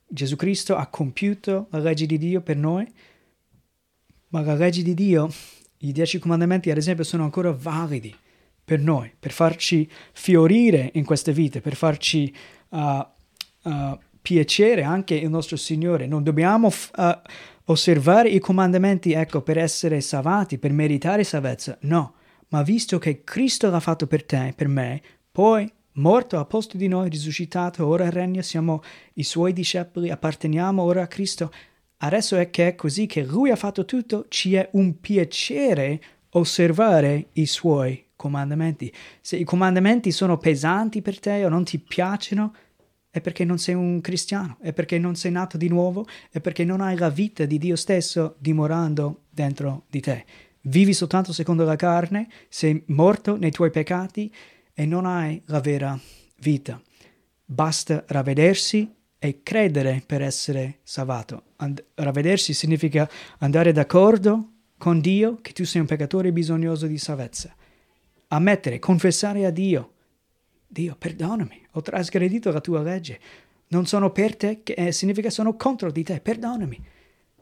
Gesù 0.06 0.36
Cristo 0.36 0.74
ha 0.74 0.86
compiuto 0.86 1.66
la 1.70 1.80
legge 1.80 2.06
di 2.06 2.16
Dio 2.16 2.40
per 2.40 2.56
noi, 2.56 2.90
ma 4.28 4.40
la 4.40 4.54
legge 4.54 4.82
di 4.82 4.94
Dio, 4.94 5.30
i 5.80 5.92
dieci 5.92 6.18
comandamenti 6.18 6.70
ad 6.70 6.78
esempio, 6.78 7.04
sono 7.04 7.24
ancora 7.24 7.52
validi 7.52 8.14
per 8.64 8.80
noi, 8.80 9.12
per 9.18 9.32
farci 9.32 9.86
fiorire 10.12 10.92
in 10.94 11.04
queste 11.04 11.32
vite, 11.32 11.60
per 11.60 11.74
farci 11.74 12.34
uh, 12.70 13.06
uh, 13.64 13.98
piacere 14.22 14.82
anche 14.82 15.14
il 15.14 15.28
nostro 15.28 15.56
Signore. 15.56 16.06
Non 16.06 16.22
dobbiamo 16.22 16.68
uh, 16.68 17.20
osservare 17.64 18.30
i 18.30 18.38
comandamenti, 18.38 19.12
ecco, 19.12 19.42
per 19.42 19.58
essere 19.58 20.00
salvati, 20.00 20.56
per 20.56 20.72
meritare 20.72 21.22
salvezza. 21.22 21.76
No, 21.82 22.14
ma 22.48 22.62
visto 22.62 22.98
che 22.98 23.22
Cristo 23.24 23.70
l'ha 23.70 23.80
fatto 23.80 24.06
per 24.06 24.24
te, 24.24 24.52
per 24.56 24.68
me, 24.68 25.02
poi 25.30 25.70
morto 25.94 26.38
a 26.38 26.44
posto 26.44 26.76
di 26.76 26.88
noi, 26.88 27.08
risuscitato, 27.08 27.86
ora 27.86 28.10
regna, 28.10 28.42
siamo 28.42 28.82
i 29.14 29.22
suoi 29.22 29.52
discepoli, 29.52 30.10
apparteniamo 30.10 30.82
ora 30.82 31.02
a 31.02 31.06
Cristo. 31.06 31.52
Adesso 31.98 32.36
è 32.36 32.50
che 32.50 32.68
è 32.68 32.74
così 32.74 33.06
che 33.06 33.24
Lui 33.24 33.50
ha 33.50 33.56
fatto 33.56 33.84
tutto, 33.84 34.26
ci 34.28 34.54
è 34.54 34.68
un 34.72 35.00
piacere 35.00 36.00
osservare 36.30 37.28
i 37.32 37.46
suoi 37.46 38.06
comandamenti. 38.14 38.92
Se 39.20 39.36
i 39.36 39.44
comandamenti 39.44 40.10
sono 40.10 40.38
pesanti 40.38 41.02
per 41.02 41.18
te 41.18 41.44
o 41.44 41.48
non 41.48 41.64
ti 41.64 41.78
piacciono, 41.78 42.54
è 43.10 43.20
perché 43.20 43.44
non 43.44 43.58
sei 43.58 43.74
un 43.74 44.00
cristiano, 44.00 44.58
è 44.60 44.72
perché 44.72 44.98
non 44.98 45.16
sei 45.16 45.32
nato 45.32 45.56
di 45.56 45.68
nuovo, 45.68 46.06
è 46.30 46.40
perché 46.40 46.64
non 46.64 46.80
hai 46.80 46.96
la 46.96 47.08
vita 47.08 47.44
di 47.46 47.58
Dio 47.58 47.76
stesso 47.76 48.36
dimorando 48.38 49.22
dentro 49.30 49.84
di 49.88 50.00
te. 50.00 50.24
Vivi 50.62 50.92
soltanto 50.92 51.32
secondo 51.32 51.64
la 51.64 51.76
carne, 51.76 52.28
sei 52.48 52.82
morto 52.88 53.36
nei 53.36 53.50
tuoi 53.50 53.70
peccati 53.70 54.32
e 54.74 54.86
non 54.86 55.06
hai 55.06 55.40
la 55.46 55.60
vera 55.60 55.98
vita. 56.40 56.80
Basta 57.44 58.04
ravvedersi 58.06 58.94
e 59.18 59.42
credere 59.42 60.02
per 60.04 60.22
essere 60.22 60.78
salvato. 60.82 61.44
And- 61.56 61.82
ravvedersi 61.94 62.52
significa 62.52 63.08
andare 63.38 63.72
d'accordo 63.72 64.52
con 64.76 65.00
Dio 65.00 65.38
che 65.40 65.52
tu 65.52 65.64
sei 65.64 65.80
un 65.80 65.86
peccatore 65.86 66.32
bisognoso 66.32 66.86
di 66.86 66.98
salvezza. 66.98 67.54
Ammettere, 68.28 68.78
confessare 68.78 69.46
a 69.46 69.50
Dio 69.50 69.92
Dio, 70.70 70.96
perdonami, 70.96 71.66
ho 71.72 71.80
trasgredito 71.80 72.52
la 72.52 72.60
tua 72.60 72.82
legge. 72.82 73.18
Non 73.68 73.86
sono 73.86 74.12
per 74.12 74.36
te, 74.36 74.62
che 74.62 74.74
eh, 74.74 74.92
significa 74.92 75.30
sono 75.30 75.56
contro 75.56 75.90
di 75.90 76.02
te, 76.02 76.20
perdonami. 76.20 76.84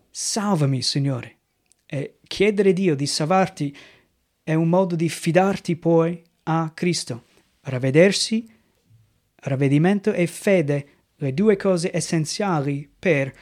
Salvami, 0.09 0.81
Signore. 0.81 1.36
E 1.87 2.19
chiedere 2.27 2.73
Dio 2.73 2.97
di 2.97 3.07
salvarti 3.07 3.77
è 4.43 4.55
un 4.55 4.69
modo 4.69 4.97
di 4.97 5.09
fidarti 5.09 5.77
poi 5.77 6.23
a 6.45 6.71
Cristo. 6.75 7.25
Ravvedersi, 7.61 8.49
ravvedimento 9.35 10.13
e 10.13 10.27
fede, 10.27 10.89
le 11.17 11.33
due 11.33 11.57
cose 11.57 11.91
essenziali 11.93 12.89
per 12.99 13.33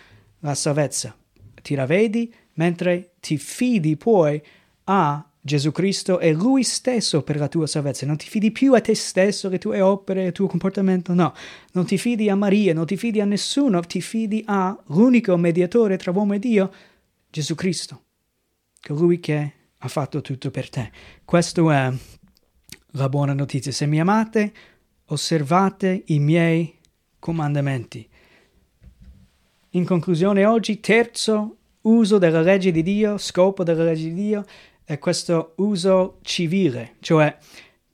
la 0.40 0.54
salvezza. 0.54 1.16
Ti 1.60 1.74
ravvedi 1.74 2.32
mentre 2.54 3.14
ti 3.20 3.38
fidi 3.38 3.96
poi 3.96 4.40
a 4.84 5.26
Gesù 5.40 5.72
Cristo 5.72 6.20
è 6.20 6.32
Lui 6.32 6.62
stesso 6.62 7.22
per 7.22 7.36
la 7.36 7.48
tua 7.48 7.66
salvezza. 7.66 8.06
Non 8.06 8.16
ti 8.16 8.28
fidi 8.28 8.50
più 8.50 8.74
a 8.74 8.80
te 8.80 8.94
stesso, 8.94 9.50
le 9.50 9.58
tue 9.58 9.80
opere, 9.80 10.26
il 10.26 10.32
tuo 10.32 10.46
comportamento, 10.46 11.12
no. 11.12 11.34
Non 11.72 11.84
ti 11.84 11.98
fidi 11.98 12.30
a 12.30 12.34
Maria, 12.34 12.72
non 12.72 12.86
ti 12.86 12.96
fidi 12.96 13.20
a 13.20 13.26
nessuno, 13.26 13.80
ti 13.80 14.00
fidi 14.00 14.42
all'unico 14.46 15.36
mediatore 15.36 15.98
tra 15.98 16.12
uomo 16.12 16.32
e 16.32 16.38
Dio, 16.38 16.72
Gesù 17.28 17.54
Cristo. 17.54 18.03
Colui 18.86 19.18
che 19.18 19.52
ha 19.78 19.88
fatto 19.88 20.20
tutto 20.20 20.50
per 20.50 20.68
te. 20.68 20.92
Questa 21.24 21.72
è 21.72 21.92
la 22.92 23.08
buona 23.08 23.32
notizia. 23.32 23.72
Se 23.72 23.86
mi 23.86 23.98
amate, 23.98 24.52
osservate 25.06 26.02
i 26.06 26.18
miei 26.18 26.78
comandamenti. 27.18 28.06
In 29.70 29.86
conclusione, 29.86 30.44
oggi, 30.44 30.80
terzo 30.80 31.56
uso 31.80 32.18
della 32.18 32.42
legge 32.42 32.70
di 32.72 32.82
Dio, 32.82 33.16
scopo 33.16 33.64
della 33.64 33.84
legge 33.84 34.04
di 34.04 34.14
Dio, 34.14 34.44
è 34.84 34.98
questo 34.98 35.54
uso 35.56 36.18
civile, 36.20 36.96
cioè 37.00 37.34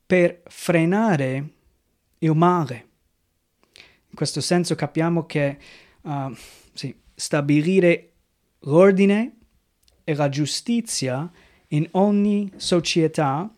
per 0.04 0.42
frenare 0.46 1.52
il 2.18 2.34
male. 2.34 2.88
In 4.08 4.16
questo 4.16 4.40
senso 4.40 4.74
capiamo 4.74 5.24
che 5.24 5.56
uh, 6.00 6.34
sì, 6.72 6.92
stabilire 7.14 8.10
l'ordine 8.62 9.36
e 10.10 10.14
la 10.16 10.28
giustizia 10.28 11.30
in 11.68 11.86
ogni 11.92 12.50
società 12.56 13.48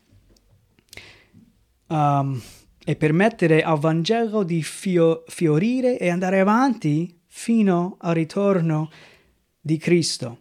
um, 1.86 2.42
e 2.84 2.96
permettere 2.96 3.62
al 3.62 3.78
Vangelo 3.78 4.42
di 4.42 4.62
fio- 4.62 5.24
fiorire 5.28 5.98
e 5.98 6.10
andare 6.10 6.40
avanti 6.40 7.18
fino 7.26 7.96
al 8.00 8.14
ritorno 8.14 8.90
di 9.58 9.78
Cristo. 9.78 10.40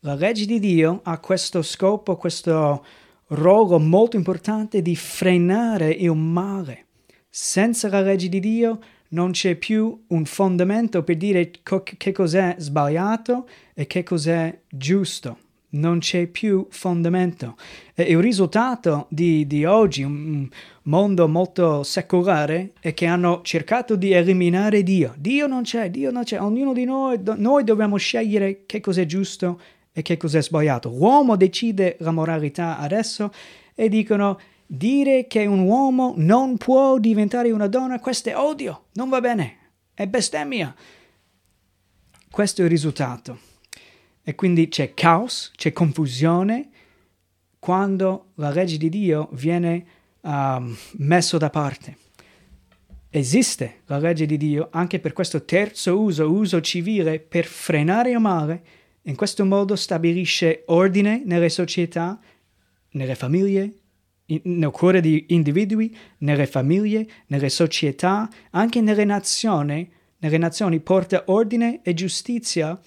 La 0.00 0.14
legge 0.14 0.44
di 0.44 0.58
Dio 0.58 1.00
ha 1.04 1.18
questo 1.18 1.62
scopo, 1.62 2.16
questo 2.16 2.84
ruolo 3.28 3.78
molto 3.78 4.16
importante 4.16 4.82
di 4.82 4.94
frenare 4.96 5.90
il 5.90 6.14
male. 6.14 6.88
Senza 7.30 7.88
la 7.88 8.02
legge 8.02 8.28
di 8.28 8.40
Dio 8.40 8.80
non 9.10 9.30
c'è 9.30 9.54
più 9.54 10.04
un 10.08 10.26
fondamento 10.26 11.02
per 11.02 11.16
dire 11.16 11.50
co- 11.62 11.82
che 11.82 12.12
cos'è 12.12 12.56
sbagliato 12.58 13.48
e 13.78 13.86
che 13.86 14.02
cos'è 14.02 14.62
giusto. 14.68 15.38
Non 15.70 16.00
c'è 16.00 16.26
più 16.26 16.66
fondamento. 16.68 17.56
E 17.94 18.02
il 18.04 18.18
risultato 18.18 19.06
di, 19.08 19.46
di 19.46 19.64
oggi, 19.64 20.02
un 20.02 20.48
mondo 20.84 21.28
molto 21.28 21.84
secolare, 21.84 22.72
è 22.80 22.92
che 22.92 23.06
hanno 23.06 23.40
cercato 23.44 23.94
di 23.94 24.10
eliminare 24.10 24.82
Dio. 24.82 25.14
Dio 25.16 25.46
non 25.46 25.62
c'è, 25.62 25.90
Dio 25.90 26.10
non 26.10 26.24
c'è. 26.24 26.40
Ognuno 26.40 26.72
di 26.72 26.84
noi, 26.84 27.22
do- 27.22 27.36
noi 27.38 27.62
dobbiamo 27.62 27.96
scegliere 27.98 28.64
che 28.66 28.80
cos'è 28.80 29.06
giusto 29.06 29.60
e 29.92 30.02
che 30.02 30.16
cos'è 30.16 30.42
sbagliato. 30.42 30.88
L'uomo 30.88 31.36
decide 31.36 31.98
la 32.00 32.10
moralità 32.10 32.78
adesso 32.78 33.30
e 33.76 33.88
dicono 33.88 34.40
dire 34.66 35.28
che 35.28 35.46
un 35.46 35.60
uomo 35.60 36.14
non 36.16 36.56
può 36.56 36.98
diventare 36.98 37.52
una 37.52 37.68
donna, 37.68 38.00
questo 38.00 38.30
è 38.30 38.36
odio, 38.36 38.86
non 38.94 39.08
va 39.08 39.20
bene, 39.20 39.56
è 39.94 40.08
bestemmia. 40.08 40.74
Questo 42.28 42.62
è 42.62 42.64
il 42.64 42.70
risultato. 42.70 43.47
E 44.28 44.34
quindi 44.34 44.68
c'è 44.68 44.92
caos, 44.92 45.52
c'è 45.56 45.72
confusione 45.72 46.68
quando 47.58 48.32
la 48.34 48.50
legge 48.50 48.76
di 48.76 48.90
Dio 48.90 49.30
viene 49.32 49.86
uh, 50.20 50.70
messo 50.98 51.38
da 51.38 51.48
parte. 51.48 51.96
Esiste 53.08 53.80
la 53.86 53.96
legge 53.96 54.26
di 54.26 54.36
Dio 54.36 54.68
anche 54.70 54.98
per 54.98 55.14
questo 55.14 55.46
terzo 55.46 55.98
uso, 55.98 56.30
uso 56.30 56.60
civile, 56.60 57.20
per 57.20 57.46
frenare 57.46 58.10
il 58.10 58.18
male 58.18 58.62
in 59.04 59.16
questo 59.16 59.46
modo 59.46 59.74
stabilisce 59.76 60.64
ordine 60.66 61.22
nelle 61.24 61.48
società, 61.48 62.20
nelle 62.90 63.14
famiglie, 63.14 63.72
in, 64.26 64.40
nel 64.42 64.70
cuore 64.70 65.00
di 65.00 65.24
individui, 65.28 65.96
nelle 66.18 66.46
famiglie, 66.46 67.08
nelle 67.28 67.48
società, 67.48 68.28
anche 68.50 68.82
nelle 68.82 69.06
nazioni. 69.06 69.90
Nelle 70.18 70.36
nazioni 70.36 70.80
porta 70.80 71.22
ordine 71.28 71.80
e 71.82 71.94
giustizia, 71.94 72.78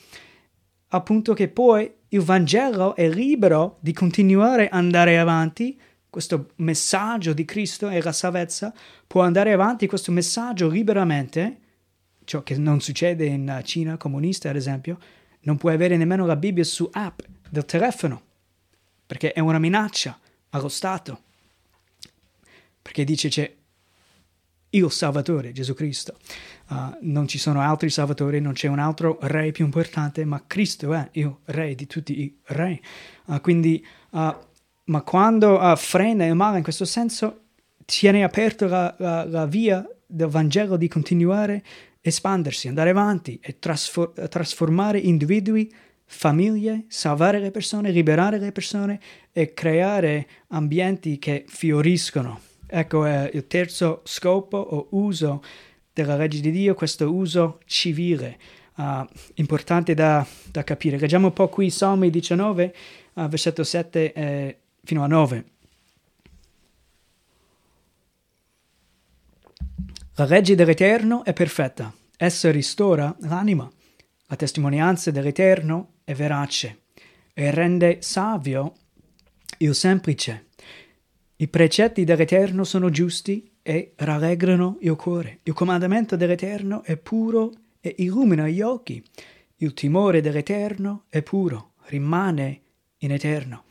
appunto 0.93 1.33
che 1.33 1.47
poi 1.47 1.91
il 2.09 2.21
Vangelo 2.21 2.95
è 2.95 3.07
libero 3.09 3.77
di 3.79 3.93
continuare 3.93 4.67
ad 4.67 4.77
andare 4.79 5.19
avanti. 5.19 5.79
Questo 6.09 6.51
messaggio 6.57 7.31
di 7.33 7.45
Cristo 7.45 7.87
e 7.89 8.01
la 8.01 8.11
salvezza 8.11 8.73
può 9.07 9.21
andare 9.21 9.53
avanti 9.53 9.87
questo 9.87 10.11
messaggio 10.11 10.67
liberamente, 10.67 11.59
ciò 12.25 12.43
che 12.43 12.57
non 12.57 12.81
succede 12.81 13.25
in 13.25 13.61
Cina 13.63 13.95
comunista, 13.95 14.49
ad 14.49 14.57
esempio, 14.57 14.97
non 15.41 15.57
puoi 15.57 15.73
avere 15.73 15.95
nemmeno 15.95 16.25
la 16.25 16.35
Bibbia 16.35 16.65
su 16.65 16.89
app 16.91 17.21
del 17.49 17.65
telefono, 17.65 18.21
perché 19.05 19.31
è 19.31 19.39
una 19.39 19.59
minaccia 19.59 20.19
allo 20.49 20.67
Stato, 20.67 21.21
perché 22.81 23.05
dice 23.05 23.29
c'è 23.29 23.55
il 24.71 24.91
Salvatore, 24.91 25.53
Gesù 25.53 25.73
Cristo. 25.73 26.17
Uh, 26.71 26.95
non 27.01 27.27
ci 27.27 27.37
sono 27.37 27.59
altri 27.59 27.89
Salvatori, 27.89 28.39
non 28.39 28.53
c'è 28.53 28.69
un 28.69 28.79
altro 28.79 29.17
Re 29.23 29.51
più 29.51 29.65
importante, 29.65 30.23
ma 30.23 30.41
Cristo 30.47 30.93
è 30.93 31.09
il 31.13 31.35
Re 31.43 31.75
di 31.75 31.85
tutti 31.85 32.21
i 32.21 32.33
Re. 32.45 32.79
Uh, 33.25 33.41
quindi, 33.41 33.85
uh, 34.11 34.33
ma 34.85 35.01
quando 35.01 35.59
frena 35.75 36.25
il 36.25 36.33
male 36.33 36.57
in 36.57 36.63
questo 36.63 36.85
senso, 36.85 37.41
tiene 37.83 38.23
aperta 38.23 38.67
la, 38.67 38.95
la, 38.99 39.25
la 39.25 39.45
via 39.45 39.85
del 40.05 40.29
Vangelo 40.29 40.77
di 40.77 40.87
continuare 40.87 41.61
espandersi, 41.99 42.69
andare 42.69 42.91
avanti 42.91 43.37
e 43.41 43.59
trasfor- 43.59 44.29
trasformare 44.29 44.97
individui, 44.97 45.69
famiglie, 46.05 46.85
salvare 46.87 47.39
le 47.39 47.51
persone, 47.51 47.91
liberare 47.91 48.37
le 48.39 48.53
persone 48.53 48.97
e 49.33 49.53
creare 49.53 50.25
ambienti 50.47 51.19
che 51.19 51.43
fioriscono. 51.47 52.39
Ecco 52.65 53.03
è 53.03 53.29
il 53.33 53.45
terzo 53.47 53.99
scopo 54.05 54.55
o 54.55 54.87
uso 54.91 55.43
della 55.93 56.15
legge 56.15 56.39
di 56.39 56.51
Dio, 56.51 56.73
questo 56.73 57.13
uso 57.13 57.59
civile, 57.65 58.39
uh, 58.75 59.05
importante 59.35 59.93
da, 59.93 60.25
da, 60.49 60.63
capire. 60.63 60.97
Leggiamo 60.97 61.27
un 61.27 61.33
po' 61.33 61.49
qui 61.49 61.69
Salmi 61.69 62.09
19, 62.09 62.75
uh, 63.13 63.27
versetto 63.27 63.63
7 63.63 64.13
e 64.13 64.57
fino 64.83 65.03
a 65.03 65.07
9. 65.07 65.45
La 70.15 70.25
legge 70.25 70.55
dell'Eterno 70.55 71.23
è 71.23 71.33
perfetta, 71.33 71.93
essa 72.17 72.51
ristora 72.51 73.15
l'anima. 73.21 73.69
La 74.27 74.35
testimonianza 74.35 75.11
dell'Eterno 75.11 75.93
è 76.03 76.13
verace 76.13 76.83
e 77.33 77.51
rende 77.51 77.97
savio 78.01 78.73
il 79.57 79.73
semplice. 79.75 80.47
I 81.37 81.47
precetti 81.47 82.03
dell'Eterno 82.03 82.63
sono 82.63 82.89
giusti 82.89 83.50
e 83.61 83.93
rallegrano 83.95 84.77
il 84.81 84.95
cuore. 84.95 85.39
Il 85.43 85.53
comandamento 85.53 86.15
dell'Eterno 86.15 86.83
è 86.83 86.97
puro 86.97 87.51
e 87.79 87.95
illumina 87.99 88.47
gli 88.47 88.61
occhi. 88.61 89.03
Il 89.57 89.73
timore 89.73 90.21
dell'Eterno 90.21 91.05
è 91.09 91.21
puro, 91.21 91.73
rimane 91.85 92.61
in 92.99 93.11
eterno. 93.11 93.65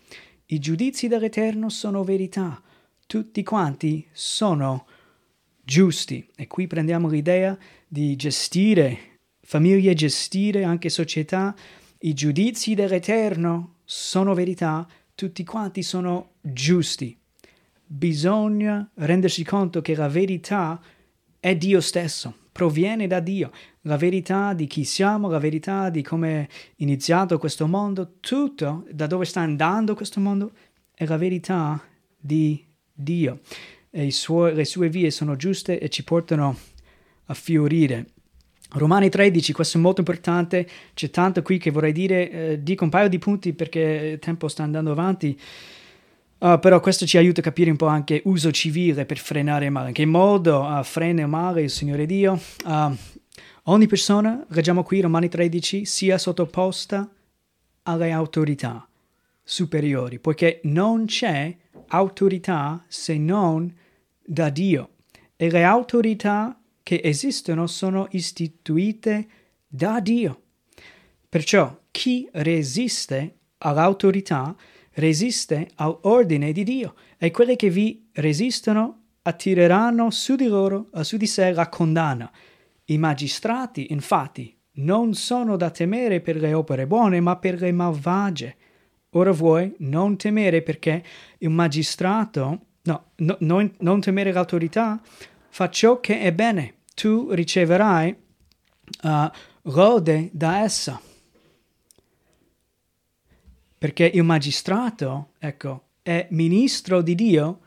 I 0.46 0.58
giudizi 0.58 1.08
dell'Eterno 1.08 1.68
sono 1.68 2.04
verità, 2.04 2.62
tutti 3.06 3.42
quanti 3.42 4.06
sono 4.12 4.86
giusti. 5.62 6.28
E 6.36 6.46
qui 6.46 6.66
prendiamo 6.66 7.08
l'idea 7.08 7.56
di 7.86 8.16
gestire 8.16 9.10
famiglie, 9.50 9.94
gestire 9.94 10.62
anche 10.62 10.88
società. 10.88 11.56
I 11.98 12.12
giudizi 12.14 12.74
dell'Eterno 12.74 13.78
sono 13.84 14.32
verità, 14.32 14.86
tutti 15.16 15.42
quanti 15.42 15.82
sono 15.82 16.34
giusti. 16.40 17.19
Bisogna 17.92 18.88
rendersi 18.94 19.42
conto 19.42 19.80
che 19.80 19.96
la 19.96 20.06
verità 20.06 20.80
è 21.40 21.56
Dio 21.56 21.80
stesso, 21.80 22.32
proviene 22.52 23.08
da 23.08 23.18
Dio. 23.18 23.50
La 23.82 23.96
verità 23.96 24.52
di 24.54 24.68
chi 24.68 24.84
siamo, 24.84 25.28
la 25.28 25.40
verità 25.40 25.90
di 25.90 26.00
come 26.00 26.42
è 26.42 26.48
iniziato 26.76 27.38
questo 27.38 27.66
mondo, 27.66 28.18
tutto 28.20 28.86
da 28.92 29.08
dove 29.08 29.24
sta 29.24 29.40
andando 29.40 29.96
questo 29.96 30.20
mondo 30.20 30.52
è 30.94 31.04
la 31.04 31.16
verità 31.16 31.82
di 32.16 32.64
Dio 32.92 33.40
suoi, 34.10 34.54
le 34.54 34.64
sue 34.64 34.88
vie 34.88 35.10
sono 35.10 35.34
giuste 35.34 35.80
e 35.80 35.88
ci 35.88 36.04
portano 36.04 36.56
a 37.24 37.34
fiorire. 37.34 38.06
Romani 38.72 39.08
13, 39.08 39.52
questo 39.52 39.78
è 39.78 39.80
molto 39.80 40.00
importante, 40.00 40.68
c'è 40.94 41.10
tanto 41.10 41.42
qui 41.42 41.58
che 41.58 41.72
vorrei 41.72 41.90
dire, 41.90 42.30
eh, 42.30 42.62
dico 42.62 42.84
un 42.84 42.90
paio 42.90 43.08
di 43.08 43.18
punti 43.18 43.52
perché 43.52 43.80
il 44.12 44.18
tempo 44.20 44.46
sta 44.46 44.62
andando 44.62 44.92
avanti, 44.92 45.36
uh, 46.40 46.58
però 46.58 46.80
questo 46.80 47.06
ci 47.06 47.16
aiuta 47.16 47.40
a 47.40 47.44
capire 47.44 47.70
un 47.70 47.76
po' 47.76 47.86
anche 47.86 48.20
uso 48.24 48.50
civile 48.50 49.06
per 49.06 49.18
frenare 49.18 49.66
il 49.66 49.70
male, 49.70 49.88
in 49.88 49.94
che 49.94 50.04
modo 50.04 50.62
uh, 50.62 50.82
frena 50.82 51.22
il 51.22 51.28
male 51.28 51.62
il 51.62 51.70
Signore 51.70 52.06
Dio. 52.06 52.40
Uh, 52.64 52.94
ogni 53.64 53.86
persona, 53.86 54.44
leggiamo 54.48 54.82
qui 54.82 55.00
Romani 55.00 55.28
13, 55.28 55.84
sia 55.84 56.18
sottoposta 56.18 57.08
alle 57.84 58.10
autorità 58.10 58.86
superiori, 59.42 60.18
poiché 60.18 60.60
non 60.64 61.06
c'è 61.06 61.56
autorità 61.88 62.84
se 62.88 63.16
non 63.18 63.74
da 64.24 64.48
Dio 64.48 64.90
e 65.36 65.50
le 65.50 65.64
autorità 65.64 66.60
che 66.82 67.00
esistono 67.02 67.66
sono 67.66 68.06
istituite 68.10 69.26
da 69.66 70.00
Dio. 70.00 70.42
Perciò 71.28 71.80
chi 71.90 72.28
resiste 72.32 73.36
all'autorità 73.58 74.54
resiste 75.00 75.70
all'ordine 75.76 76.52
di 76.52 76.62
Dio 76.62 76.94
e 77.18 77.30
quelli 77.30 77.56
che 77.56 77.70
vi 77.70 78.08
resistono 78.12 78.98
attireranno 79.22 80.10
su 80.10 80.36
di 80.36 80.46
loro, 80.46 80.90
su 81.00 81.16
di 81.16 81.26
sé 81.26 81.52
la 81.52 81.68
condanna. 81.68 82.30
I 82.84 82.98
magistrati, 82.98 83.88
infatti, 83.90 84.56
non 84.74 85.14
sono 85.14 85.56
da 85.56 85.70
temere 85.70 86.20
per 86.20 86.36
le 86.36 86.54
opere 86.54 86.86
buone, 86.86 87.20
ma 87.20 87.36
per 87.36 87.60
le 87.60 87.72
malvagie. 87.72 88.56
Ora 89.10 89.32
vuoi 89.32 89.74
non 89.78 90.16
temere 90.16 90.62
perché 90.62 91.02
il 91.38 91.50
magistrato, 91.50 92.60
no, 92.82 93.04
no 93.16 93.36
non, 93.40 93.74
non, 93.78 94.00
temere 94.00 94.32
l'autorità, 94.32 95.00
fa 95.48 95.68
ciò 95.68 96.00
che 96.00 96.20
è 96.20 96.32
bene. 96.32 96.74
Tu 96.94 97.32
riceverai 97.32 98.16
uh, 99.02 99.30
lode 99.62 100.30
da 100.32 100.62
essa. 100.62 101.00
Perché 103.80 104.10
il 104.12 104.24
magistrato, 104.24 105.30
ecco, 105.38 105.84
è 106.02 106.26
ministro 106.32 107.00
di 107.00 107.14
Dio 107.14 107.60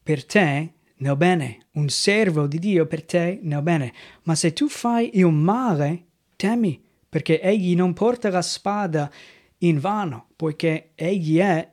per 0.00 0.24
te 0.24 0.74
nel 0.98 1.16
bene, 1.16 1.66
un 1.72 1.88
servo 1.88 2.46
di 2.46 2.60
Dio 2.60 2.86
per 2.86 3.02
te 3.02 3.40
nel 3.42 3.60
bene. 3.60 3.92
Ma 4.22 4.36
se 4.36 4.52
tu 4.52 4.68
fai 4.68 5.18
il 5.18 5.26
male, 5.26 6.04
temi, 6.36 6.80
perché 7.08 7.40
egli 7.40 7.74
non 7.74 7.94
porta 7.94 8.30
la 8.30 8.42
spada 8.42 9.10
in 9.58 9.80
vano, 9.80 10.28
poiché 10.36 10.92
egli 10.94 11.38
è 11.38 11.68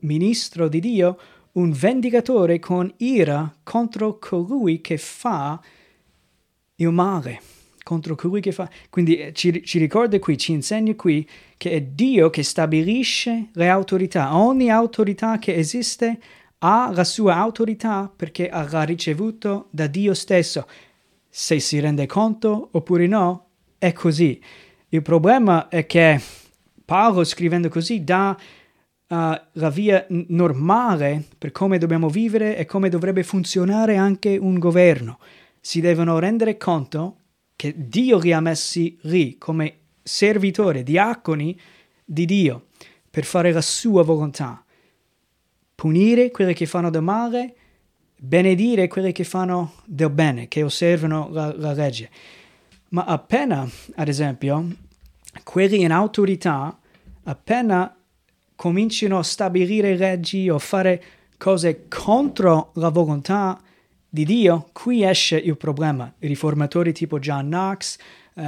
ministro 0.00 0.66
di 0.66 0.80
Dio, 0.80 1.16
un 1.52 1.70
vendicatore 1.70 2.58
con 2.58 2.92
ira 2.96 3.54
contro 3.62 4.18
colui 4.18 4.80
che 4.80 4.98
fa 4.98 5.62
il 6.74 6.90
male, 6.90 7.40
contro 7.82 8.14
colui 8.14 8.40
che 8.40 8.52
fa. 8.52 8.68
Quindi 8.88 9.16
eh, 9.16 9.32
ci, 9.32 9.62
ci 9.64 9.78
ricorda 9.78 10.18
qui, 10.18 10.38
ci 10.38 10.52
insegna 10.52 10.94
qui 10.94 11.28
che 11.56 11.70
è 11.70 11.82
Dio 11.82 12.30
che 12.30 12.42
stabilisce 12.42 13.48
le 13.52 13.68
autorità. 13.68 14.36
Ogni 14.36 14.70
autorità 14.70 15.38
che 15.38 15.54
esiste 15.54 16.18
ha 16.58 16.90
la 16.92 17.04
sua 17.04 17.36
autorità 17.36 18.12
perché 18.14 18.48
l'ha 18.50 18.82
ricevuto 18.82 19.68
da 19.70 19.86
Dio 19.86 20.14
stesso. 20.14 20.66
Se 21.28 21.60
si 21.60 21.80
rende 21.80 22.06
conto 22.06 22.68
oppure 22.72 23.06
no, 23.06 23.46
è 23.78 23.92
così. 23.92 24.40
Il 24.88 25.02
problema 25.02 25.68
è 25.68 25.86
che 25.86 26.20
Paolo 26.84 27.24
scrivendo 27.24 27.68
così 27.68 28.02
dà 28.02 28.36
uh, 28.36 29.14
la 29.52 29.70
via 29.70 30.04
normale 30.08 31.24
per 31.38 31.52
come 31.52 31.78
dobbiamo 31.78 32.08
vivere 32.08 32.56
e 32.56 32.64
come 32.64 32.88
dovrebbe 32.88 33.22
funzionare 33.22 33.96
anche 33.96 34.36
un 34.36 34.58
governo. 34.58 35.18
Si 35.60 35.80
devono 35.80 36.18
rendere 36.18 36.56
conto 36.56 37.19
che 37.60 37.74
Dio 37.76 38.18
li 38.18 38.32
ha 38.32 38.40
messi 38.40 38.96
lì 39.02 39.36
come 39.36 39.80
servitori, 40.02 40.82
diaconi 40.82 41.60
di 42.02 42.24
Dio 42.24 42.68
per 43.10 43.26
fare 43.26 43.52
la 43.52 43.60
sua 43.60 44.02
volontà. 44.02 44.64
Punire 45.74 46.30
quelli 46.30 46.54
che 46.54 46.64
fanno 46.64 46.88
del 46.88 47.02
male, 47.02 47.54
benedire 48.16 48.88
quelli 48.88 49.12
che 49.12 49.24
fanno 49.24 49.74
del 49.84 50.08
bene, 50.08 50.48
che 50.48 50.62
osservano 50.62 51.28
la, 51.30 51.54
la 51.54 51.74
legge. 51.74 52.08
Ma 52.92 53.04
appena, 53.04 53.68
ad 53.96 54.08
esempio, 54.08 54.66
quelli 55.44 55.82
in 55.82 55.92
autorità 55.92 56.80
appena 57.24 57.94
cominciano 58.56 59.18
a 59.18 59.22
stabilire 59.22 59.98
leggi 59.98 60.48
o 60.48 60.58
fare 60.58 61.02
cose 61.36 61.88
contro 61.88 62.70
la 62.76 62.88
volontà 62.88 63.60
di 64.10 64.24
Dio, 64.24 64.68
qui 64.72 65.02
esce 65.04 65.36
il 65.36 65.56
problema. 65.56 66.12
I 66.18 66.26
riformatori 66.26 66.92
tipo 66.92 67.18
John 67.18 67.46
Knox, 67.46 67.96
uh, 68.34 68.42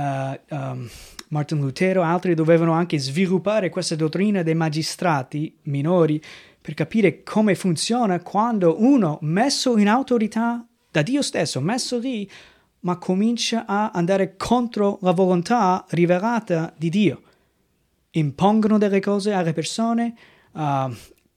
um, 0.50 0.88
Martin 1.28 1.60
Lutero, 1.60 2.02
altri 2.02 2.34
dovevano 2.34 2.72
anche 2.72 2.98
sviluppare 2.98 3.70
questa 3.70 3.94
dottrina 3.94 4.42
dei 4.42 4.54
magistrati 4.54 5.56
minori 5.62 6.20
per 6.60 6.74
capire 6.74 7.22
come 7.22 7.54
funziona 7.54 8.20
quando 8.20 8.82
uno 8.82 9.18
messo 9.22 9.78
in 9.78 9.88
autorità 9.88 10.66
da 10.90 11.02
Dio 11.02 11.22
stesso, 11.22 11.60
messo 11.60 11.98
lì, 11.98 12.28
ma 12.80 12.98
comincia 12.98 13.64
a 13.64 13.92
andare 13.92 14.36
contro 14.36 14.98
la 15.00 15.12
volontà 15.12 15.84
rivelata 15.88 16.74
di 16.76 16.90
Dio 16.90 17.22
impongono 18.12 18.78
delle 18.78 19.00
cose 19.00 19.32
alle 19.32 19.52
persone, 19.52 20.14
uh, 20.52 20.94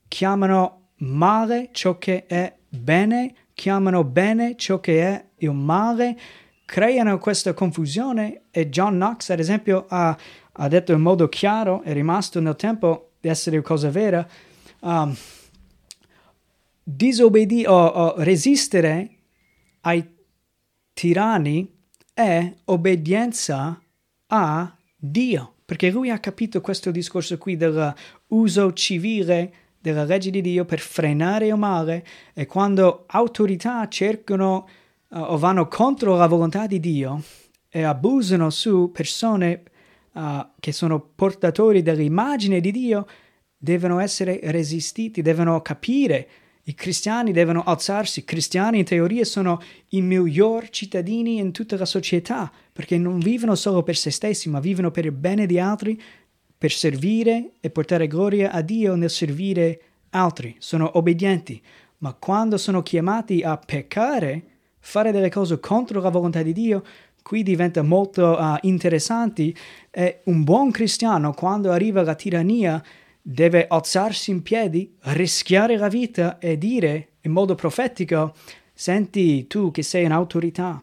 chiamano 0.08 0.88
male 0.98 1.70
ciò 1.72 1.98
che 1.98 2.26
è 2.26 2.54
bene, 2.68 3.34
chiamano 3.56 4.04
bene 4.04 4.54
ciò 4.54 4.80
che 4.80 5.00
è 5.00 5.28
il 5.36 5.52
male, 5.52 6.18
creano 6.66 7.16
questa 7.16 7.54
confusione 7.54 8.42
e 8.50 8.68
John 8.68 8.96
Knox 8.96 9.30
ad 9.30 9.38
esempio 9.38 9.86
ha, 9.88 10.14
ha 10.52 10.68
detto 10.68 10.92
in 10.92 11.00
modo 11.00 11.26
chiaro, 11.30 11.80
è 11.80 11.94
rimasto 11.94 12.38
nel 12.38 12.54
tempo 12.54 13.12
di 13.18 13.28
essere 13.28 13.62
cosa 13.62 13.88
vera, 13.88 14.28
um, 14.80 15.16
disobbedire 16.82 17.66
o, 17.66 17.86
o 17.86 18.14
resistere 18.22 19.10
ai 19.80 20.06
tiranni 20.92 21.74
è 22.12 22.52
obbedienza 22.66 23.80
a 24.26 24.76
Dio 24.94 25.54
perché 25.64 25.90
lui 25.90 26.10
ha 26.10 26.18
capito 26.18 26.60
questo 26.60 26.90
discorso 26.90 27.38
qui 27.38 27.56
dell'uso 27.56 28.72
civile 28.74 29.52
della 29.92 30.04
legge 30.04 30.30
di 30.30 30.40
Dio 30.40 30.64
per 30.64 30.80
frenare 30.80 31.46
il 31.46 31.56
male 31.56 32.04
e 32.34 32.46
quando 32.46 33.04
autorità 33.06 33.86
cercano 33.88 34.68
uh, 35.08 35.18
o 35.18 35.38
vanno 35.38 35.68
contro 35.68 36.16
la 36.16 36.26
volontà 36.26 36.66
di 36.66 36.80
Dio 36.80 37.22
e 37.68 37.82
abusano 37.82 38.50
su 38.50 38.90
persone 38.92 39.62
uh, 40.12 40.44
che 40.58 40.72
sono 40.72 41.00
portatori 41.14 41.82
dell'immagine 41.82 42.60
di 42.60 42.72
Dio, 42.72 43.06
devono 43.56 44.00
essere 44.00 44.40
resistiti, 44.42 45.22
devono 45.22 45.62
capire 45.62 46.28
i 46.68 46.74
cristiani 46.74 47.30
devono 47.30 47.62
alzarsi. 47.62 48.20
I 48.20 48.24
cristiani 48.24 48.78
in 48.78 48.84
teoria 48.84 49.24
sono 49.24 49.60
i 49.90 50.00
migliori 50.00 50.66
cittadini 50.70 51.38
in 51.38 51.52
tutta 51.52 51.76
la 51.76 51.84
società 51.84 52.50
perché 52.72 52.98
non 52.98 53.20
vivono 53.20 53.54
solo 53.54 53.84
per 53.84 53.96
se 53.96 54.10
stessi, 54.10 54.48
ma 54.48 54.58
vivono 54.58 54.90
per 54.90 55.04
il 55.04 55.12
bene 55.12 55.46
di 55.46 55.60
altri, 55.60 56.00
per 56.58 56.72
servire 56.72 57.52
e 57.60 57.70
portare 57.70 58.06
gloria 58.06 58.50
a 58.50 58.62
Dio 58.62 58.94
nel 58.94 59.10
servire 59.10 59.80
altri, 60.10 60.56
sono 60.58 60.96
obbedienti, 60.96 61.60
ma 61.98 62.14
quando 62.14 62.56
sono 62.56 62.82
chiamati 62.82 63.42
a 63.42 63.56
peccare, 63.56 64.42
fare 64.78 65.12
delle 65.12 65.30
cose 65.30 65.60
contro 65.60 66.00
la 66.00 66.08
volontà 66.08 66.42
di 66.42 66.52
Dio, 66.52 66.82
qui 67.22 67.42
diventa 67.42 67.82
molto 67.82 68.38
uh, 68.38 68.56
interessante 68.62 69.52
e 69.90 70.20
un 70.24 70.44
buon 70.44 70.70
cristiano 70.70 71.32
quando 71.32 71.72
arriva 71.72 72.02
la 72.02 72.14
tirannia 72.14 72.82
deve 73.20 73.66
alzarsi 73.66 74.30
in 74.30 74.42
piedi, 74.42 74.94
rischiare 75.00 75.76
la 75.76 75.88
vita 75.88 76.38
e 76.38 76.56
dire 76.56 77.08
in 77.22 77.32
modo 77.32 77.56
profetico, 77.56 78.32
senti 78.72 79.48
tu 79.48 79.72
che 79.72 79.82
sei 79.82 80.04
un'autorità, 80.04 80.80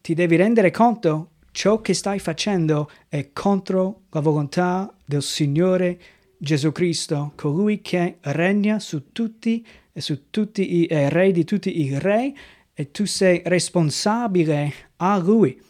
ti 0.00 0.14
devi 0.14 0.36
rendere 0.36 0.70
conto 0.70 1.31
ciò 1.52 1.80
che 1.80 1.94
stai 1.94 2.18
facendo 2.18 2.90
è 3.08 3.30
contro 3.32 4.02
la 4.10 4.20
volontà 4.20 4.92
del 5.04 5.22
Signore 5.22 6.00
Gesù 6.38 6.72
Cristo, 6.72 7.32
colui 7.36 7.80
che 7.80 8.16
regna 8.22 8.80
su 8.80 9.12
tutti 9.12 9.64
e 9.92 10.00
su 10.00 10.30
tutti 10.30 10.78
i 10.78 10.86
è 10.86 11.08
re 11.08 11.30
di 11.30 11.44
tutti 11.44 11.80
i 11.80 11.96
re 11.98 12.34
e 12.74 12.90
tu 12.90 13.04
sei 13.04 13.42
responsabile 13.44 14.72
a 14.96 15.16
Lui. 15.18 15.60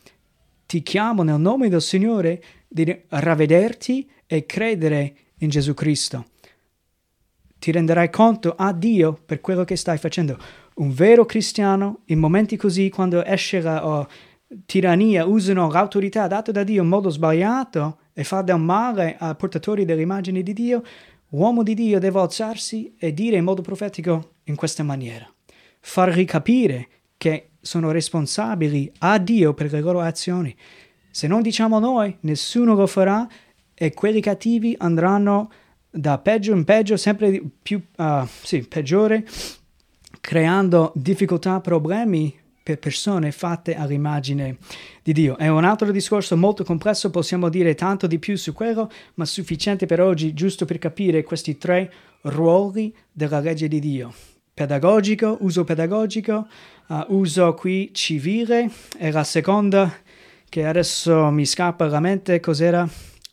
Ti 0.64 0.82
chiamo 0.82 1.22
nel 1.22 1.40
nome 1.40 1.68
del 1.68 1.82
Signore 1.82 2.42
di 2.68 3.02
ravvederti 3.08 4.08
e 4.26 4.46
credere 4.46 5.14
in 5.38 5.50
Gesù 5.50 5.74
Cristo. 5.74 6.26
Ti 7.58 7.70
renderai 7.70 8.08
conto 8.08 8.54
a 8.56 8.72
Dio 8.72 9.12
per 9.12 9.40
quello 9.40 9.64
che 9.64 9.76
stai 9.76 9.98
facendo. 9.98 10.38
Un 10.76 10.92
vero 10.92 11.26
cristiano, 11.26 12.00
in 12.06 12.18
momenti 12.18 12.56
così, 12.56 12.88
quando 12.88 13.22
esce 13.24 13.60
la 13.60 13.86
oh, 13.86 14.08
tirannia, 14.66 15.26
usano 15.26 15.70
l'autorità 15.70 16.26
data 16.26 16.52
da 16.52 16.64
Dio 16.64 16.82
in 16.82 16.88
modo 16.88 17.08
sbagliato 17.10 17.98
e 18.12 18.24
fa 18.24 18.42
del 18.42 18.58
male 18.58 19.16
ai 19.18 19.34
portatori 19.36 19.84
dell'immagine 19.84 20.42
di 20.42 20.52
Dio, 20.52 20.82
l'uomo 21.30 21.62
di 21.62 21.74
Dio 21.74 21.98
deve 21.98 22.20
alzarsi 22.20 22.94
e 22.98 23.12
dire 23.14 23.36
in 23.36 23.44
modo 23.44 23.62
profetico 23.62 24.34
in 24.44 24.56
questa 24.56 24.82
maniera 24.82 25.30
fargli 25.84 26.24
capire 26.24 26.88
che 27.16 27.50
sono 27.60 27.90
responsabili 27.90 28.90
a 28.98 29.18
Dio 29.18 29.52
per 29.54 29.70
le 29.70 29.80
loro 29.80 30.00
azioni. 30.00 30.54
Se 31.10 31.26
non 31.26 31.42
diciamo 31.42 31.78
noi, 31.78 32.16
nessuno 32.20 32.74
lo 32.74 32.86
farà 32.86 33.28
e 33.74 33.92
quelli 33.92 34.20
cattivi 34.20 34.74
andranno 34.78 35.50
da 35.90 36.18
peggio 36.18 36.54
in 36.54 36.64
peggio, 36.64 36.96
sempre 36.96 37.42
più 37.62 37.80
uh, 37.96 38.26
sì, 38.42 38.66
peggiore, 38.66 39.26
creando 40.20 40.92
difficoltà, 40.94 41.60
problemi 41.60 42.34
per 42.62 42.78
persone 42.78 43.32
fatte 43.32 43.74
all'immagine 43.74 44.56
di 45.02 45.12
Dio. 45.12 45.36
È 45.36 45.48
un 45.48 45.64
altro 45.64 45.90
discorso 45.90 46.36
molto 46.36 46.64
complesso, 46.64 47.10
possiamo 47.10 47.48
dire 47.48 47.74
tanto 47.74 48.06
di 48.06 48.18
più 48.18 48.36
su 48.36 48.52
quello, 48.52 48.90
ma 49.14 49.24
sufficiente 49.24 49.86
per 49.86 50.00
oggi, 50.00 50.34
giusto 50.34 50.64
per 50.64 50.78
capire 50.78 51.22
questi 51.22 51.58
tre 51.58 51.92
ruoli 52.22 52.94
della 53.10 53.40
legge 53.40 53.68
di 53.68 53.80
Dio 53.80 54.12
pedagogico, 54.54 55.38
uso 55.40 55.64
pedagogico, 55.64 56.46
uh, 56.88 57.04
uso 57.08 57.54
qui 57.54 57.90
civile 57.92 58.70
e 58.98 59.10
la 59.10 59.24
seconda 59.24 59.92
che 60.48 60.66
adesso 60.66 61.30
mi 61.30 61.46
scappa 61.46 61.86
la 61.86 62.00
mente 62.00 62.38
cos'era 62.40 62.86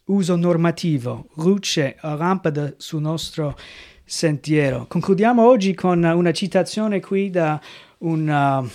uso 0.05 0.35
normativo, 0.35 1.27
luce, 1.35 1.97
lampada 2.01 2.73
sul 2.77 3.01
nostro 3.01 3.57
sentiero. 4.05 4.85
Concludiamo 4.87 5.45
oggi 5.45 5.75
con 5.75 6.03
una 6.03 6.31
citazione 6.31 6.99
qui 6.99 7.29
da 7.29 7.59
un, 7.99 8.27
uh, 8.27 8.69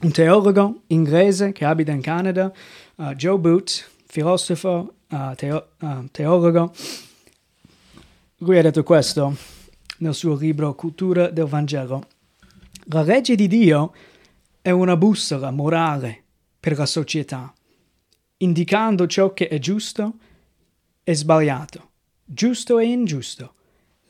un 0.00 0.12
teologo 0.12 0.82
inglese 0.88 1.52
che 1.52 1.64
abita 1.64 1.90
in 1.90 2.00
Canada, 2.00 2.52
uh, 2.96 3.14
Joe 3.14 3.38
Booth, 3.38 3.88
filosofo, 4.06 4.94
uh, 5.08 5.34
teo- 5.34 5.70
teologo. 6.12 6.72
Lui 8.38 8.58
ha 8.58 8.62
detto 8.62 8.84
questo 8.84 9.36
nel 9.98 10.14
suo 10.14 10.36
libro 10.36 10.74
Cultura 10.74 11.28
del 11.30 11.46
Vangelo. 11.46 12.06
La 12.90 13.02
legge 13.02 13.34
di 13.34 13.48
Dio 13.48 13.92
è 14.62 14.70
una 14.70 14.96
bussola 14.96 15.50
morale 15.50 16.22
per 16.60 16.78
la 16.78 16.86
società, 16.86 17.52
indicando 18.38 19.06
ciò 19.08 19.32
che 19.34 19.48
è 19.48 19.58
giusto 19.58 20.14
e 21.02 21.14
sbagliato, 21.14 21.90
giusto 22.24 22.78
e 22.78 22.86
ingiusto. 22.86 23.54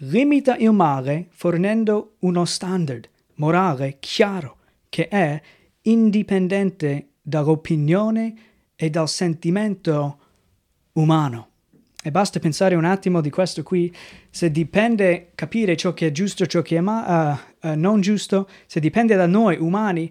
Limita 0.02 0.56
il 0.56 0.72
male 0.72 1.28
fornendo 1.30 2.16
uno 2.20 2.44
standard 2.44 3.08
morale 3.36 3.96
chiaro 3.98 4.58
che 4.88 5.08
è 5.08 5.40
indipendente 5.90 7.08
dall'opinione 7.22 8.34
e 8.74 8.90
dal 8.90 9.08
sentimento 9.08 10.18
umano. 10.92 11.46
E 12.02 12.10
basta 12.10 12.38
pensare 12.38 12.74
un 12.74 12.84
attimo 12.84 13.20
di 13.20 13.28
questo 13.28 13.62
qui, 13.62 13.92
se 14.30 14.50
dipende 14.50 15.32
capire 15.34 15.76
ciò 15.76 15.92
che 15.94 16.06
è 16.06 16.12
giusto, 16.12 16.46
ciò 16.46 16.62
che 16.62 16.76
è 16.76 16.80
ma- 16.80 17.32
uh, 17.60 17.68
uh, 17.68 17.74
non 17.74 18.00
giusto, 18.00 18.48
se 18.66 18.80
dipende 18.80 19.16
da 19.16 19.26
noi 19.26 19.56
umani, 19.58 20.10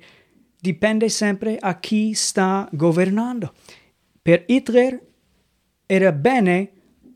dipende 0.60 1.08
sempre 1.10 1.58
a 1.58 1.80
chi 1.80 2.14
sta 2.14 2.68
governando. 2.72 3.54
Per 4.22 4.44
Hitler 4.48 5.02
era 5.86 6.12
bene 6.12 6.72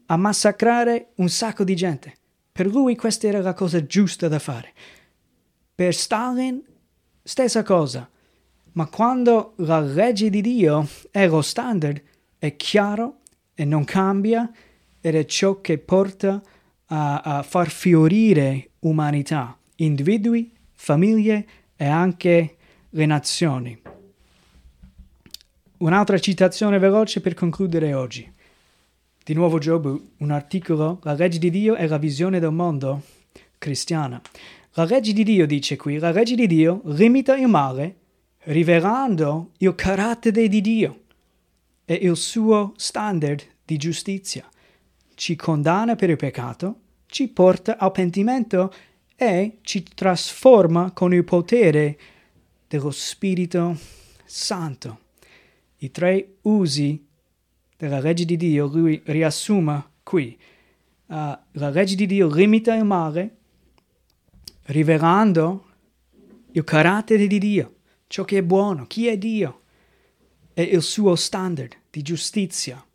a 0.06 0.16
massacrare 0.16 1.10
un 1.16 1.30
sacco 1.30 1.64
di 1.64 1.76
gente. 1.76 2.14
Per 2.52 2.66
lui 2.66 2.96
questa 2.96 3.28
era 3.28 3.42
la 3.42 3.54
cosa 3.54 3.86
giusta 3.86 4.28
da 4.28 4.40
fare. 4.40 4.72
Per 5.76 5.94
Stalin 5.94 6.62
stessa 7.24 7.64
cosa. 7.64 8.10
Ma 8.74 8.86
quando 8.88 9.54
la 9.58 9.82
legge 9.82 10.30
di 10.30 10.42
Dio 10.42 10.88
è 11.12 11.28
lo 11.28 11.42
standard, 11.42 12.02
è 12.38 12.56
chiaro 12.56 13.18
e 13.54 13.66
non 13.66 13.84
cambia 13.84 14.50
ed 15.02 15.16
è 15.16 15.26
ciò 15.26 15.60
che 15.60 15.78
porta 15.78 16.42
a, 16.86 17.20
a 17.20 17.44
far 17.44 17.70
fiorire 17.70 18.70
umanità, 18.80 19.58
individui, 19.76 20.52
famiglie 20.72 21.46
e 21.76 21.86
anche 21.86 22.56
le 22.90 23.06
nazioni. 23.06 23.80
Un'altra 25.78 26.20
citazione 26.20 26.80
veloce 26.80 27.22
per 27.22 27.34
concludere 27.34 27.94
oggi. 27.94 28.32
Di 29.24 29.34
nuovo 29.34 29.58
Giobù, 29.58 30.12
un 30.18 30.32
articolo, 30.32 31.00
La 31.04 31.14
legge 31.14 31.40
di 31.40 31.50
Dio 31.50 31.76
è 31.76 31.88
la 31.88 31.98
visione 31.98 32.40
del 32.40 32.52
mondo 32.52 33.02
cristiana. 33.58 34.22
La 34.74 34.86
legge 34.86 35.12
di 35.12 35.24
Dio, 35.24 35.46
dice 35.46 35.76
qui, 35.76 35.98
la 35.98 36.12
legge 36.12 36.36
di 36.36 36.48
Dio 36.48 36.82
limita 36.86 37.36
il 37.36 37.48
male 37.48 37.96
rivelando 38.46 39.52
il 39.58 39.76
carattere 39.76 40.48
di 40.48 40.62
Dio 40.62 41.02
e 41.86 41.94
il 41.96 42.16
suo 42.16 42.74
standard 42.76 43.44
di 43.66 43.78
giustizia. 43.78 44.48
Ci 45.14 45.36
condanna 45.36 45.96
per 45.96 46.10
il 46.10 46.16
peccato, 46.16 46.80
ci 47.06 47.28
porta 47.28 47.78
al 47.78 47.92
pentimento 47.92 48.74
e 49.16 49.60
ci 49.62 49.84
trasforma 49.84 50.92
con 50.92 51.14
il 51.14 51.24
potere 51.24 51.98
dello 52.68 52.92
Spirito 52.92 53.78
Santo. 54.26 55.00
I 55.78 55.92
tre 55.92 56.36
usi 56.42 57.06
della 57.78 58.00
legge 58.00 58.26
di 58.26 58.38
Dio 58.38 58.68
lui 58.68 59.02
riassuma 59.06 59.88
qui. 60.04 60.38
Uh, 61.08 61.38
la 61.52 61.70
legge 61.70 61.96
di 61.96 62.06
Dio 62.06 62.34
limita 62.34 62.74
il 62.74 62.86
male 62.86 63.36
rivelando 64.66 65.66
il 66.52 66.64
carattere 66.64 67.28
di 67.28 67.40
Dio, 67.40 67.76
ciò 68.12 68.26
che 68.26 68.40
è 68.40 68.44
buono, 68.44 68.88
chi 68.88 69.08
è 69.08 69.18
Dio 69.18 69.62
e 70.54 70.64
il 70.64 70.82
suo 70.82 71.16
standard 71.16 71.78
di 71.90 72.02
giustizia. 72.02 72.86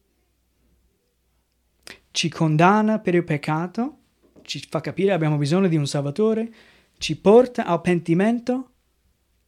Ci 2.10 2.28
condanna 2.28 2.98
per 2.98 3.14
il 3.14 3.24
peccato, 3.24 3.96
ci 4.42 4.62
fa 4.68 4.82
capire 4.82 5.08
che 5.08 5.14
abbiamo 5.14 5.38
bisogno 5.38 5.68
di 5.68 5.76
un 5.76 5.86
Salvatore, 5.86 6.52
ci 6.98 7.16
porta 7.16 7.64
al 7.64 7.80
pentimento 7.80 8.72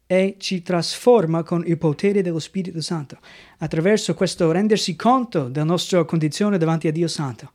e 0.06 0.36
ci 0.38 0.62
trasforma 0.62 1.42
con 1.42 1.62
il 1.66 1.76
potere 1.76 2.22
dello 2.22 2.38
Spirito 2.38 2.80
Santo. 2.80 3.18
Attraverso 3.58 4.14
questo 4.14 4.50
rendersi 4.50 4.96
conto 4.96 5.50
della 5.50 5.66
nostra 5.66 6.02
condizione 6.06 6.56
davanti 6.56 6.88
a 6.88 6.92
Dio 6.92 7.08
Santo. 7.08 7.52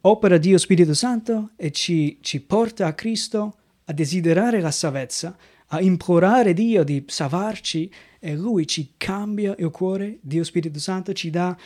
Opera 0.00 0.36
Dio 0.36 0.58
Spirito 0.58 0.94
Santo 0.94 1.50
e 1.54 1.70
ci, 1.70 2.18
ci 2.22 2.40
porta 2.40 2.88
a 2.88 2.94
Cristo 2.94 3.54
a 3.84 3.92
desiderare 3.92 4.60
la 4.60 4.72
salvezza, 4.72 5.36
a 5.68 5.80
implorare 5.80 6.54
Dio 6.54 6.84
di 6.84 7.04
salvarci 7.06 7.90
e 8.20 8.34
Lui 8.34 8.66
ci 8.66 8.92
cambia 8.96 9.54
il 9.58 9.70
cuore, 9.70 10.18
Dio 10.20 10.44
Spirito 10.44 10.78
Santo 10.78 11.12
ci 11.12 11.30
dà 11.30 11.56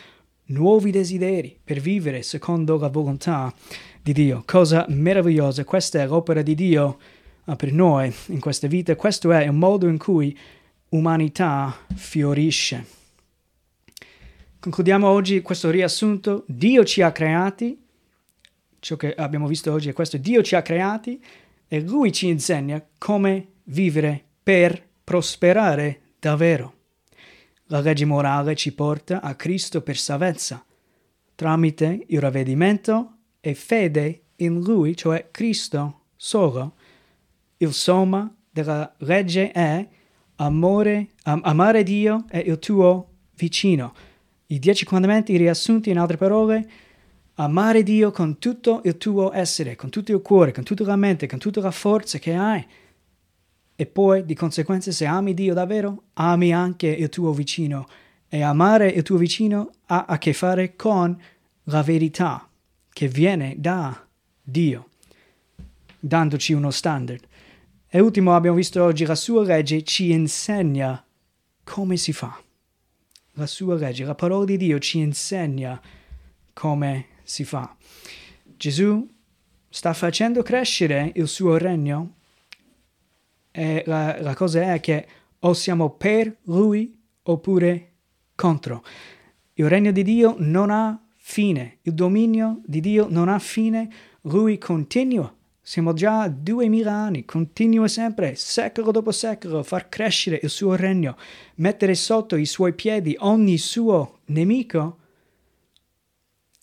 nuovi 0.46 0.90
desideri 0.90 1.58
per 1.62 1.80
vivere 1.80 2.22
secondo 2.22 2.78
la 2.78 2.88
volontà 2.88 3.52
di 4.02 4.12
Dio. 4.12 4.42
Cosa 4.46 4.86
meravigliosa, 4.88 5.64
questa 5.64 6.00
è 6.00 6.06
l'opera 6.06 6.42
di 6.42 6.54
Dio 6.54 6.98
uh, 7.44 7.56
per 7.56 7.72
noi 7.72 8.12
in 8.26 8.40
questa 8.40 8.66
vita, 8.66 8.96
questo 8.96 9.30
è 9.32 9.44
il 9.44 9.52
modo 9.52 9.86
in 9.86 9.98
cui 9.98 10.36
umanità 10.90 11.76
fiorisce. 11.94 12.98
Concludiamo 14.58 15.08
oggi 15.08 15.40
questo 15.40 15.70
riassunto. 15.70 16.44
Dio 16.46 16.84
ci 16.84 17.00
ha 17.00 17.12
creati, 17.12 17.80
ciò 18.78 18.96
che 18.96 19.14
abbiamo 19.14 19.46
visto 19.46 19.72
oggi 19.72 19.88
è 19.88 19.92
questo, 19.92 20.16
Dio 20.16 20.42
ci 20.42 20.54
ha 20.54 20.62
creati 20.62 21.22
e 21.68 21.80
Lui 21.80 22.12
ci 22.12 22.28
insegna 22.28 22.84
come 22.98 23.46
vivere 23.70 24.22
per 24.42 24.82
prosperare 25.02 26.00
davvero. 26.18 26.74
La 27.64 27.80
legge 27.80 28.04
morale 28.04 28.54
ci 28.54 28.72
porta 28.72 29.20
a 29.20 29.34
Cristo 29.34 29.80
per 29.82 29.96
salvezza, 29.96 30.64
tramite 31.34 32.04
il 32.08 32.20
ravvedimento 32.20 33.16
e 33.40 33.54
fede 33.54 34.22
in 34.36 34.60
Lui, 34.60 34.96
cioè 34.96 35.28
Cristo 35.30 36.06
solo, 36.16 36.74
il 37.58 37.72
somma 37.72 38.32
della 38.50 38.92
legge 38.98 39.52
è 39.52 39.86
amore, 40.36 41.10
am- 41.24 41.42
amare 41.44 41.82
Dio 41.82 42.24
e 42.30 42.40
il 42.40 42.58
tuo 42.58 43.08
vicino. 43.36 43.94
I 44.46 44.58
dieci 44.58 44.84
comandamenti 44.84 45.36
riassunti 45.36 45.90
in 45.90 45.98
altre 45.98 46.16
parole, 46.16 46.68
amare 47.34 47.82
Dio 47.82 48.10
con 48.10 48.38
tutto 48.38 48.80
il 48.84 48.98
tuo 48.98 49.32
essere, 49.32 49.76
con 49.76 49.90
tutto 49.90 50.12
il 50.12 50.20
cuore, 50.22 50.52
con 50.52 50.64
tutta 50.64 50.84
la 50.84 50.96
mente, 50.96 51.28
con 51.28 51.38
tutta 51.38 51.60
la 51.60 51.70
forza 51.70 52.18
che 52.18 52.34
hai. 52.34 52.66
E 53.80 53.86
poi, 53.86 54.26
di 54.26 54.34
conseguenza, 54.34 54.92
se 54.92 55.06
ami 55.06 55.32
Dio 55.32 55.54
davvero, 55.54 56.02
ami 56.12 56.52
anche 56.52 56.86
il 56.86 57.08
tuo 57.08 57.32
vicino. 57.32 57.88
E 58.28 58.42
amare 58.42 58.90
il 58.90 59.02
tuo 59.02 59.16
vicino 59.16 59.70
ha 59.86 60.04
a 60.04 60.18
che 60.18 60.34
fare 60.34 60.76
con 60.76 61.18
la 61.62 61.82
verità 61.82 62.46
che 62.92 63.08
viene 63.08 63.54
da 63.56 64.06
Dio, 64.42 64.90
dandoci 65.98 66.52
uno 66.52 66.70
standard. 66.70 67.26
E 67.88 68.00
ultimo 68.00 68.34
abbiamo 68.34 68.58
visto 68.58 68.84
oggi 68.84 69.06
la 69.06 69.14
sua 69.14 69.44
legge 69.44 69.82
ci 69.82 70.12
insegna 70.12 71.02
come 71.64 71.96
si 71.96 72.12
fa. 72.12 72.38
La 73.32 73.46
sua 73.46 73.76
legge, 73.76 74.04
la 74.04 74.14
parola 74.14 74.44
di 74.44 74.58
Dio 74.58 74.78
ci 74.78 74.98
insegna 74.98 75.80
come 76.52 77.06
si 77.22 77.44
fa. 77.44 77.74
Gesù 78.44 79.08
sta 79.70 79.94
facendo 79.94 80.42
crescere 80.42 81.12
il 81.14 81.26
suo 81.26 81.56
regno 81.56 82.16
e 83.50 83.82
la, 83.86 84.20
la 84.20 84.34
cosa 84.34 84.74
è 84.74 84.80
che 84.80 85.06
o 85.40 85.52
siamo 85.52 85.90
per 85.90 86.36
lui 86.44 86.98
oppure 87.22 87.92
contro. 88.34 88.84
Il 89.54 89.68
regno 89.68 89.92
di 89.92 90.02
Dio 90.02 90.34
non 90.38 90.70
ha 90.70 91.00
fine, 91.16 91.78
il 91.82 91.94
dominio 91.94 92.60
di 92.64 92.80
Dio 92.80 93.06
non 93.08 93.28
ha 93.28 93.38
fine, 93.38 93.90
lui 94.22 94.58
continua 94.58 95.34
siamo 95.70 95.92
già 95.92 96.26
duemila 96.26 96.92
anni, 96.92 97.24
continua 97.24 97.86
sempre, 97.86 98.34
secolo 98.34 98.90
dopo 98.90 99.12
secolo, 99.12 99.58
a 99.60 99.62
far 99.62 99.88
crescere 99.88 100.40
il 100.42 100.50
suo 100.50 100.74
regno, 100.74 101.16
mettere 101.56 101.94
sotto 101.94 102.34
i 102.34 102.44
suoi 102.44 102.72
piedi 102.74 103.14
ogni 103.20 103.56
suo 103.56 104.20
nemico. 104.26 104.98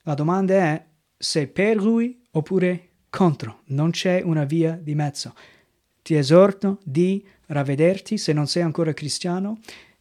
La 0.03 0.13
domanda 0.13 0.53
è 0.55 0.85
se 1.15 1.47
per 1.47 1.77
lui 1.77 2.21
oppure 2.31 2.89
contro, 3.09 3.61
non 3.67 3.91
c'è 3.91 4.21
una 4.21 4.43
via 4.43 4.71
di 4.73 4.93
mezzo. 4.93 5.33
Ti 6.07 6.15
esorto 6.15 6.79
di 6.85 7.21
ravvederti 7.47 8.17
se 8.17 8.31
non 8.31 8.47
sei 8.47 8.63
ancora 8.63 8.93
cristiano 8.93 9.59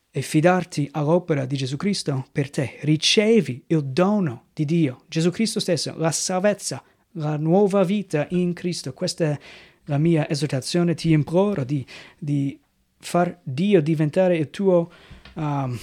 e 0.08 0.22
fidarti 0.22 0.88
all'opera 0.92 1.46
di 1.46 1.56
Gesù 1.56 1.76
Cristo 1.76 2.28
per 2.30 2.48
te. 2.48 2.76
Ricevi 2.82 3.64
il 3.66 3.82
dono 3.82 4.44
di 4.52 4.64
Dio, 4.64 5.02
Gesù 5.08 5.30
Cristo 5.30 5.58
stesso, 5.58 5.96
la 5.98 6.12
salvezza 6.12 6.80
la 7.14 7.36
nuova 7.36 7.82
vita 7.82 8.24
in 8.30 8.52
Cristo. 8.52 8.92
Questa 8.92 9.24
è 9.24 9.38
la 9.86 9.98
mia 9.98 10.30
esortazione. 10.30 10.94
Ti 10.94 11.10
imploro 11.10 11.64
di, 11.64 11.84
di 12.16 12.56
far 12.98 13.40
Dio 13.42 13.82
diventare 13.82 14.36
il 14.36 14.48
tuo, 14.50 14.88
um, 15.34 15.76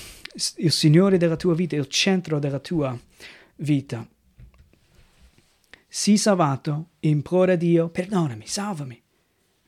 il 0.55 0.71
Signore 0.71 1.17
della 1.17 1.35
tua 1.35 1.53
vita, 1.53 1.75
il 1.75 1.87
centro 1.87 2.39
della 2.39 2.59
tua 2.59 2.97
vita. 3.57 4.07
Sii 5.85 6.15
salvato, 6.15 6.91
implora 7.01 7.57
Dio, 7.57 7.89
perdonami, 7.89 8.47
salvami. 8.47 9.02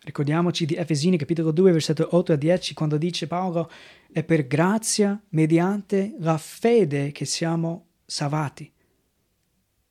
Ricordiamoci 0.06 0.66
di 0.66 0.76
Efesini 0.76 1.18
capitolo 1.18 1.52
2, 1.52 1.72
versetto 1.72 2.08
8 2.12 2.34
a 2.34 2.36
10, 2.38 2.74
quando 2.74 2.98
dice 2.98 3.28
Paolo, 3.28 3.70
è 4.12 4.24
per 4.24 4.48
grazia, 4.48 5.22
mediante 5.30 6.16
la 6.20 6.38
fede, 6.38 7.12
che 7.12 7.26
siamo 7.26 7.88
salvati 8.06 8.72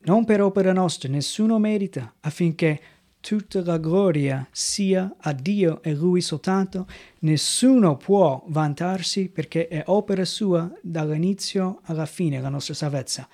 non 0.05 0.25
per 0.25 0.43
opera 0.43 0.73
nostra, 0.73 1.09
nessuno 1.09 1.59
merita, 1.59 2.15
affinché 2.21 2.81
tutta 3.21 3.62
la 3.62 3.79
gloria 3.79 4.47
sia 4.51 5.15
a 5.19 5.33
Dio 5.33 5.83
e 5.83 5.95
Lui 5.95 6.21
soltanto. 6.21 6.87
Nessuno 7.21 7.97
può 7.97 8.45
vantarsi 8.49 9.29
perché 9.29 9.67
è 9.69 9.83
opera 9.87 10.25
sua 10.27 10.71
dall'inizio 10.83 11.81
alla 11.85 12.07
fine 12.07 12.41
la 12.41 12.51
nostra 12.51 12.75
salvezza. 12.75 13.27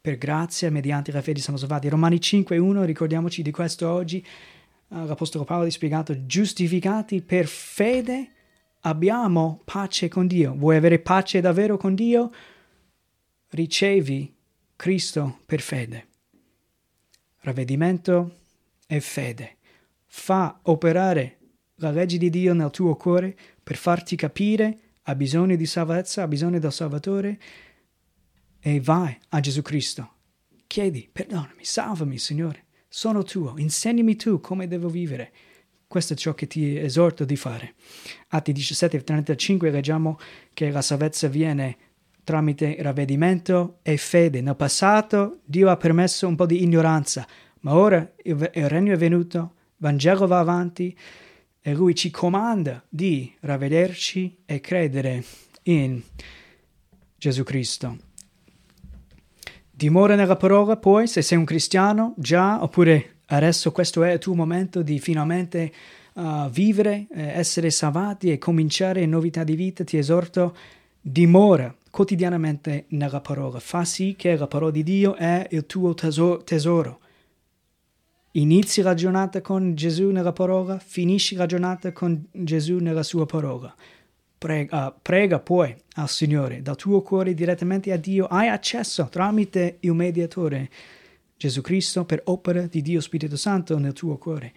Per 0.00 0.18
grazia, 0.18 0.70
mediante 0.70 1.12
la 1.12 1.22
fede 1.22 1.40
siamo 1.40 1.58
salvati. 1.58 1.88
Romani 1.88 2.16
5.1, 2.16 2.84
ricordiamoci 2.84 3.40
di 3.40 3.50
questo 3.50 3.88
oggi. 3.88 4.24
Uh, 4.88 5.04
L'Apostolo 5.04 5.44
Paolo 5.44 5.66
ha 5.66 5.70
spiegato, 5.70 6.26
giustificati 6.26 7.22
per 7.22 7.46
fede 7.46 8.30
abbiamo 8.80 9.60
pace 9.64 10.08
con 10.08 10.26
Dio. 10.26 10.54
Vuoi 10.54 10.76
avere 10.76 10.98
pace 10.98 11.40
davvero 11.40 11.76
con 11.76 11.94
Dio? 11.94 12.32
Ricevi 13.48 14.34
Cristo 14.76 15.40
per 15.46 15.60
fede 15.60 16.08
ravvedimento 17.40 18.40
e 18.86 19.00
fede. 19.00 19.56
Fa 20.06 20.60
operare 20.64 21.38
la 21.76 21.90
legge 21.90 22.18
di 22.18 22.30
Dio 22.30 22.54
nel 22.54 22.70
tuo 22.70 22.96
cuore 22.96 23.36
per 23.62 23.76
farti 23.76 24.16
capire 24.16 24.80
ha 25.02 25.14
bisogno 25.14 25.56
di 25.56 25.66
salvezza, 25.66 26.22
ha 26.22 26.28
bisogno 26.28 26.58
del 26.58 26.72
Salvatore 26.72 27.40
e 28.60 28.80
vai 28.80 29.16
a 29.30 29.40
Gesù 29.40 29.62
Cristo. 29.62 30.16
Chiedi, 30.66 31.08
perdonami, 31.10 31.64
salvami, 31.64 32.18
Signore. 32.18 32.64
Sono 32.90 33.22
tuo, 33.22 33.54
insegnami 33.58 34.16
tu 34.16 34.40
come 34.40 34.66
devo 34.66 34.88
vivere. 34.88 35.30
Questo 35.86 36.14
è 36.14 36.16
ciò 36.16 36.32
che 36.32 36.46
ti 36.46 36.78
esorto 36.78 37.26
di 37.26 37.36
fare. 37.36 37.74
Atti 38.28 38.52
17 38.52 39.04
35 39.04 39.70
leggiamo 39.70 40.18
che 40.54 40.70
la 40.70 40.80
salvezza 40.80 41.28
viene 41.28 41.76
tramite 42.24 42.76
ravvedimento 42.80 43.78
e 43.82 43.98
fede. 43.98 44.40
Nel 44.40 44.56
passato 44.56 45.40
Dio 45.44 45.68
ha 45.68 45.76
permesso 45.76 46.26
un 46.26 46.34
po' 46.34 46.46
di 46.46 46.62
ignoranza, 46.62 47.26
ma 47.60 47.74
ora 47.74 48.10
il, 48.22 48.50
il 48.54 48.68
regno 48.68 48.94
è 48.94 48.96
venuto, 48.96 49.38
il 49.38 49.76
Vangelo 49.76 50.26
va 50.26 50.38
avanti 50.38 50.96
e 51.60 51.74
Lui 51.74 51.94
ci 51.94 52.10
comanda 52.10 52.82
di 52.88 53.34
ravvederci 53.40 54.42
e 54.46 54.60
credere 54.60 55.22
in 55.64 56.00
Gesù 57.16 57.42
Cristo. 57.42 58.07
Dimora 59.78 60.16
nella 60.16 60.34
parola, 60.34 60.76
poi, 60.76 61.06
se 61.06 61.22
sei 61.22 61.38
un 61.38 61.44
cristiano, 61.44 62.12
già, 62.16 62.60
oppure 62.64 63.18
adesso 63.26 63.70
questo 63.70 64.02
è 64.02 64.14
il 64.14 64.18
tuo 64.18 64.34
momento 64.34 64.82
di 64.82 64.98
finalmente 64.98 65.72
uh, 66.14 66.50
vivere, 66.50 67.06
eh, 67.12 67.38
essere 67.38 67.70
salvati 67.70 68.32
e 68.32 68.38
cominciare 68.38 69.02
in 69.02 69.10
novità 69.10 69.44
di 69.44 69.54
vita, 69.54 69.84
ti 69.84 69.96
esorto, 69.96 70.56
dimora 71.00 71.72
quotidianamente 71.92 72.86
nella 72.88 73.20
parola. 73.20 73.60
Fa 73.60 73.84
sì 73.84 74.16
che 74.18 74.36
la 74.36 74.48
parola 74.48 74.72
di 74.72 74.82
Dio 74.82 75.14
è 75.14 75.46
il 75.52 75.64
tuo 75.66 75.94
tesoro. 75.94 76.98
Inizi 78.32 78.82
la 78.82 78.94
giornata 78.94 79.40
con 79.40 79.76
Gesù 79.76 80.10
nella 80.10 80.32
parola, 80.32 80.80
finisci 80.80 81.36
la 81.36 81.46
giornata 81.46 81.92
con 81.92 82.26
Gesù 82.32 82.78
nella 82.78 83.04
sua 83.04 83.26
parola. 83.26 83.72
Prega, 84.38 84.96
prega 85.02 85.40
poi 85.40 85.74
al 85.94 86.08
Signore 86.08 86.62
dal 86.62 86.76
tuo 86.76 87.02
cuore 87.02 87.34
direttamente 87.34 87.92
a 87.92 87.96
Dio. 87.96 88.26
Hai 88.26 88.48
accesso 88.48 89.08
tramite 89.10 89.78
il 89.80 89.92
mediatore 89.92 90.70
Gesù 91.36 91.60
Cristo 91.60 92.04
per 92.04 92.22
opera 92.24 92.62
di 92.62 92.80
Dio 92.80 93.00
Spirito 93.00 93.36
Santo 93.36 93.78
nel 93.78 93.92
tuo 93.92 94.16
cuore. 94.16 94.52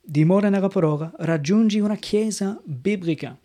Dimora 0.00 0.48
nella 0.48 0.68
parola, 0.68 1.10
raggiungi 1.16 1.80
una 1.80 1.96
chiesa 1.96 2.60
biblica 2.64 3.38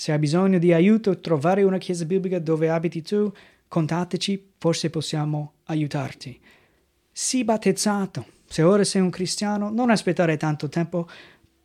se 0.00 0.12
hai 0.12 0.18
bisogno 0.18 0.58
di 0.58 0.72
aiuto, 0.72 1.20
trovare 1.20 1.62
una 1.62 1.76
chiesa 1.76 2.06
biblica 2.06 2.38
dove 2.38 2.70
abiti 2.70 3.02
tu, 3.02 3.30
contattaci, 3.68 4.52
forse 4.56 4.88
possiamo 4.88 5.56
aiutarti. 5.64 6.40
Sii 7.12 7.44
battezzato. 7.44 8.24
Se 8.46 8.62
ora 8.62 8.82
sei 8.82 9.02
un 9.02 9.10
cristiano, 9.10 9.68
non 9.68 9.90
aspettare 9.90 10.38
tanto 10.38 10.70
tempo. 10.70 11.06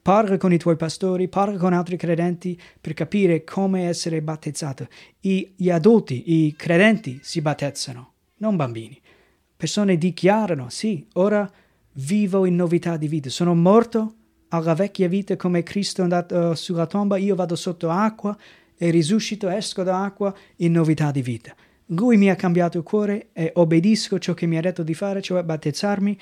Parla 0.06 0.38
con 0.38 0.54
i 0.54 0.60
tuoi 0.60 0.76
pastori, 0.76 1.28
parla 1.28 1.58
con 1.58 1.74
altri 1.74 1.98
credenti 1.98 2.56
per 2.80 2.94
capire 2.94 3.44
come 3.44 3.88
essere 3.88 4.22
battezzato. 4.22 4.88
I, 5.22 5.54
gli 5.56 5.72
adulti, 5.72 6.46
i 6.46 6.54
credenti 6.56 7.18
si 7.24 7.42
battezzano, 7.42 8.12
non 8.38 8.56
bambini. 8.56 9.02
Persone 9.58 9.98
dichiarano, 9.98 10.70
sì, 10.70 11.08
ora 11.14 11.52
vivo 11.94 12.46
in 12.46 12.54
novità 12.54 12.98
di 12.98 13.08
vita. 13.08 13.32
Sono 13.32 13.56
morto, 13.56 14.14
alla 14.50 14.76
vecchia 14.76 15.08
vita 15.08 15.36
come 15.38 15.64
Cristo 15.64 16.02
è 16.02 16.04
andato 16.04 16.52
eh, 16.52 16.56
sulla 16.56 16.86
tomba, 16.86 17.18
io 17.18 17.34
vado 17.34 17.56
sotto 17.56 17.90
acqua 17.90 18.38
e 18.78 18.92
risuscito, 18.92 19.50
esco 19.50 19.82
da 19.82 20.04
acqua 20.04 20.32
in 20.58 20.74
novità 20.74 21.10
di 21.10 21.24
vita. 21.24 21.56
Lui 21.88 22.18
mi 22.18 22.30
ha 22.30 22.36
cambiato 22.36 22.78
il 22.78 22.84
cuore 22.84 23.30
e 23.34 23.54
obbedisco 23.56 24.20
ciò 24.20 24.36
che 24.36 24.46
mi 24.46 24.60
ha 24.60 24.62
detto 24.62 24.84
di 24.84 24.94
fare, 24.94 25.24
cioè 25.24 25.42
battezzarmi 25.42 26.20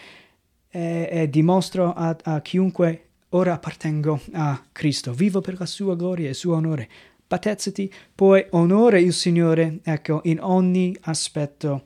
e, 0.69 1.09
e 1.11 1.29
dimostro 1.29 1.91
a, 1.91 2.15
a, 2.23 2.39
chiunque 2.39 3.07
ora 3.33 3.53
appartengo 3.53 4.19
a 4.33 4.61
Cristo. 4.71 5.13
Vivo 5.13 5.41
per 5.41 5.59
la 5.59 5.65
sua 5.65 5.95
gloria 5.95 6.27
e 6.27 6.29
il 6.29 6.35
suo 6.35 6.55
onore. 6.55 6.89
Battezzati, 7.27 7.91
poi 8.13 8.45
onore 8.51 9.01
il 9.01 9.13
Signore, 9.13 9.79
ecco, 9.83 10.21
in 10.25 10.39
ogni 10.41 10.95
aspetto 11.01 11.85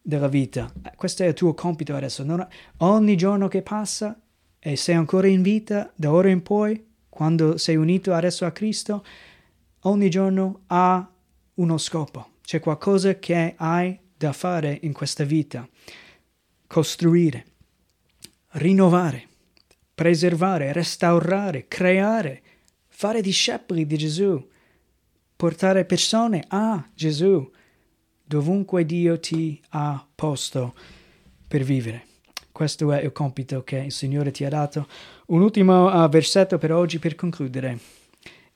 della 0.00 0.28
vita. 0.28 0.72
Questo 0.96 1.22
è 1.22 1.28
il 1.28 1.34
tuo 1.34 1.54
compito 1.54 1.94
adesso. 1.94 2.24
Non, 2.24 2.46
ogni 2.78 3.16
giorno 3.16 3.48
che 3.48 3.62
passa 3.62 4.20
e 4.58 4.76
sei 4.76 4.94
ancora 4.94 5.28
in 5.28 5.42
vita 5.42 5.90
da 5.94 6.12
ora 6.12 6.28
in 6.28 6.42
poi, 6.42 6.84
quando 7.08 7.56
sei 7.56 7.76
unito 7.76 8.12
adesso 8.12 8.44
a 8.44 8.50
Cristo, 8.50 9.04
ogni 9.80 10.10
giorno 10.10 10.62
ha 10.66 11.08
uno 11.54 11.78
scopo, 11.78 12.32
c'è 12.42 12.60
qualcosa 12.60 13.18
che 13.18 13.54
hai 13.56 13.98
da 14.16 14.32
fare 14.32 14.78
in 14.82 14.92
questa 14.92 15.24
vita, 15.24 15.68
costruire, 16.66 17.44
rinnovare, 18.52 19.28
preservare, 20.02 20.72
restaurare, 20.72 21.66
creare, 21.68 22.42
fare 22.88 23.20
discepoli 23.20 23.86
di 23.86 23.96
Gesù, 23.96 24.48
portare 25.36 25.84
persone 25.84 26.42
a 26.48 26.84
Gesù 26.92 27.48
dovunque 28.24 28.84
Dio 28.84 29.20
ti 29.20 29.62
ha 29.68 30.04
posto 30.12 30.74
per 31.46 31.62
vivere. 31.62 32.06
Questo 32.50 32.90
è 32.90 33.00
il 33.00 33.12
compito 33.12 33.62
che 33.62 33.76
il 33.76 33.92
Signore 33.92 34.32
ti 34.32 34.44
ha 34.44 34.48
dato. 34.48 34.88
Un 35.26 35.40
ultimo 35.40 35.86
uh, 35.86 36.08
versetto 36.08 36.58
per 36.58 36.72
oggi 36.72 36.98
per 36.98 37.14
concludere. 37.14 37.78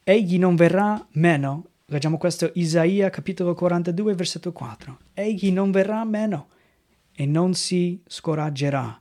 Egli 0.03 0.41
non 0.41 0.57
verrà 0.57 1.07
meno, 1.13 1.67
leggiamo 1.85 2.19
questo 2.19 2.51
Isaia 2.55 3.09
capitolo 3.09 3.55
42 3.55 4.15
versetto 4.15 4.51
4. 4.51 4.99
Egli 5.15 5.53
non 5.53 5.71
verrà 5.71 6.03
meno 6.03 6.49
e 7.15 7.25
non 7.25 7.55
si 7.55 8.03
scoraggerà 8.05 9.01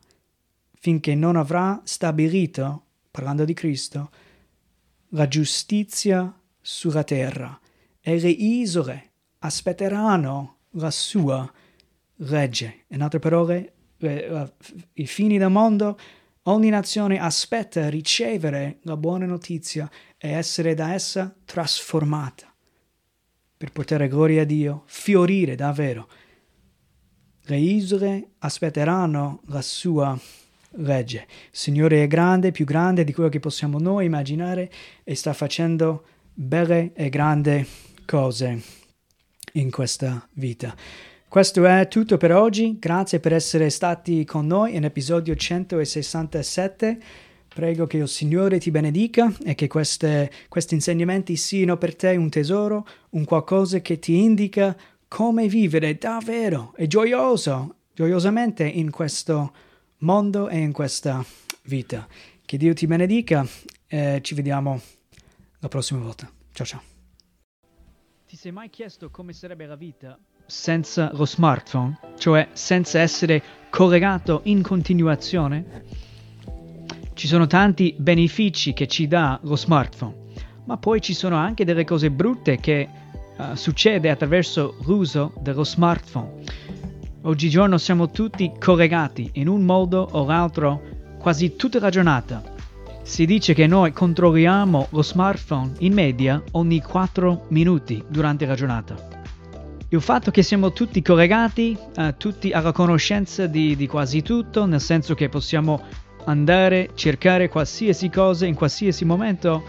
finché 0.85 1.15
non 1.15 1.35
avrà 1.35 1.81
stabilito, 1.83 2.83
parlando 3.09 3.43
di 3.43 3.55
Cristo, 3.55 4.11
la 5.13 5.27
giustizia 5.27 6.31
sulla 6.61 7.03
terra 7.03 7.59
e 7.99 8.19
le 8.19 8.29
isole 8.29 9.13
aspetteranno 9.39 10.57
la 10.73 10.91
sua 10.91 11.51
legge. 12.17 12.83
In 12.89 13.01
altre 13.01 13.17
parole, 13.17 13.73
eh, 13.97 14.53
i 14.93 15.07
fini 15.07 15.39
del 15.39 15.49
mondo, 15.49 15.97
ogni 16.43 16.69
nazione 16.69 17.19
aspetta 17.19 17.89
ricevere 17.89 18.77
la 18.83 18.95
buona 18.95 19.25
notizia 19.25 19.89
e 20.15 20.33
essere 20.33 20.75
da 20.75 20.93
essa 20.93 21.35
trasformata 21.45 22.53
per 23.57 23.71
portare 23.71 24.07
gloria 24.07 24.43
a 24.43 24.45
Dio, 24.45 24.83
fiorire 24.85 25.55
davvero. 25.55 26.07
Le 27.41 27.57
isole 27.57 28.33
aspetteranno 28.37 29.41
la 29.45 29.63
sua 29.63 30.11
legge. 30.11 30.43
Il 30.77 31.25
Signore 31.51 32.03
è 32.03 32.07
grande, 32.07 32.51
più 32.51 32.65
grande 32.65 33.03
di 33.03 33.13
quello 33.13 33.29
che 33.29 33.39
possiamo 33.39 33.79
noi 33.79 34.05
immaginare 34.05 34.69
e 35.03 35.15
sta 35.15 35.33
facendo 35.33 36.03
belle 36.33 36.91
e 36.93 37.09
grandi 37.09 37.65
cose 38.05 38.61
in 39.53 39.71
questa 39.71 40.27
vita. 40.33 40.75
Questo 41.27 41.65
è 41.65 41.87
tutto 41.87 42.17
per 42.17 42.33
oggi, 42.33 42.77
grazie 42.79 43.19
per 43.19 43.33
essere 43.33 43.69
stati 43.69 44.25
con 44.25 44.47
noi 44.47 44.75
in 44.75 44.83
episodio 44.83 45.35
167. 45.35 46.97
Prego 47.47 47.87
che 47.87 47.97
il 47.97 48.07
Signore 48.09 48.59
ti 48.59 48.69
benedica 48.69 49.33
e 49.45 49.55
che 49.55 49.67
queste, 49.67 50.29
questi 50.49 50.73
insegnamenti 50.73 51.37
siano 51.37 51.77
per 51.77 51.95
te 51.95 52.15
un 52.17 52.29
tesoro, 52.29 52.85
un 53.11 53.23
qualcosa 53.23 53.79
che 53.79 53.97
ti 53.97 54.21
indica 54.21 54.75
come 55.07 55.47
vivere 55.47 55.97
davvero 55.97 56.73
e 56.75 56.87
gioioso, 56.87 57.75
gioiosamente 57.93 58.65
in 58.65 58.91
questo 58.91 59.33
mondo 59.33 59.64
e 59.99 60.57
in 60.57 60.71
questa 60.71 61.23
vita. 61.63 62.07
Che 62.45 62.57
Dio 62.57 62.73
ti 62.73 62.87
benedica 62.87 63.45
e 63.87 64.19
ci 64.21 64.35
vediamo 64.35 64.79
la 65.59 65.67
prossima 65.67 65.99
volta. 65.99 66.31
Ciao 66.51 66.65
ciao. 66.65 66.81
Ti 68.27 68.35
sei 68.35 68.51
mai 68.51 68.69
chiesto 68.69 69.09
come 69.09 69.33
sarebbe 69.33 69.65
la 69.65 69.75
vita 69.75 70.19
senza 70.45 71.09
lo 71.13 71.25
smartphone, 71.25 71.97
cioè 72.17 72.49
senza 72.53 72.99
essere 72.99 73.41
collegato 73.69 74.41
in 74.43 74.61
continuazione? 74.61 75.83
Ci 77.13 77.27
sono 77.27 77.47
tanti 77.47 77.95
benefici 77.97 78.73
che 78.73 78.87
ci 78.87 79.07
dà 79.07 79.39
lo 79.43 79.55
smartphone, 79.55 80.15
ma 80.65 80.77
poi 80.77 81.01
ci 81.01 81.13
sono 81.13 81.35
anche 81.35 81.65
delle 81.65 81.85
cose 81.85 82.11
brutte 82.11 82.59
che 82.59 82.87
uh, 83.37 83.55
succede 83.55 84.09
attraverso 84.09 84.77
l'uso 84.83 85.33
dello 85.39 85.63
smartphone. 85.63 86.34
Oggigiorno 87.27 87.79
siamo 87.79 88.11
tutti 88.11 88.51
collegati 88.59 89.31
in 89.33 89.47
un 89.47 89.63
modo 89.63 90.07
o 90.11 90.25
l'altro 90.25 91.17
quasi 91.17 91.55
tutta 91.55 91.79
la 91.79 91.89
giornata. 91.89 92.43
Si 93.01 93.25
dice 93.25 93.55
che 93.55 93.65
noi 93.65 93.91
controlliamo 93.91 94.89
lo 94.91 95.01
smartphone 95.01 95.71
in 95.79 95.93
media 95.93 96.43
ogni 96.51 96.81
4 96.81 97.45
minuti 97.47 98.03
durante 98.07 98.45
la 98.45 98.53
giornata. 98.53 99.23
Il 99.89 100.01
fatto 100.01 100.29
che 100.29 100.43
siamo 100.43 100.71
tutti 100.71 101.01
collegati, 101.01 101.75
eh, 101.95 102.13
tutti 102.15 102.51
alla 102.51 102.71
conoscenza 102.71 103.47
di, 103.47 103.75
di 103.75 103.87
quasi 103.87 104.21
tutto, 104.21 104.67
nel 104.67 104.81
senso 104.81 105.15
che 105.15 105.27
possiamo 105.27 105.81
andare, 106.25 106.91
cercare 106.93 107.49
qualsiasi 107.49 108.07
cosa 108.09 108.45
in 108.45 108.53
qualsiasi 108.53 109.03
momento, 109.03 109.63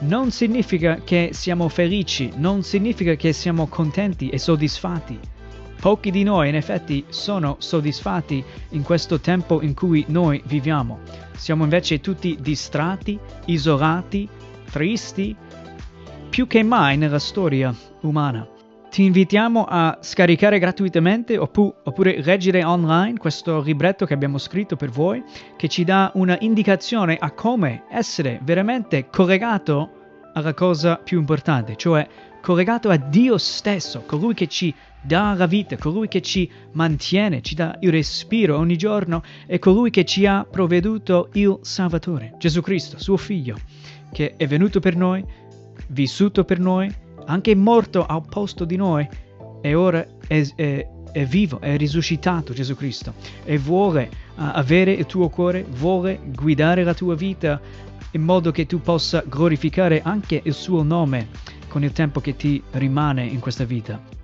non 0.00 0.30
significa 0.30 1.02
che 1.04 1.30
siamo 1.34 1.68
felici, 1.68 2.32
non 2.36 2.62
significa 2.62 3.16
che 3.16 3.34
siamo 3.34 3.66
contenti 3.66 4.30
e 4.30 4.38
soddisfatti. 4.38 5.40
Pochi 5.82 6.12
di 6.12 6.22
noi 6.22 6.48
in 6.48 6.54
effetti 6.54 7.04
sono 7.08 7.56
soddisfatti 7.58 8.44
in 8.68 8.84
questo 8.84 9.18
tempo 9.18 9.60
in 9.62 9.74
cui 9.74 10.04
noi 10.06 10.40
viviamo. 10.46 11.00
Siamo 11.34 11.64
invece 11.64 11.98
tutti 11.98 12.38
distratti, 12.40 13.18
isolati, 13.46 14.28
tristi, 14.70 15.34
più 16.30 16.46
che 16.46 16.62
mai 16.62 16.96
nella 16.96 17.18
storia 17.18 17.74
umana 18.02 18.46
ti 18.90 19.02
invitiamo 19.02 19.64
a 19.68 19.98
scaricare 20.00 20.60
gratuitamente 20.60 21.36
oppu- 21.36 21.74
oppure 21.82 22.22
leggere 22.22 22.62
online 22.62 23.18
questo 23.18 23.60
libretto 23.60 24.06
che 24.06 24.14
abbiamo 24.14 24.38
scritto 24.38 24.76
per 24.76 24.90
voi, 24.90 25.24
che 25.56 25.66
ci 25.66 25.82
dà 25.82 26.12
una 26.14 26.36
indicazione 26.40 27.16
a 27.18 27.32
come 27.32 27.86
essere 27.90 28.38
veramente 28.44 29.08
collegato 29.10 29.90
alla 30.34 30.54
cosa 30.54 30.96
più 30.96 31.18
importante, 31.18 31.74
cioè 31.74 32.06
collegato 32.42 32.90
a 32.90 32.96
Dio 32.96 33.38
stesso, 33.38 34.02
colui 34.04 34.34
che 34.34 34.48
ci 34.48 34.74
dà 35.00 35.32
la 35.34 35.46
vita, 35.46 35.78
colui 35.78 36.08
che 36.08 36.20
ci 36.20 36.50
mantiene, 36.72 37.40
ci 37.40 37.54
dà 37.54 37.78
il 37.80 37.90
respiro 37.90 38.58
ogni 38.58 38.76
giorno 38.76 39.22
e 39.46 39.58
colui 39.58 39.90
che 39.90 40.04
ci 40.04 40.26
ha 40.26 40.44
provveduto 40.44 41.30
il 41.34 41.58
Salvatore, 41.62 42.34
Gesù 42.38 42.60
Cristo, 42.60 42.98
suo 42.98 43.16
figlio, 43.16 43.56
che 44.12 44.34
è 44.36 44.46
venuto 44.46 44.80
per 44.80 44.96
noi, 44.96 45.24
vissuto 45.88 46.44
per 46.44 46.58
noi, 46.58 46.92
anche 47.26 47.54
morto 47.54 48.04
al 48.04 48.26
posto 48.28 48.64
di 48.64 48.76
noi, 48.76 49.08
e 49.62 49.74
ora 49.74 50.04
è, 50.26 50.44
è, 50.56 50.88
è 51.12 51.24
vivo, 51.24 51.60
è 51.60 51.76
risuscitato 51.76 52.52
Gesù 52.52 52.74
Cristo 52.74 53.14
e 53.44 53.56
vuole 53.58 54.10
uh, 54.34 54.50
avere 54.52 54.92
il 54.92 55.06
tuo 55.06 55.28
cuore, 55.28 55.64
vuole 55.68 56.18
guidare 56.24 56.82
la 56.82 56.94
tua 56.94 57.14
vita 57.14 57.60
in 58.10 58.22
modo 58.22 58.50
che 58.50 58.66
tu 58.66 58.80
possa 58.80 59.22
glorificare 59.26 60.02
anche 60.02 60.40
il 60.42 60.52
suo 60.52 60.82
nome 60.82 61.28
con 61.72 61.82
il 61.82 61.92
tempo 61.92 62.20
che 62.20 62.36
ti 62.36 62.62
rimane 62.72 63.24
in 63.24 63.40
questa 63.40 63.64
vita. 63.64 64.21